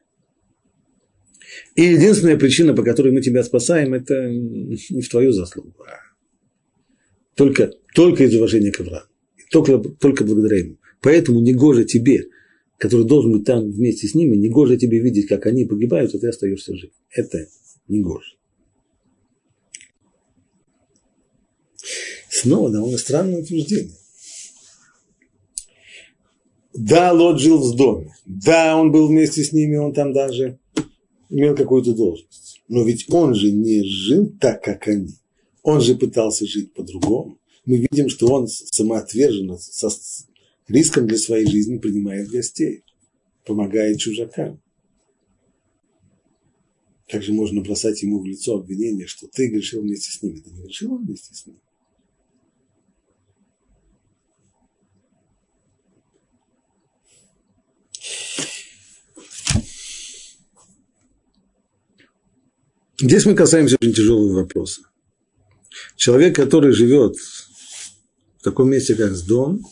И 1.74 1.82
единственная 1.82 2.36
причина, 2.36 2.72
по 2.72 2.84
которой 2.84 3.10
мы 3.10 3.20
тебя 3.20 3.42
спасаем, 3.42 3.94
это 3.94 4.30
не 4.30 5.02
в 5.02 5.08
твою 5.08 5.32
заслугу, 5.32 5.74
а 5.88 5.98
только, 7.34 7.72
только 7.96 8.22
из 8.22 8.36
уважения 8.36 8.70
к 8.70 8.78
Аврааму. 8.78 9.08
Только, 9.50 9.78
только 9.98 10.22
благодаря 10.22 10.58
ему. 10.58 10.76
Поэтому 11.00 11.40
негоже 11.40 11.84
тебе, 11.84 12.26
который 12.78 13.06
должен 13.06 13.32
быть 13.32 13.44
там 13.44 13.70
вместе 13.70 14.06
с 14.06 14.14
ними, 14.14 14.36
негоже 14.36 14.76
тебе 14.76 15.00
видеть, 15.00 15.26
как 15.26 15.46
они 15.46 15.64
погибают, 15.64 16.14
а 16.14 16.18
ты 16.18 16.28
остаешься 16.28 16.74
жив. 16.76 16.92
Это 17.10 17.46
негоже. 17.88 18.36
Снова 22.30 22.70
довольно 22.70 22.98
странное 22.98 23.42
утверждение. 23.42 23.94
Да, 26.72 27.12
Лот 27.12 27.40
жил 27.40 27.58
в 27.58 27.76
доме. 27.76 28.14
Да, 28.24 28.76
он 28.76 28.92
был 28.92 29.08
вместе 29.08 29.42
с 29.42 29.52
ними, 29.52 29.76
он 29.76 29.92
там 29.92 30.12
даже 30.12 30.60
имел 31.28 31.56
какую-то 31.56 31.92
должность. 31.94 32.62
Но 32.68 32.84
ведь 32.84 33.06
он 33.10 33.34
же 33.34 33.50
не 33.50 33.82
жил 33.82 34.32
так, 34.40 34.62
как 34.62 34.86
они. 34.86 35.08
Он 35.64 35.80
же 35.80 35.96
пытался 35.96 36.46
жить 36.46 36.72
по-другому. 36.74 37.38
Мы 37.64 37.78
видим, 37.78 38.08
что 38.08 38.28
он 38.28 38.46
самоотверженно, 38.46 39.58
со 39.58 39.90
риском 40.68 41.06
для 41.06 41.18
своей 41.18 41.46
жизни 41.46 41.78
принимает 41.78 42.28
гостей, 42.28 42.84
помогает 43.44 43.98
чужакам. 43.98 44.60
Как 47.08 47.22
же 47.22 47.32
можно 47.32 47.62
бросать 47.62 48.02
ему 48.02 48.20
в 48.20 48.26
лицо 48.26 48.56
обвинение, 48.56 49.06
что 49.06 49.26
ты 49.28 49.48
грешил 49.48 49.80
вместе 49.80 50.10
с 50.10 50.22
ними? 50.22 50.40
Ты 50.40 50.50
не 50.50 50.62
грешил 50.62 50.96
вместе 50.96 51.34
с 51.34 51.46
ними. 51.46 51.58
Здесь 63.00 63.24
мы 63.26 63.34
касаемся 63.34 63.76
очень 63.80 63.94
тяжелого 63.94 64.40
вопроса. 64.40 64.82
Человек, 65.96 66.34
который 66.34 66.72
живет 66.72 67.16
в 67.16 68.42
таком 68.42 68.70
месте, 68.70 68.96
как 68.96 69.14
дом, 69.26 69.64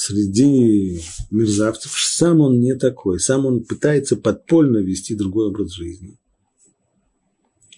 среди 0.00 1.02
мерзавцев, 1.30 1.92
сам 1.92 2.40
он 2.40 2.60
не 2.60 2.74
такой, 2.74 3.20
сам 3.20 3.46
он 3.46 3.64
пытается 3.64 4.16
подпольно 4.16 4.78
вести 4.78 5.14
другой 5.14 5.48
образ 5.48 5.72
жизни. 5.72 6.18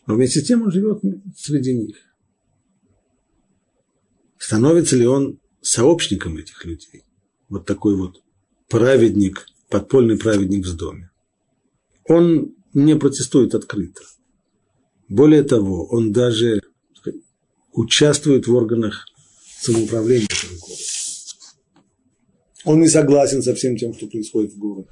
Но 0.06 0.14
вместе 0.14 0.40
с 0.40 0.46
тем 0.46 0.62
он 0.62 0.70
живет 0.70 1.00
среди 1.36 1.74
них. 1.74 1.96
Становится 4.38 4.96
ли 4.96 5.06
он 5.06 5.40
сообщником 5.60 6.36
этих 6.36 6.64
людей? 6.64 7.02
Вот 7.48 7.66
такой 7.66 7.96
вот 7.96 8.22
праведник, 8.68 9.46
подпольный 9.68 10.18
праведник 10.18 10.66
в 10.66 10.76
доме. 10.76 11.10
Он 12.08 12.54
не 12.72 12.96
протестует 12.96 13.54
открыто. 13.54 14.02
Более 15.08 15.42
того, 15.42 15.86
он 15.86 16.12
даже 16.12 16.62
участвует 17.72 18.46
в 18.46 18.54
органах 18.54 19.06
самоуправления 19.60 20.26
этого 20.26 20.58
города. 20.58 21.01
Он 22.64 22.80
не 22.80 22.88
согласен 22.88 23.42
со 23.42 23.54
всем 23.54 23.76
тем, 23.76 23.94
что 23.94 24.06
происходит 24.06 24.52
в 24.52 24.58
городе. 24.58 24.88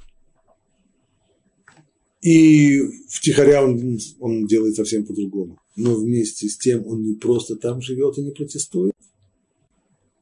И 2.21 2.79
втихаря 3.09 3.63
он, 3.63 3.99
он 4.19 4.45
делает 4.45 4.75
совсем 4.75 5.05
по-другому. 5.05 5.59
Но 5.75 5.95
вместе 5.95 6.47
с 6.47 6.57
тем 6.57 6.85
он 6.85 7.03
не 7.03 7.15
просто 7.15 7.55
там 7.55 7.81
живет 7.81 8.17
и 8.17 8.21
не 8.21 8.31
протестует, 8.31 8.93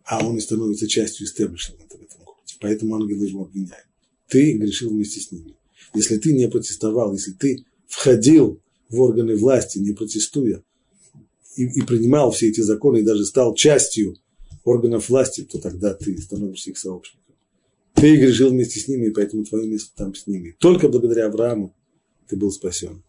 а 0.06 0.26
он 0.26 0.38
и 0.38 0.42
становится 0.42 0.88
частью 0.88 1.28
истеблишмента 1.28 1.98
в 1.98 2.02
этом 2.02 2.24
городе. 2.24 2.54
Поэтому 2.62 2.96
ангелы 2.96 3.28
его 3.28 3.44
обвиняют. 3.44 3.88
Ты 4.28 4.54
грешил 4.54 4.92
вместе 4.92 5.20
с 5.20 5.32
ними. 5.32 5.56
Если 5.94 6.18
ты 6.18 6.34
не 6.34 6.48
протестовал, 6.48 7.14
если 7.14 7.32
ты 7.32 7.66
входил 7.88 8.62
в 8.90 9.02
органы 9.02 9.36
власти, 9.36 9.80
не 9.80 9.92
протестуя, 9.92 10.64
и, 11.56 11.64
и 11.66 11.82
принимал 11.82 12.32
все 12.32 12.50
эти 12.50 12.62
законы, 12.62 13.00
и 13.00 13.04
даже 13.04 13.26
стал 13.26 13.56
частью 13.56 14.16
органов 14.64 15.10
власти, 15.10 15.42
то 15.42 15.60
тогда 15.60 15.94
ты 15.94 16.18
становишься 16.18 16.70
их 16.70 16.78
сообщником. 16.78 17.29
Ты 18.00 18.16
грешил 18.16 18.52
вместе 18.52 18.80
с 18.80 18.88
ними, 18.88 19.08
и 19.08 19.12
поэтому 19.12 19.44
твое 19.44 19.68
место 19.68 19.92
там 19.98 20.16
с 20.16 20.26
ними. 20.26 20.56
Только 20.60 20.88
благодаря 20.88 21.28
Аврааму 21.28 21.76
ты 22.30 22.38
был 22.38 22.50
спасен. 22.50 23.04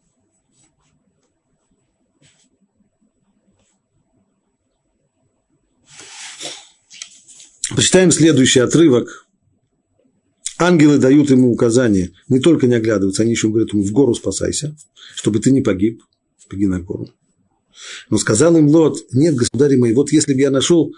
Почитаем 7.77 8.11
следующий 8.11 8.59
отрывок. 8.59 9.29
Ангелы 10.59 10.99
дают 10.99 11.31
ему 11.31 11.53
указания 11.53 12.11
не 12.29 12.41
только 12.41 12.67
не 12.67 12.75
оглядываться, 12.75 13.23
они 13.23 13.31
еще 13.31 13.49
говорят 13.49 13.73
ему 13.73 13.85
в 13.85 13.93
гору 13.93 14.15
спасайся, 14.15 14.77
чтобы 15.15 15.39
ты 15.39 15.53
не 15.53 15.61
погиб, 15.61 16.03
беги 16.51 16.67
на 16.67 16.81
гору. 16.81 17.09
Но 18.11 18.19
сказал 18.19 18.57
им 18.57 18.67
Лот, 18.67 18.99
нет, 19.13 19.37
государь 19.37 19.77
мой, 19.77 19.95
вот 19.95 20.11
если 20.11 20.35
бы 20.35 20.41
я 20.41 20.51
нашел 20.51 20.93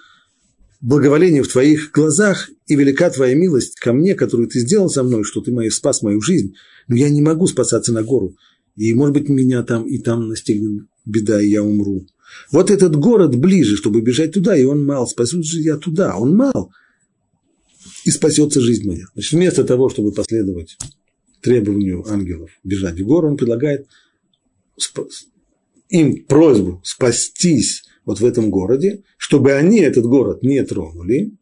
благоволение 0.82 1.42
в 1.42 1.48
твоих 1.48 1.92
глазах 1.92 2.50
и 2.66 2.74
велика 2.74 3.08
твоя 3.08 3.34
милость 3.34 3.76
ко 3.76 3.92
мне, 3.92 4.14
которую 4.14 4.48
ты 4.48 4.60
сделал 4.60 4.90
со 4.90 5.02
мной, 5.02 5.24
что 5.24 5.40
ты 5.40 5.70
спас 5.70 6.02
мою 6.02 6.20
жизнь, 6.20 6.54
но 6.88 6.96
я 6.96 7.08
не 7.08 7.22
могу 7.22 7.46
спасаться 7.46 7.92
на 7.92 8.02
гору. 8.02 8.36
И, 8.76 8.92
может 8.92 9.14
быть, 9.14 9.28
меня 9.28 9.62
там 9.62 9.86
и 9.86 9.98
там 9.98 10.28
настигнет 10.28 10.86
беда, 11.06 11.40
и 11.40 11.48
я 11.48 11.62
умру. 11.62 12.06
Вот 12.50 12.70
этот 12.70 12.96
город 12.96 13.36
ближе, 13.36 13.76
чтобы 13.76 14.00
бежать 14.00 14.32
туда, 14.32 14.56
и 14.56 14.64
он 14.64 14.84
мал, 14.84 15.06
спасет 15.06 15.44
же 15.44 15.60
я 15.60 15.76
туда, 15.76 16.16
он 16.16 16.34
мал, 16.34 16.72
и 18.04 18.10
спасется 18.10 18.60
жизнь 18.60 18.86
моя. 18.86 19.04
Значит, 19.14 19.32
вместо 19.32 19.64
того, 19.64 19.88
чтобы 19.88 20.12
последовать 20.12 20.76
требованию 21.42 22.04
ангелов 22.08 22.50
бежать 22.64 22.98
в 22.98 23.04
гору, 23.04 23.28
он 23.28 23.36
предлагает 23.36 23.86
им 25.90 26.24
просьбу 26.24 26.80
спастись 26.82 27.84
вот 28.04 28.20
в 28.20 28.24
этом 28.24 28.50
городе, 28.50 29.02
чтобы 29.16 29.52
они 29.52 29.80
этот 29.80 30.04
город 30.04 30.42
не 30.42 30.62
тронули. 30.64 31.32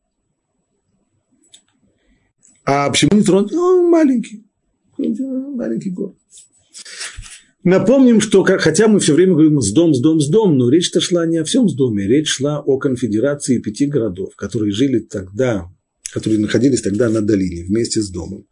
А 2.64 2.88
почему 2.90 3.16
не 3.16 3.22
тронуть? 3.22 3.52
Ну, 3.52 3.88
маленький. 3.88 4.44
Маленький 4.96 5.90
город. 5.90 6.16
Напомним, 7.62 8.20
что 8.20 8.42
хотя 8.42 8.88
мы 8.88 9.00
все 9.00 9.12
время 9.12 9.32
говорим 9.32 9.60
с 9.60 9.70
дом, 9.72 9.92
с 9.92 10.00
дом, 10.00 10.18
с 10.20 10.28
дом, 10.28 10.56
но 10.56 10.70
речь-то 10.70 11.00
шла 11.00 11.26
не 11.26 11.36
о 11.36 11.44
всем 11.44 11.68
с 11.68 11.74
доме, 11.74 12.06
речь 12.06 12.28
шла 12.28 12.60
о 12.60 12.78
конфедерации 12.78 13.58
пяти 13.58 13.86
городов, 13.86 14.34
которые 14.34 14.72
жили 14.72 15.00
тогда, 15.00 15.70
которые 16.12 16.40
находились 16.40 16.80
тогда 16.80 17.10
на 17.10 17.20
долине 17.20 17.64
вместе 17.64 18.00
с 18.00 18.08
домом. 18.08 18.46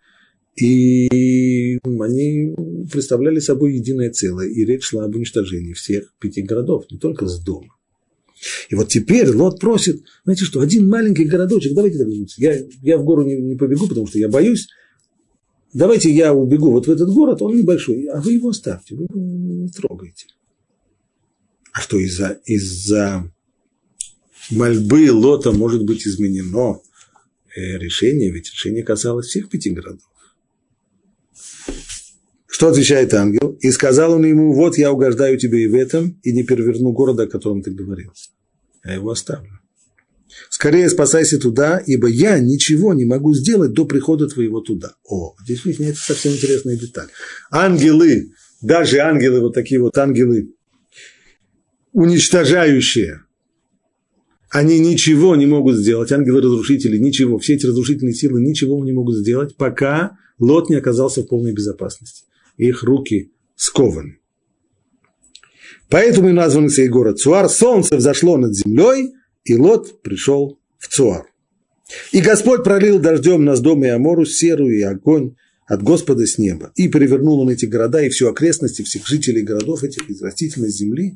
И 0.56 1.78
они 1.84 2.54
представляли 2.92 3.38
собой 3.38 3.76
единое 3.76 4.10
целое, 4.10 4.48
и 4.48 4.64
речь 4.64 4.82
шла 4.82 5.04
об 5.04 5.14
уничтожении 5.14 5.72
всех 5.72 6.12
пяти 6.20 6.42
городов, 6.42 6.84
не 6.90 6.98
только 6.98 7.26
с 7.26 7.42
дома. 7.42 7.77
И 8.68 8.74
вот 8.74 8.88
теперь 8.88 9.30
Лот 9.30 9.60
просит, 9.60 10.02
знаете 10.24 10.44
что, 10.44 10.60
один 10.60 10.88
маленький 10.88 11.24
городочек, 11.24 11.74
давайте 11.74 11.98
так 11.98 12.08
я, 12.36 12.56
я 12.82 12.98
в 12.98 13.04
гору 13.04 13.24
не, 13.24 13.36
не 13.36 13.56
побегу, 13.56 13.88
потому 13.88 14.06
что 14.06 14.18
я 14.18 14.28
боюсь, 14.28 14.68
давайте 15.72 16.10
я 16.10 16.32
убегу 16.32 16.70
вот 16.70 16.86
в 16.86 16.90
этот 16.90 17.10
город, 17.10 17.42
он 17.42 17.56
небольшой, 17.56 18.06
а 18.06 18.20
вы 18.20 18.34
его 18.34 18.50
оставьте, 18.50 18.94
вы 18.94 19.04
его 19.04 19.18
не 19.18 19.68
трогайте. 19.68 20.26
А 21.72 21.80
что 21.80 21.98
из-за 21.98 22.40
из 22.44 22.92
мольбы 24.50 25.10
Лота 25.12 25.52
может 25.52 25.84
быть 25.84 26.06
изменено 26.06 26.80
э, 27.54 27.78
решение, 27.78 28.30
ведь 28.30 28.50
решение 28.52 28.82
касалось 28.82 29.26
всех 29.26 29.48
пяти 29.48 29.70
городов. 29.70 30.02
Что 32.48 32.68
отвечает 32.68 33.12
ангел? 33.12 33.58
И 33.60 33.70
сказал 33.70 34.14
он 34.14 34.24
ему, 34.24 34.54
вот 34.54 34.78
я 34.78 34.90
угождаю 34.90 35.38
тебе 35.38 35.64
и 35.64 35.68
в 35.68 35.74
этом, 35.74 36.18
и 36.22 36.32
не 36.32 36.44
переверну 36.44 36.92
города, 36.92 37.24
о 37.24 37.26
котором 37.26 37.62
ты 37.62 37.70
говорил. 37.70 38.12
Я 38.84 38.94
его 38.94 39.10
оставлю. 39.10 39.60
Скорее 40.48 40.88
спасайся 40.88 41.38
туда, 41.38 41.78
ибо 41.78 42.08
я 42.08 42.38
ничего 42.38 42.94
не 42.94 43.04
могу 43.04 43.34
сделать 43.34 43.72
до 43.72 43.84
прихода 43.84 44.28
твоего 44.28 44.60
туда. 44.60 44.94
О, 45.04 45.34
здесь 45.44 45.64
выясняется 45.64 46.04
совсем 46.04 46.32
интересная 46.32 46.76
деталь. 46.76 47.08
Ангелы, 47.50 48.32
даже 48.62 48.98
ангелы, 48.98 49.40
вот 49.40 49.54
такие 49.54 49.80
вот 49.80 49.96
ангелы, 49.98 50.54
уничтожающие, 51.92 53.22
они 54.50 54.78
ничего 54.78 55.36
не 55.36 55.46
могут 55.46 55.76
сделать, 55.76 56.10
ангелы-разрушители, 56.12 56.96
ничего, 56.96 57.38
все 57.38 57.54
эти 57.54 57.66
разрушительные 57.66 58.14
силы 58.14 58.40
ничего 58.40 58.82
не 58.82 58.92
могут 58.92 59.16
сделать, 59.16 59.56
пока 59.56 60.16
Лот 60.38 60.70
не 60.70 60.76
оказался 60.76 61.22
в 61.22 61.26
полной 61.26 61.52
безопасности. 61.52 62.24
Их 62.58 62.82
руки 62.82 63.32
скованы. 63.56 64.18
Поэтому 65.88 66.28
и 66.28 66.32
назван 66.32 66.68
сей 66.68 66.88
город 66.88 67.18
Цуар. 67.18 67.48
Солнце 67.48 67.96
взошло 67.96 68.36
над 68.36 68.54
землей, 68.54 69.14
и 69.44 69.56
Лот 69.56 70.02
пришел 70.02 70.58
в 70.78 70.88
Цуар. 70.88 71.26
И 72.12 72.20
Господь 72.20 72.64
пролил 72.64 72.98
дождем 72.98 73.44
на 73.44 73.56
дом 73.56 73.82
и 73.84 73.88
Амору 73.88 74.26
серую 74.26 74.78
и 74.78 74.82
огонь 74.82 75.36
от 75.66 75.82
Господа 75.82 76.26
с 76.26 76.36
неба. 76.36 76.72
И 76.74 76.88
перевернул 76.88 77.40
он 77.40 77.48
эти 77.48 77.64
города 77.64 78.02
и 78.02 78.10
всю 78.10 78.28
окрестности 78.28 78.82
всех 78.82 79.06
жителей 79.06 79.42
городов 79.42 79.84
этих 79.84 80.08
из 80.10 80.20
растительной 80.20 80.70
земли. 80.70 81.14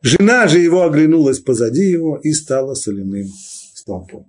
Жена 0.00 0.48
же 0.48 0.58
его 0.60 0.82
оглянулась 0.82 1.38
позади 1.38 1.84
его 1.84 2.16
и 2.16 2.32
стала 2.32 2.74
соляным 2.74 3.28
столпом. 3.74 4.26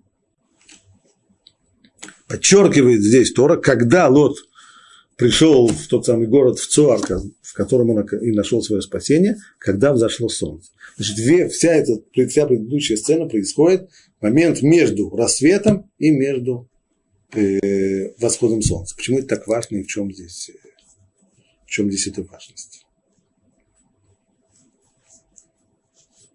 Подчеркивает 2.28 3.02
здесь 3.02 3.32
Тора, 3.34 3.58
когда 3.58 4.08
Лот 4.08 4.38
пришел 5.16 5.68
в 5.68 5.88
тот 5.88 6.06
самый 6.06 6.28
город, 6.28 6.60
в 6.60 6.68
Цуар, 6.68 7.00
в 7.00 7.54
котором 7.54 7.92
он 7.92 8.06
и 8.06 8.32
нашел 8.32 8.62
свое 8.62 8.82
спасение, 8.82 9.38
когда 9.60 9.94
взошло 9.94 10.30
солнце. 10.30 10.72
Значит, 10.98 11.52
вся, 11.52 11.74
эта, 11.74 12.02
вся 12.28 12.46
предыдущая 12.46 12.98
сцена 12.98 13.28
происходит 13.28 13.90
в 14.20 14.24
момент 14.24 14.62
между 14.62 15.10
рассветом 15.10 15.90
и 15.98 16.12
между 16.12 16.70
э, 17.34 18.14
восходом 18.20 18.62
солнца. 18.62 18.96
Почему 18.96 19.20
это 19.20 19.28
так 19.30 19.48
важно 19.48 19.78
и 19.78 19.84
в 19.84 19.88
чем 19.88 20.12
здесь, 20.14 20.52
в 21.66 21.70
чем 21.70 21.90
здесь 21.90 22.08
эта 22.08 22.24
важность? 22.24 22.86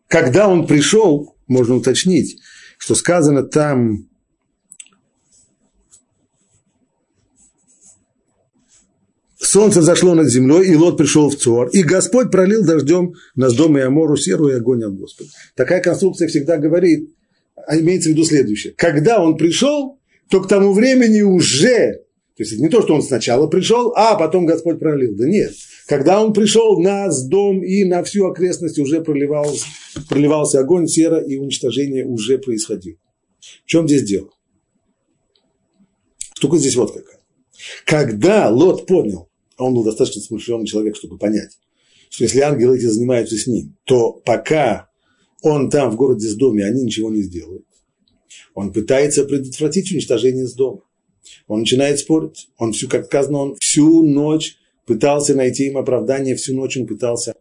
Когда 0.09 0.49
он 0.49 0.67
пришел, 0.67 1.37
можно 1.47 1.77
уточнить, 1.77 2.41
что 2.79 2.95
сказано 2.95 3.45
там 3.45 4.10
солнце 9.51 9.81
взошло 9.81 10.15
над 10.15 10.29
землей, 10.29 10.71
и 10.71 10.77
Лот 10.77 10.97
пришел 10.97 11.29
в 11.29 11.37
Цор, 11.37 11.69
и 11.69 11.83
Господь 11.83 12.31
пролил 12.31 12.65
дождем 12.65 13.15
на 13.35 13.51
дом 13.51 13.77
и 13.77 13.81
Амору 13.81 14.17
серую 14.17 14.53
и 14.53 14.57
огонь 14.57 14.85
от 14.85 14.95
Господа. 14.95 15.31
Такая 15.57 15.83
конструкция 15.83 16.29
всегда 16.29 16.57
говорит, 16.57 17.11
а 17.67 17.79
имеется 17.79 18.09
в 18.09 18.13
виду 18.13 18.25
следующее. 18.25 18.75
Когда 18.77 19.23
он 19.23 19.37
пришел, 19.37 19.99
то 20.29 20.41
к 20.41 20.49
тому 20.49 20.73
времени 20.73 21.23
уже, 21.23 22.05
то 22.37 22.43
есть 22.43 22.59
не 22.59 22.69
то, 22.69 22.83
что 22.83 22.95
он 22.95 23.03
сначала 23.03 23.49
пришел, 23.49 23.93
а 23.97 24.15
потом 24.15 24.47
Господь 24.47 24.79
пролил. 24.79 25.15
Да 25.17 25.27
нет. 25.27 25.53
Когда 25.87 26.23
он 26.23 26.33
пришел, 26.33 26.81
на 26.81 27.09
дом 27.29 27.65
и 27.65 27.85
на 27.85 28.05
всю 28.05 28.27
окрестность 28.27 28.79
уже 28.79 29.01
проливался, 29.01 29.67
проливался 30.09 30.61
огонь, 30.61 30.87
сера, 30.87 31.19
и 31.19 31.37
уничтожение 31.37 32.07
уже 32.07 32.39
происходило. 32.39 32.97
В 33.65 33.67
чем 33.67 33.89
здесь 33.89 34.05
дело? 34.05 34.31
Штука 36.35 36.59
здесь 36.59 36.77
вот 36.77 36.95
какая. 36.95 37.19
Когда 37.85 38.49
Лот 38.49 38.87
понял, 38.87 39.30
он 39.61 39.75
был 39.75 39.85
достаточно 39.85 40.23
смышленый 40.23 40.67
человек, 40.67 40.97
чтобы 40.97 41.19
понять, 41.19 41.59
что 42.09 42.25
если 42.25 42.41
ангелы 42.41 42.77
эти 42.77 42.87
занимаются 42.87 43.37
с 43.37 43.47
ним, 43.47 43.77
то 43.85 44.13
пока 44.25 44.89
он 45.43 45.71
там 45.71 45.91
в 45.91 45.97
городе 45.97 46.27
с 46.29 46.35
доме, 46.35 46.65
они 46.65 46.83
ничего 46.83 47.11
не 47.11 47.23
сделают. 47.23 47.65
Он 48.55 48.73
пытается 48.73 49.25
предотвратить 49.25 49.91
уничтожение 49.93 50.47
с 50.47 50.55
дома. 50.55 50.83
Он 51.47 51.61
начинает 51.61 51.99
спорить. 51.99 52.49
Он 52.59 52.73
всю, 52.73 52.89
как 52.89 53.07
сказано, 53.07 53.39
он 53.39 53.57
всю 53.61 54.03
ночь 54.03 54.57
пытался 54.87 55.35
найти 55.35 55.69
им 55.69 55.79
оправдание, 55.79 56.35
всю 56.35 56.55
ночь 56.55 56.77
он 56.77 56.87
пытался 56.87 57.35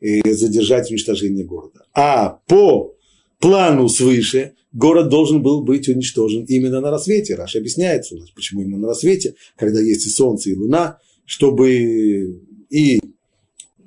э, 0.00 0.32
задержать 0.32 0.90
уничтожение 0.90 1.44
города. 1.44 1.84
А 1.94 2.40
по 2.48 2.96
плану 3.38 3.88
свыше 3.88 4.54
город 4.72 5.08
должен 5.08 5.42
был 5.42 5.62
быть 5.62 5.88
уничтожен 5.88 6.44
именно 6.44 6.80
на 6.80 6.90
рассвете. 6.90 7.34
Раш 7.34 7.56
объясняет, 7.56 8.04
почему 8.34 8.62
именно 8.62 8.78
на 8.78 8.88
рассвете, 8.88 9.34
когда 9.56 9.80
есть 9.80 10.06
и 10.06 10.10
солнце, 10.10 10.50
и 10.50 10.56
луна, 10.56 10.98
чтобы 11.26 12.40
и 12.70 13.00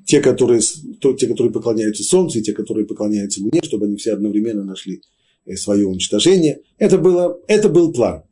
те, 0.06 0.22
которые, 0.22 0.62
то, 1.00 1.14
те, 1.14 1.28
которые 1.28 1.52
поклоняются 1.52 2.04
Солнцу, 2.04 2.40
и 2.40 2.42
те, 2.42 2.54
которые 2.54 2.86
поклоняются 2.86 3.42
Луне, 3.42 3.62
чтобы 3.64 3.86
они 3.86 3.96
все 3.96 4.14
одновременно 4.14 4.64
нашли 4.64 5.02
э, 5.46 5.56
свое 5.56 5.88
уничтожение. 5.88 6.62
Это, 6.78 6.98
было, 6.98 7.40
это 7.48 7.70
был 7.70 7.94
план. 7.94 8.24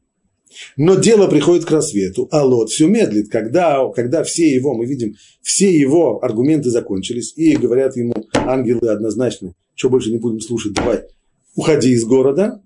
Но 0.76 0.96
дело 0.96 1.28
приходит 1.28 1.66
к 1.66 1.72
рассвету, 1.72 2.28
а 2.32 2.44
Лот 2.44 2.70
все 2.70 2.88
медлит. 2.88 3.30
Когда, 3.30 3.88
когда 3.90 4.24
все 4.24 4.50
его, 4.50 4.74
мы 4.74 4.86
видим, 4.86 5.16
все 5.42 5.72
его 5.72 6.24
аргументы 6.24 6.70
закончились, 6.70 7.34
и 7.36 7.56
говорят 7.56 7.96
ему 7.96 8.14
ангелы 8.34 8.90
однозначно, 8.90 9.54
что 9.76 9.90
больше 9.90 10.10
не 10.12 10.18
будем 10.18 10.40
слушать, 10.40 10.74
давай, 10.74 11.04
уходи 11.56 11.92
из 11.92 12.06
города, 12.06 12.62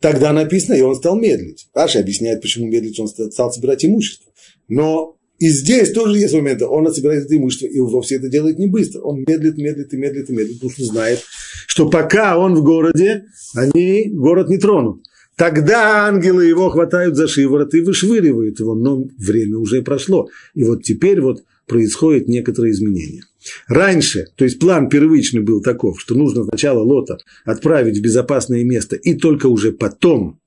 тогда 0.00 0.32
написано, 0.32 0.74
и 0.74 0.80
он 0.80 0.94
стал 0.94 1.18
медлить. 1.18 1.68
Раши 1.74 2.00
объясняет, 2.00 2.40
почему 2.40 2.66
медлить, 2.66 2.98
он 2.98 3.08
стал 3.08 3.52
собирать 3.52 3.84
имущество. 3.84 4.32
Но 4.68 5.18
и 5.44 5.48
здесь 5.50 5.92
тоже 5.92 6.16
есть 6.18 6.32
моменты. 6.32 6.64
Он 6.64 6.90
собирает 6.90 7.26
это 7.26 7.36
имущество, 7.36 7.66
и 7.66 7.78
вовсе 7.78 8.14
это 8.14 8.30
делает 8.30 8.58
не 8.58 8.66
быстро. 8.66 9.00
Он 9.00 9.24
медлит, 9.28 9.58
медлит 9.58 9.92
и 9.92 9.96
медлит 9.98 10.30
и 10.30 10.32
медлит, 10.32 10.54
потому 10.54 10.70
что 10.70 10.84
знает, 10.84 11.20
что 11.66 11.90
пока 11.90 12.38
он 12.38 12.54
в 12.54 12.64
городе, 12.64 13.26
они 13.54 14.08
город 14.08 14.48
не 14.48 14.56
тронут. 14.56 15.04
Тогда 15.36 16.06
ангелы 16.06 16.46
его 16.46 16.70
хватают 16.70 17.16
за 17.16 17.28
шиворот 17.28 17.74
и 17.74 17.82
вышвыривают 17.82 18.58
его, 18.58 18.74
но 18.74 19.04
время 19.18 19.58
уже 19.58 19.82
прошло. 19.82 20.30
И 20.54 20.64
вот 20.64 20.82
теперь 20.82 21.20
вот 21.20 21.44
происходит 21.66 22.26
некоторые 22.26 22.72
изменения. 22.72 23.24
Раньше, 23.68 24.28
то 24.36 24.46
есть 24.46 24.58
план 24.58 24.88
первичный 24.88 25.42
был 25.42 25.60
таков, 25.60 26.00
что 26.00 26.14
нужно 26.14 26.44
сначала 26.44 26.80
Лота 26.80 27.18
отправить 27.44 27.98
в 27.98 28.02
безопасное 28.02 28.64
место 28.64 28.96
и 28.96 29.12
только 29.12 29.48
уже 29.48 29.72
потом 29.72 30.40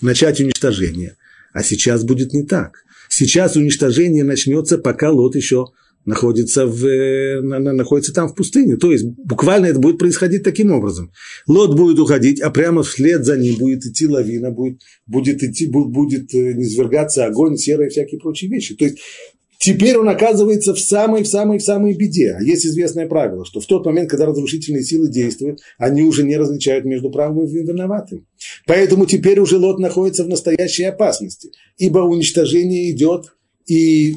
начать 0.00 0.40
уничтожение. 0.40 1.16
А 1.52 1.62
сейчас 1.62 2.02
будет 2.02 2.32
не 2.32 2.42
так. 2.42 2.82
Сейчас 3.08 3.56
уничтожение 3.56 4.24
начнется, 4.24 4.78
пока 4.78 5.10
Лот 5.10 5.36
еще 5.36 5.66
находится, 6.06 6.66
в, 6.66 6.86
э, 6.86 7.40
находится 7.40 8.14
там 8.14 8.28
в 8.28 8.34
пустыне. 8.34 8.76
То 8.76 8.92
есть 8.92 9.04
буквально 9.04 9.66
это 9.66 9.80
будет 9.80 9.98
происходить 9.98 10.44
таким 10.44 10.72
образом. 10.72 11.10
Лот 11.46 11.76
будет 11.76 11.98
уходить, 11.98 12.40
а 12.40 12.50
прямо 12.50 12.82
вслед 12.82 13.24
за 13.24 13.36
ним 13.36 13.56
будет 13.56 13.84
идти 13.84 14.06
лавина, 14.06 14.50
будет, 14.52 14.80
будет, 15.06 15.42
идти, 15.42 15.66
будет, 15.66 15.92
будет 15.92 16.32
э, 16.32 16.52
низвергаться 16.54 17.26
огонь, 17.26 17.56
серые 17.56 17.90
всякие 17.90 18.20
прочие 18.20 18.50
вещи. 18.50 18.76
То 18.76 18.84
есть 18.84 18.98
Теперь 19.66 19.96
он 19.96 20.08
оказывается 20.08 20.74
в 20.74 20.78
самой, 20.78 21.24
в 21.24 21.26
самой, 21.26 21.58
в 21.58 21.62
самой 21.62 21.94
беде. 21.94 22.36
А 22.38 22.40
есть 22.40 22.64
известное 22.64 23.08
правило, 23.08 23.44
что 23.44 23.58
в 23.58 23.66
тот 23.66 23.84
момент, 23.84 24.08
когда 24.08 24.26
разрушительные 24.26 24.84
силы 24.84 25.08
действуют, 25.08 25.58
они 25.76 26.02
уже 26.02 26.22
не 26.22 26.36
различают 26.36 26.84
между 26.84 27.10
правым 27.10 27.46
и 27.46 27.48
виноватым. 27.48 28.28
Поэтому 28.64 29.06
теперь 29.06 29.40
уже 29.40 29.56
Лот 29.56 29.80
находится 29.80 30.22
в 30.22 30.28
настоящей 30.28 30.84
опасности, 30.84 31.50
ибо 31.78 31.98
уничтожение 31.98 32.92
идет, 32.92 33.32
и, 33.66 34.14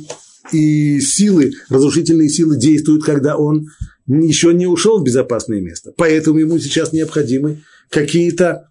и 0.52 1.00
силы, 1.00 1.54
разрушительные 1.70 2.30
силы 2.30 2.56
действуют, 2.56 3.04
когда 3.04 3.36
он 3.36 3.70
еще 4.06 4.54
не 4.54 4.68
ушел 4.68 5.00
в 5.00 5.04
безопасное 5.04 5.62
место. 5.62 5.93
Поэтому 5.97 6.38
ему 6.38 6.60
сейчас 6.60 6.93
необходимы 6.93 7.64
какие-то 7.89 8.70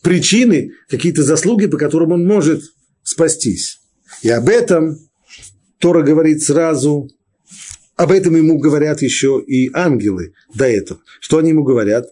причины, 0.00 0.70
какие-то 0.88 1.22
заслуги, 1.22 1.66
по 1.66 1.76
которым 1.76 2.12
он 2.12 2.26
может 2.26 2.62
спастись. 3.02 3.80
И 4.22 4.30
об 4.30 4.48
этом 4.48 5.03
Тора 5.84 6.02
говорит 6.02 6.42
сразу, 6.42 7.10
об 7.94 8.10
этом 8.10 8.36
ему 8.36 8.58
говорят 8.58 9.02
еще 9.02 9.44
и 9.46 9.70
ангелы 9.74 10.32
до 10.54 10.64
этого. 10.64 11.02
Что 11.20 11.36
они 11.36 11.50
ему 11.50 11.62
говорят? 11.62 12.06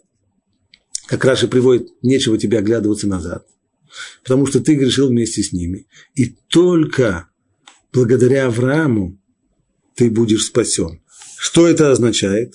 Как 1.06 1.24
Раши 1.24 1.48
приводит, 1.48 1.88
нечего 2.02 2.36
тебе 2.36 2.58
оглядываться 2.58 3.08
назад, 3.08 3.46
потому 4.22 4.44
что 4.44 4.60
ты 4.60 4.74
грешил 4.74 5.08
вместе 5.08 5.42
с 5.42 5.52
ними. 5.52 5.86
И 6.14 6.36
только 6.48 7.30
благодаря 7.94 8.48
Аврааму 8.48 9.18
ты 9.94 10.10
будешь 10.10 10.44
спасен. 10.44 11.00
Что 11.38 11.66
это 11.66 11.92
означает? 11.92 12.52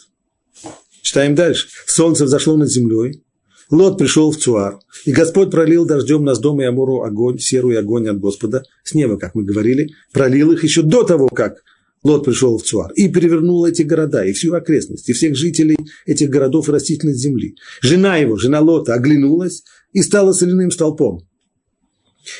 Читаем 1.01 1.33
дальше. 1.33 1.67
Солнце 1.87 2.25
взошло 2.25 2.57
над 2.57 2.71
землей, 2.71 3.23
Лот 3.69 3.97
пришел 3.97 4.31
в 4.31 4.37
Цуар, 4.37 4.79
и 5.05 5.11
Господь 5.11 5.51
пролил 5.51 5.85
дождем 5.85 6.23
на 6.23 6.35
Сдом 6.35 6.61
и 6.61 6.65
Амуру 6.65 7.01
огонь, 7.01 7.37
серую 7.37 7.77
огонь 7.77 8.07
от 8.07 8.19
Господа 8.19 8.63
с 8.83 8.93
неба, 8.93 9.17
как 9.17 9.35
мы 9.35 9.43
говорили, 9.43 9.89
пролил 10.13 10.53
их 10.53 10.63
еще 10.63 10.83
до 10.83 11.03
того, 11.03 11.27
как 11.27 11.63
Лот 12.03 12.23
пришел 12.23 12.57
в 12.57 12.63
Цуар 12.63 12.91
и 12.93 13.09
перевернул 13.09 13.65
эти 13.65 13.81
города, 13.81 14.23
и 14.23 14.31
всю 14.31 14.53
окрестность, 14.53 15.09
и 15.09 15.13
всех 15.13 15.35
жителей 15.35 15.77
этих 16.05 16.29
городов 16.29 16.69
и 16.69 16.71
растительность 16.71 17.19
земли. 17.19 17.55
Жена 17.81 18.17
его, 18.17 18.37
жена 18.37 18.61
Лота, 18.61 18.93
оглянулась 18.93 19.63
и 19.91 20.01
стала 20.01 20.31
соляным 20.31 20.71
столпом. 20.71 21.26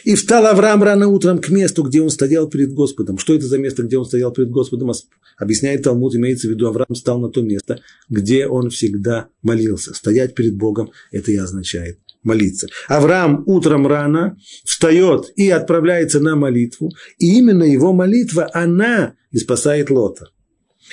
И 0.03 0.15
встал 0.15 0.45
Авраам 0.45 0.83
рано 0.83 1.07
утром 1.07 1.39
к 1.39 1.49
месту, 1.49 1.83
где 1.83 2.01
он 2.01 2.09
стоял 2.09 2.47
перед 2.47 2.73
Господом. 2.73 3.17
Что 3.17 3.35
это 3.35 3.45
за 3.45 3.57
место, 3.57 3.83
где 3.83 3.97
он 3.97 4.05
стоял 4.05 4.31
перед 4.31 4.49
Господом? 4.49 4.91
Объясняет 5.37 5.83
Талмуд, 5.83 6.15
имеется 6.15 6.47
в 6.47 6.51
виду, 6.51 6.67
Авраам 6.67 6.95
стал 6.95 7.19
на 7.19 7.29
то 7.29 7.41
место, 7.41 7.79
где 8.09 8.47
он 8.47 8.69
всегда 8.69 9.27
молился. 9.41 9.93
Стоять 9.93 10.35
перед 10.35 10.55
Богом, 10.55 10.91
это 11.11 11.31
и 11.31 11.37
означает 11.37 11.99
молиться. 12.23 12.67
Авраам 12.87 13.43
утром 13.45 13.87
рано 13.87 14.37
встает 14.65 15.31
и 15.35 15.49
отправляется 15.49 16.19
на 16.19 16.35
молитву, 16.35 16.91
и 17.19 17.37
именно 17.37 17.63
его 17.63 17.93
молитва, 17.93 18.49
она 18.53 19.15
и 19.31 19.37
спасает 19.37 19.89
Лота. 19.89 20.29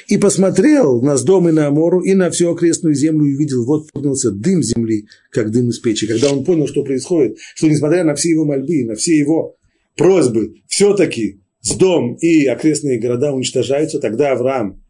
И 0.09 0.18
посмотрел 0.18 1.01
на 1.03 1.16
Сдом 1.16 1.49
и 1.49 1.53
на 1.53 1.68
Амору, 1.68 2.01
и 2.01 2.14
на 2.14 2.30
всю 2.30 2.51
окрестную 2.51 2.95
землю, 2.95 3.26
и 3.26 3.34
увидел, 3.34 3.64
вот 3.64 3.90
поднялся 3.92 4.30
дым 4.30 4.62
земли, 4.62 5.07
как 5.30 5.51
дым 5.51 5.70
из 5.70 5.78
печи. 5.78 6.07
Когда 6.07 6.32
он 6.32 6.45
понял, 6.45 6.66
что 6.66 6.82
происходит, 6.82 7.38
что 7.55 7.68
несмотря 7.68 8.05
на 8.05 8.14
все 8.14 8.30
его 8.30 8.45
мольбы, 8.45 8.84
на 8.84 8.95
все 8.97 9.16
его 9.16 9.57
просьбы, 9.97 10.55
все-таки 10.66 11.40
Сдом 11.62 12.16
и 12.16 12.45
окрестные 12.45 13.01
города 13.01 13.32
уничтожаются, 13.32 13.99
тогда 13.99 14.32
Авраам 14.32 14.82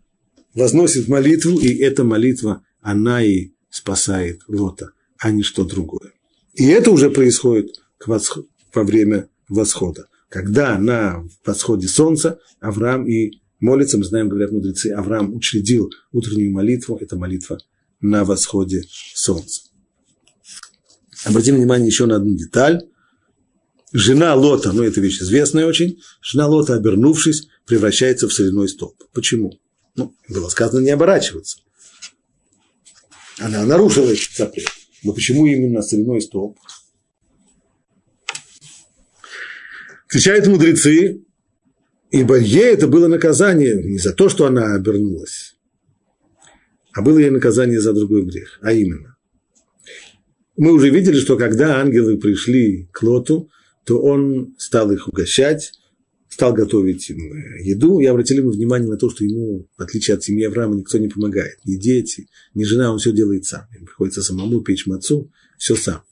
возносит 0.55 1.07
молитву, 1.07 1.59
и 1.59 1.77
эта 1.79 2.03
молитва, 2.03 2.65
она 2.81 3.23
и 3.23 3.51
спасает 3.71 4.41
Лота, 4.49 4.91
а 5.19 5.31
не 5.31 5.43
что 5.43 5.65
другое. 5.65 6.13
И 6.55 6.67
это 6.67 6.91
уже 6.91 7.11
происходит 7.11 7.77
во 8.05 8.83
время 8.83 9.29
восхода. 9.49 10.09
Когда 10.29 10.77
на 10.79 11.25
восходе 11.47 11.87
солнца 11.87 12.41
Авраам 12.61 13.07
и 13.07 13.41
молится, 13.61 13.99
мы 13.99 14.05
знаем, 14.05 14.29
говорят 14.29 14.53
мудрецы, 14.53 14.93
Авраам 14.93 15.35
учредил 15.35 15.93
утреннюю 16.13 16.53
молитву, 16.53 16.97
это 17.01 17.17
молитва 17.17 17.59
на 18.01 18.25
восходе 18.25 18.85
солнца. 19.15 19.63
Обратим 21.25 21.57
внимание 21.57 21.87
еще 21.87 22.07
на 22.07 22.17
одну 22.17 22.37
деталь. 22.37 22.83
Жена 23.93 24.35
Лота, 24.35 24.73
ну 24.73 24.83
это 24.83 25.01
вещь 25.01 25.23
известная 25.23 25.67
очень, 25.67 26.01
жена 26.21 26.49
Лота, 26.49 26.75
обернувшись, 26.75 27.49
превращается 27.65 28.29
в 28.29 28.33
соляной 28.33 28.69
столб. 28.69 28.97
Почему? 29.13 29.59
Ну, 29.95 30.15
было 30.29 30.49
сказано 30.49 30.81
не 30.81 30.91
оборачиваться. 30.91 31.59
Она 33.39 33.65
нарушила 33.65 34.11
этот 34.11 34.33
запрет. 34.37 34.69
Но 35.05 35.13
почему 35.13 35.47
именно 35.47 35.81
соляной 35.81 36.21
столб? 36.21 36.59
Отвечают 40.09 40.47
мудрецы, 40.47 41.25
ибо 42.15 42.39
ей 42.39 42.73
это 42.73 42.87
было 42.87 43.09
наказание 43.09 43.83
не 43.83 43.99
за 43.99 44.13
то, 44.13 44.29
что 44.29 44.47
она 44.47 44.75
обернулась, 44.75 45.57
а 46.93 47.03
было 47.03 47.19
ей 47.19 47.31
наказание 47.31 47.81
за 47.81 47.93
другой 47.93 48.25
грех, 48.25 48.61
а 48.63 48.73
именно. 48.73 49.17
Мы 50.57 50.73
уже 50.73 50.91
видели, 50.91 51.19
что 51.19 51.37
когда 51.37 51.81
ангелы 51.81 52.17
пришли 52.19 52.89
к 52.93 53.03
Лоту, 53.03 53.51
то 53.85 54.01
он 54.01 54.55
стал 54.59 54.93
их 54.93 55.09
угощать, 55.09 55.73
стал 56.29 56.53
готовить 56.53 57.11
им 57.11 57.19
э, 57.19 57.65
еду, 57.65 57.99
и 57.99 58.07
обратили 58.07 58.41
мы 58.41 58.53
внимание 58.53 58.89
на 58.89 58.97
то, 58.97 59.11
что 59.11 59.25
ему, 59.25 59.69
в 59.77 59.83
отличие 59.83 60.15
от 60.15 60.23
семьи 60.23 60.45
Авраама, 60.45 60.77
никто 60.77 60.99
не 60.99 61.09
помогает. 61.09 61.59
Ни 61.65 61.75
дети, 61.75 62.29
ни 62.55 62.63
жена, 62.63 62.93
он 62.93 62.99
все 63.01 63.11
делает 63.11 63.45
сам. 63.45 63.67
Ему 63.75 63.87
приходится 63.87 64.23
самому 64.23 64.61
печь 64.61 64.87
мацу, 64.87 65.33
все 65.59 65.75
сам. 65.75 66.03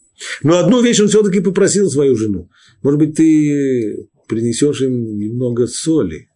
Но 0.42 0.58
одну 0.58 0.82
вещь 0.82 1.00
он 1.00 1.08
все-таки 1.08 1.40
попросил 1.40 1.88
свою 1.88 2.16
жену. 2.16 2.50
Может 2.82 2.98
быть, 2.98 3.14
ты 3.14 4.08
принесешь 4.26 4.80
им 4.82 5.18
немного 5.18 5.66
соли. 5.66 6.28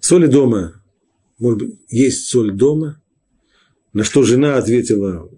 Соли 0.00 0.26
дома. 0.26 0.82
Может 1.38 1.58
быть, 1.58 1.78
есть 1.88 2.28
соль 2.28 2.52
дома? 2.52 3.00
На 3.92 4.04
что 4.04 4.22
жена 4.22 4.56
ответила 4.56 5.28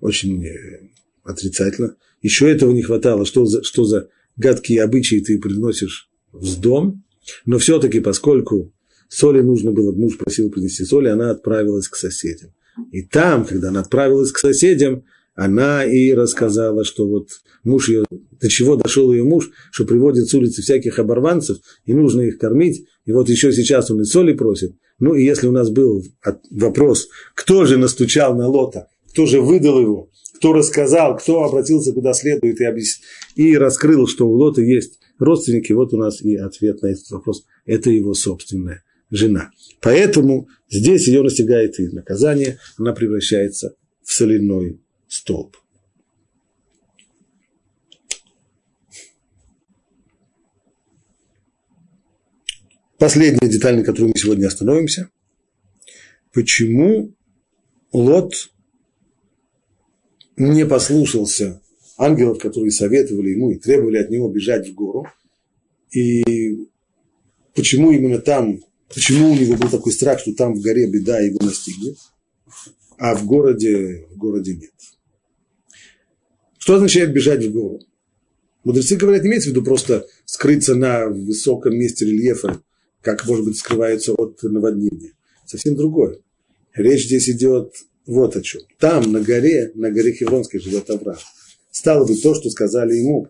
очень 0.00 0.44
э, 0.44 0.90
отрицательно. 1.22 1.96
Еще 2.22 2.50
этого 2.50 2.72
не 2.72 2.82
хватало. 2.82 3.24
Что 3.24 3.46
за, 3.46 3.62
что 3.62 3.84
за 3.84 4.08
гадкие 4.36 4.82
обычаи 4.82 5.20
ты 5.20 5.38
приносишь 5.38 6.10
в 6.32 6.60
дом, 6.60 7.04
но 7.46 7.58
все-таки, 7.58 8.00
поскольку 8.00 8.72
соли 9.08 9.40
нужно 9.40 9.72
было, 9.72 9.92
муж 9.92 10.18
просил 10.18 10.50
принести 10.50 10.84
соли, 10.84 11.08
она 11.08 11.30
отправилась 11.30 11.88
к 11.88 11.96
соседям. 11.96 12.52
И 12.90 13.02
там, 13.02 13.44
когда 13.44 13.68
она 13.68 13.80
отправилась 13.80 14.32
к 14.32 14.38
соседям, 14.38 15.04
она 15.34 15.84
и 15.84 16.12
рассказала, 16.12 16.84
что 16.84 17.08
вот 17.08 17.28
муж 17.64 17.88
ее, 17.88 18.04
до 18.10 18.48
чего 18.48 18.76
дошел 18.76 19.12
ее 19.12 19.24
муж, 19.24 19.50
что 19.72 19.84
приводит 19.84 20.28
с 20.28 20.34
улицы 20.34 20.62
всяких 20.62 20.98
оборванцев, 20.98 21.58
и 21.84 21.94
нужно 21.94 22.22
их 22.22 22.38
кормить, 22.38 22.86
и 23.04 23.12
вот 23.12 23.28
еще 23.28 23.52
сейчас 23.52 23.90
он 23.90 24.02
и 24.02 24.04
соли 24.04 24.32
просит. 24.32 24.74
Ну 24.98 25.14
и 25.14 25.24
если 25.24 25.48
у 25.48 25.52
нас 25.52 25.70
был 25.70 26.04
вопрос, 26.50 27.08
кто 27.34 27.64
же 27.64 27.78
настучал 27.78 28.36
на 28.36 28.48
Лота, 28.48 28.86
кто 29.10 29.26
же 29.26 29.40
выдал 29.40 29.80
его, 29.80 30.10
кто 30.36 30.52
рассказал, 30.52 31.16
кто 31.16 31.42
обратился 31.42 31.92
куда 31.92 32.12
следует 32.12 32.60
и, 32.60 32.64
объяс... 32.64 33.00
и 33.34 33.56
раскрыл, 33.56 34.06
что 34.06 34.28
у 34.28 34.32
Лота 34.32 34.60
есть 34.60 34.98
родственники, 35.18 35.72
вот 35.72 35.92
у 35.92 35.96
нас 35.96 36.22
и 36.22 36.36
ответ 36.36 36.82
на 36.82 36.88
этот 36.88 37.10
вопрос. 37.10 37.44
Это 37.66 37.90
его 37.90 38.14
собственная 38.14 38.82
жена. 39.10 39.50
Поэтому 39.80 40.48
здесь 40.68 41.08
ее 41.08 41.22
настигает 41.22 41.78
и 41.80 41.88
наказание, 41.88 42.58
она 42.78 42.92
превращается 42.92 43.74
в 44.02 44.12
соляной 44.12 44.83
столб. 45.14 45.56
Последняя 52.98 53.48
деталь, 53.48 53.76
на 53.76 53.84
которой 53.84 54.08
мы 54.08 54.16
сегодня 54.16 54.46
остановимся. 54.46 55.10
Почему 56.32 57.14
Лот 57.92 58.50
не 60.36 60.66
послушался 60.66 61.60
ангелов, 61.96 62.38
которые 62.38 62.70
советовали 62.70 63.30
ему 63.30 63.50
и 63.50 63.58
требовали 63.58 63.98
от 63.98 64.10
него 64.10 64.28
бежать 64.28 64.68
в 64.68 64.74
гору. 64.74 65.06
И 65.92 66.66
почему 67.54 67.92
именно 67.92 68.18
там, 68.18 68.60
почему 68.92 69.30
у 69.30 69.34
него 69.34 69.56
был 69.56 69.68
такой 69.68 69.92
страх, 69.92 70.20
что 70.20 70.34
там 70.34 70.54
в 70.54 70.60
горе 70.60 70.90
беда 70.90 71.20
его 71.20 71.38
настигнет, 71.44 71.98
а 72.98 73.14
в 73.14 73.24
городе, 73.26 74.06
в 74.10 74.16
городе 74.16 74.56
нет. 74.56 74.72
Что 76.64 76.76
означает 76.76 77.12
бежать 77.12 77.44
в 77.44 77.52
гору? 77.52 77.80
Мудрецы 78.64 78.96
говорят, 78.96 79.22
не 79.22 79.28
имеется 79.28 79.50
в 79.50 79.52
виду 79.52 79.62
просто 79.62 80.06
скрыться 80.24 80.74
на 80.74 81.08
высоком 81.08 81.76
месте 81.76 82.06
рельефа, 82.06 82.58
как, 83.02 83.26
может 83.26 83.44
быть, 83.44 83.58
скрывается 83.58 84.14
от 84.14 84.42
наводнения. 84.42 85.12
Совсем 85.44 85.76
другое. 85.76 86.20
Речь 86.72 87.04
здесь 87.04 87.28
идет 87.28 87.74
вот 88.06 88.34
о 88.36 88.40
чем. 88.40 88.62
Там, 88.78 89.12
на 89.12 89.20
горе, 89.20 89.72
на 89.74 89.90
горе 89.90 90.14
Хевронской 90.14 90.58
живет 90.58 90.88
Авраам. 90.88 91.18
Стало 91.70 92.06
быть 92.06 92.22
то, 92.22 92.34
что 92.34 92.48
сказали 92.48 92.94
ему, 92.94 93.28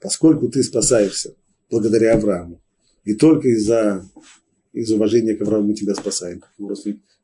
поскольку 0.00 0.48
ты 0.48 0.64
спасаешься 0.64 1.36
благодаря 1.70 2.14
Аврааму, 2.14 2.60
и 3.04 3.14
только 3.14 3.46
из-за 3.50 4.04
из 4.72 4.90
уважения 4.90 5.36
к 5.36 5.42
Аврааму 5.42 5.68
мы 5.68 5.74
тебя 5.74 5.94
спасаем. 5.94 6.42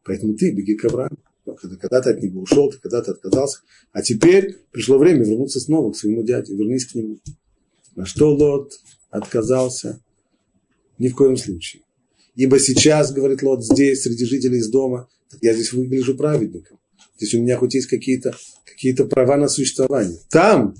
Поэтому 0.05 0.35
ты 0.37 0.53
беги 0.53 0.77
к 0.77 0.85
Аврааму. 0.85 1.19
Когда 1.55 2.01
ты 2.01 2.11
от 2.11 2.23
него 2.23 2.43
ушел, 2.43 2.71
ты 2.71 2.79
когда-то 2.79 3.13
отказался. 3.13 3.61
А 3.93 4.03
теперь 4.03 4.57
пришло 4.71 4.99
время 4.99 5.25
вернуться 5.25 5.61
снова 5.61 5.93
к 5.93 5.97
своему 5.97 6.23
дяде. 6.23 6.55
Вернись 6.55 6.87
к 6.87 6.95
нему. 6.95 7.19
На 7.97 8.07
что 8.07 8.35
Лот 8.35 8.73
отказался? 9.11 10.01
Ни 10.99 11.09
в 11.09 11.15
коем 11.15 11.37
случае. 11.37 11.83
Ибо 12.35 12.59
сейчас, 12.59 13.13
говорит 13.13 13.43
Лот, 13.43 13.65
здесь, 13.65 14.03
среди 14.03 14.25
жителей 14.25 14.59
из 14.59 14.69
дома, 14.69 15.09
я 15.41 15.55
здесь 15.55 15.73
выгляжу 15.73 16.17
праведником. 16.17 16.79
Здесь 17.17 17.35
у 17.35 17.43
меня 17.43 17.57
хоть 17.57 17.75
есть 17.75 17.89
какие-то 17.89 18.35
какие 18.65 18.93
права 18.93 19.37
на 19.37 19.49
существование. 19.49 20.19
Там, 20.31 20.77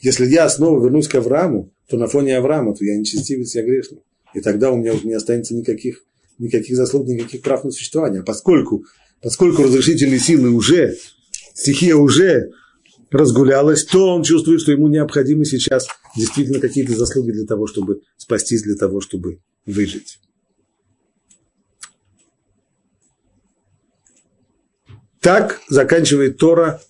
если 0.00 0.26
я 0.26 0.48
снова 0.48 0.82
вернусь 0.82 1.08
к 1.08 1.16
Аврааму, 1.16 1.72
то 1.88 1.96
на 1.96 2.06
фоне 2.06 2.36
Авраама, 2.36 2.76
то 2.76 2.84
я 2.84 2.96
нечестивец, 2.96 3.54
я 3.56 3.62
грешный. 3.64 3.98
И 4.34 4.40
тогда 4.40 4.70
у 4.70 4.76
меня 4.76 4.94
уже 4.94 5.06
не 5.06 5.14
останется 5.14 5.54
никаких, 5.54 6.04
никаких 6.38 6.76
заслуг, 6.76 7.08
никаких 7.08 7.42
прав 7.42 7.64
на 7.64 7.72
существование. 7.72 8.20
А 8.20 8.24
поскольку, 8.24 8.84
поскольку 9.24 9.62
разрешительные 9.62 10.20
силы 10.20 10.50
уже, 10.50 10.98
стихия 11.54 11.96
уже 11.96 12.50
разгулялась, 13.10 13.84
то 13.84 14.14
он 14.14 14.22
чувствует, 14.22 14.60
что 14.60 14.72
ему 14.72 14.86
необходимы 14.88 15.46
сейчас 15.46 15.86
действительно 16.14 16.60
какие-то 16.60 16.94
заслуги 16.94 17.30
для 17.30 17.46
того, 17.46 17.66
чтобы 17.66 18.02
спастись, 18.18 18.62
для 18.62 18.74
того, 18.74 19.00
чтобы 19.00 19.40
выжить. 19.64 20.18
Так 25.20 25.62
заканчивает 25.70 26.36
Тора 26.36 26.82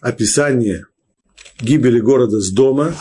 описание 0.00 0.86
гибели 1.60 2.00
города 2.00 2.40
с 2.40 2.50
дома. 2.50 2.94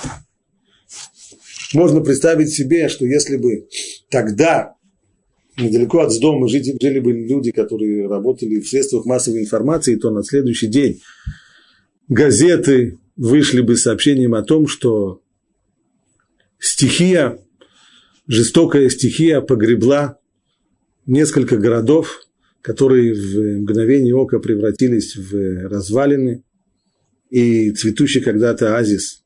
Можно 1.73 2.01
представить 2.01 2.53
себе, 2.53 2.89
что 2.89 3.05
если 3.05 3.37
бы 3.37 3.69
тогда 4.09 4.75
недалеко 5.57 5.99
от 5.99 6.17
дома 6.19 6.47
жили, 6.47 6.77
жили 6.81 6.99
бы 6.99 7.11
люди, 7.11 7.51
которые 7.51 8.07
работали 8.07 8.59
в 8.59 8.67
средствах 8.67 9.05
массовой 9.05 9.41
информации, 9.41 9.95
то 9.95 10.11
на 10.11 10.23
следующий 10.23 10.67
день 10.67 11.01
газеты 12.07 12.99
вышли 13.15 13.61
бы 13.61 13.75
с 13.75 13.83
сообщением 13.83 14.33
о 14.33 14.43
том, 14.43 14.67
что 14.67 15.21
стихия, 16.59 17.39
жестокая 18.27 18.89
стихия 18.89 19.41
погребла 19.41 20.17
несколько 21.05 21.57
городов, 21.57 22.21
которые 22.61 23.13
в 23.13 23.61
мгновение 23.61 24.15
ока 24.15 24.39
превратились 24.39 25.15
в 25.15 25.67
развалины, 25.67 26.43
и 27.29 27.71
цветущий 27.71 28.21
когда-то 28.21 28.75
оазис 28.75 29.23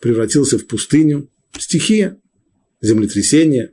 превратился 0.00 0.58
в 0.58 0.66
пустыню. 0.66 1.28
Стихия, 1.58 2.18
землетрясение, 2.80 3.72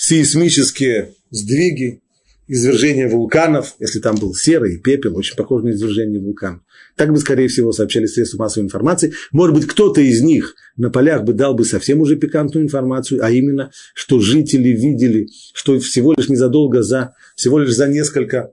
сейсмические 0.00 1.12
сдвиги, 1.30 2.00
извержение 2.48 3.06
вулканов, 3.06 3.74
если 3.78 4.00
там 4.00 4.16
был 4.16 4.34
серый 4.34 4.78
пепел, 4.78 5.14
очень 5.16 5.36
похож 5.36 5.62
на 5.62 5.70
извержение 5.70 6.18
вулкана. 6.18 6.62
Так 6.96 7.12
бы, 7.12 7.18
скорее 7.18 7.48
всего, 7.48 7.70
сообщали 7.70 8.06
средства 8.06 8.38
массовой 8.38 8.64
информации. 8.64 9.12
Может 9.30 9.54
быть, 9.54 9.66
кто-то 9.66 10.00
из 10.00 10.22
них 10.22 10.56
на 10.78 10.88
полях 10.88 11.24
бы 11.24 11.34
дал 11.34 11.54
бы 11.54 11.66
совсем 11.66 12.00
уже 12.00 12.16
пикантную 12.16 12.64
информацию, 12.64 13.22
а 13.22 13.30
именно, 13.30 13.72
что 13.94 14.20
жители 14.20 14.70
видели, 14.70 15.28
что 15.52 15.78
всего 15.78 16.14
лишь 16.14 16.30
незадолго 16.30 16.82
за, 16.82 17.14
всего 17.36 17.58
лишь 17.58 17.74
за 17.74 17.86
несколько 17.86 18.52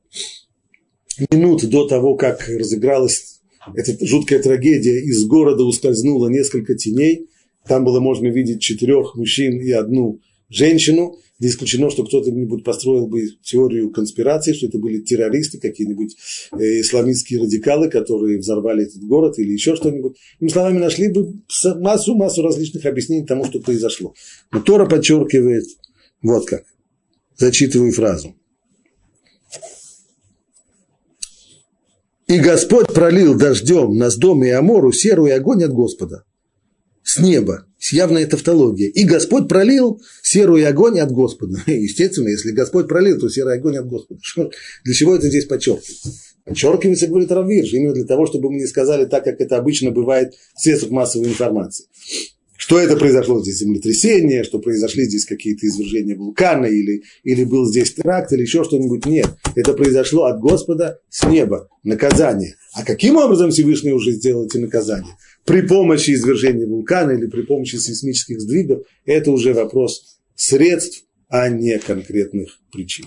минут 1.32 1.64
до 1.70 1.88
того, 1.88 2.16
как 2.16 2.45
разыгралась 2.50 3.39
эта 3.74 4.06
жуткая 4.06 4.43
трагедия, 4.43 5.00
из 5.00 5.26
города 5.26 5.64
ускользнуло 5.64 6.28
несколько 6.28 6.76
теней. 6.76 7.30
Там 7.66 7.86
было 7.86 8.02
можно 8.02 8.28
видеть 8.28 8.62
четырех 8.62 9.16
мужчин 9.16 9.62
и 9.62 9.72
одну 9.72 10.20
женщину. 10.50 11.18
Не 11.40 11.50
исключено, 11.50 11.92
что 11.92 12.04
кто-то-нибудь 12.04 12.64
построил 12.64 13.08
бы 13.08 13.28
теорию 13.44 13.92
конспирации, 13.92 14.54
что 14.54 14.68
это 14.68 14.80
были 14.80 15.02
террористы, 15.02 15.60
какие-нибудь 15.60 16.16
э, 16.54 16.82
исламистские 16.82 17.42
радикалы, 17.42 17.90
которые 17.90 18.40
взорвали 18.40 18.86
этот 18.86 19.04
город 19.04 19.38
или 19.38 19.52
еще 19.52 19.76
что-нибудь. 19.76 20.18
Им 20.40 20.50
словами 20.50 20.80
нашли 20.80 21.10
бы 21.10 21.34
массу-массу 21.80 22.42
различных 22.42 22.86
объяснений 22.86 23.28
тому, 23.28 23.46
что 23.46 23.60
произошло. 23.60 24.16
Но 24.52 24.62
Тора 24.62 24.88
подчеркивает, 24.88 25.66
вот 26.24 26.48
как, 26.48 26.64
зачитываю 27.38 27.92
фразу. 27.92 28.36
И 32.28 32.40
Господь 32.40 32.88
пролил 32.94 33.38
дождем 33.38 33.96
на 33.96 34.10
Сдом 34.10 34.44
и 34.44 34.50
Амору 34.50 34.92
серую 34.92 35.36
огонь 35.36 35.64
от 35.64 35.72
Господа 35.72 36.26
с 37.18 37.20
неба. 37.20 37.65
Явная 37.91 38.26
тавтология. 38.26 38.89
И 38.89 39.03
Господь 39.03 39.47
пролил 39.47 40.01
серую 40.22 40.68
огонь 40.68 40.99
от 40.99 41.11
Господа. 41.11 41.59
Естественно, 41.68 42.30
если 42.30 42.51
Господь 42.51 42.88
пролил, 42.88 43.20
то 43.20 43.30
серый 43.30 43.55
огонь 43.55 43.78
от 43.78 43.88
Господа. 43.88 44.20
Для 44.84 44.93
чего 44.93 45.15
это 45.15 45.28
здесь 45.28 45.45
подчеркивается? 45.45 46.11
Подчеркивается, 46.45 47.07
говорит 47.07 47.32
Равирш, 47.32 47.74
именно 47.74 47.93
для 47.93 48.05
того, 48.05 48.26
чтобы 48.26 48.49
мы 48.49 48.59
не 48.59 48.68
сказали 48.68 49.05
так, 49.05 49.24
как 49.24 49.41
это 49.41 49.57
обычно 49.57 49.91
бывает 49.91 50.34
в 50.55 50.61
средствах 50.61 50.91
массовой 50.91 51.28
информации. 51.28 51.86
Что 52.55 52.80
это 52.80 52.97
произошло 52.97 53.41
здесь 53.41 53.59
землетрясение, 53.59 54.43
что 54.43 54.59
произошли 54.59 55.05
здесь 55.05 55.26
какие-то 55.26 55.68
извержения 55.68 56.15
вулкана, 56.15 56.65
или, 56.65 57.03
или 57.24 57.43
был 57.43 57.65
здесь 57.70 57.93
теракт, 57.93 58.34
или 58.34 58.41
еще 58.41 58.63
что-нибудь. 58.63 59.05
Нет, 59.05 59.28
это 59.55 59.74
произошло 59.74 60.26
от 60.26 60.39
Господа 60.39 60.99
с 61.09 61.26
неба, 61.28 61.70
наказание. 61.84 62.55
А 62.74 62.84
каким 62.84 63.18
образом 63.18 63.51
Всевышний 63.51 63.91
уже 63.91 64.11
сделал 64.11 64.45
эти 64.45 64.57
наказания? 64.57 65.15
При 65.48 65.62
помощи 65.62 66.12
извержения 66.12 66.68
вулкана 66.68 67.12
или 67.12 67.26
при 67.28 67.43
помощи 67.43 67.78
сейсмических 67.78 68.41
сдвигов, 68.41 68.86
это 69.06 69.32
уже 69.32 69.54
вопрос 69.54 70.20
средств, 70.36 71.06
а 71.30 71.48
не 71.48 71.80
конкретных 71.80 72.60
причин. 72.72 73.06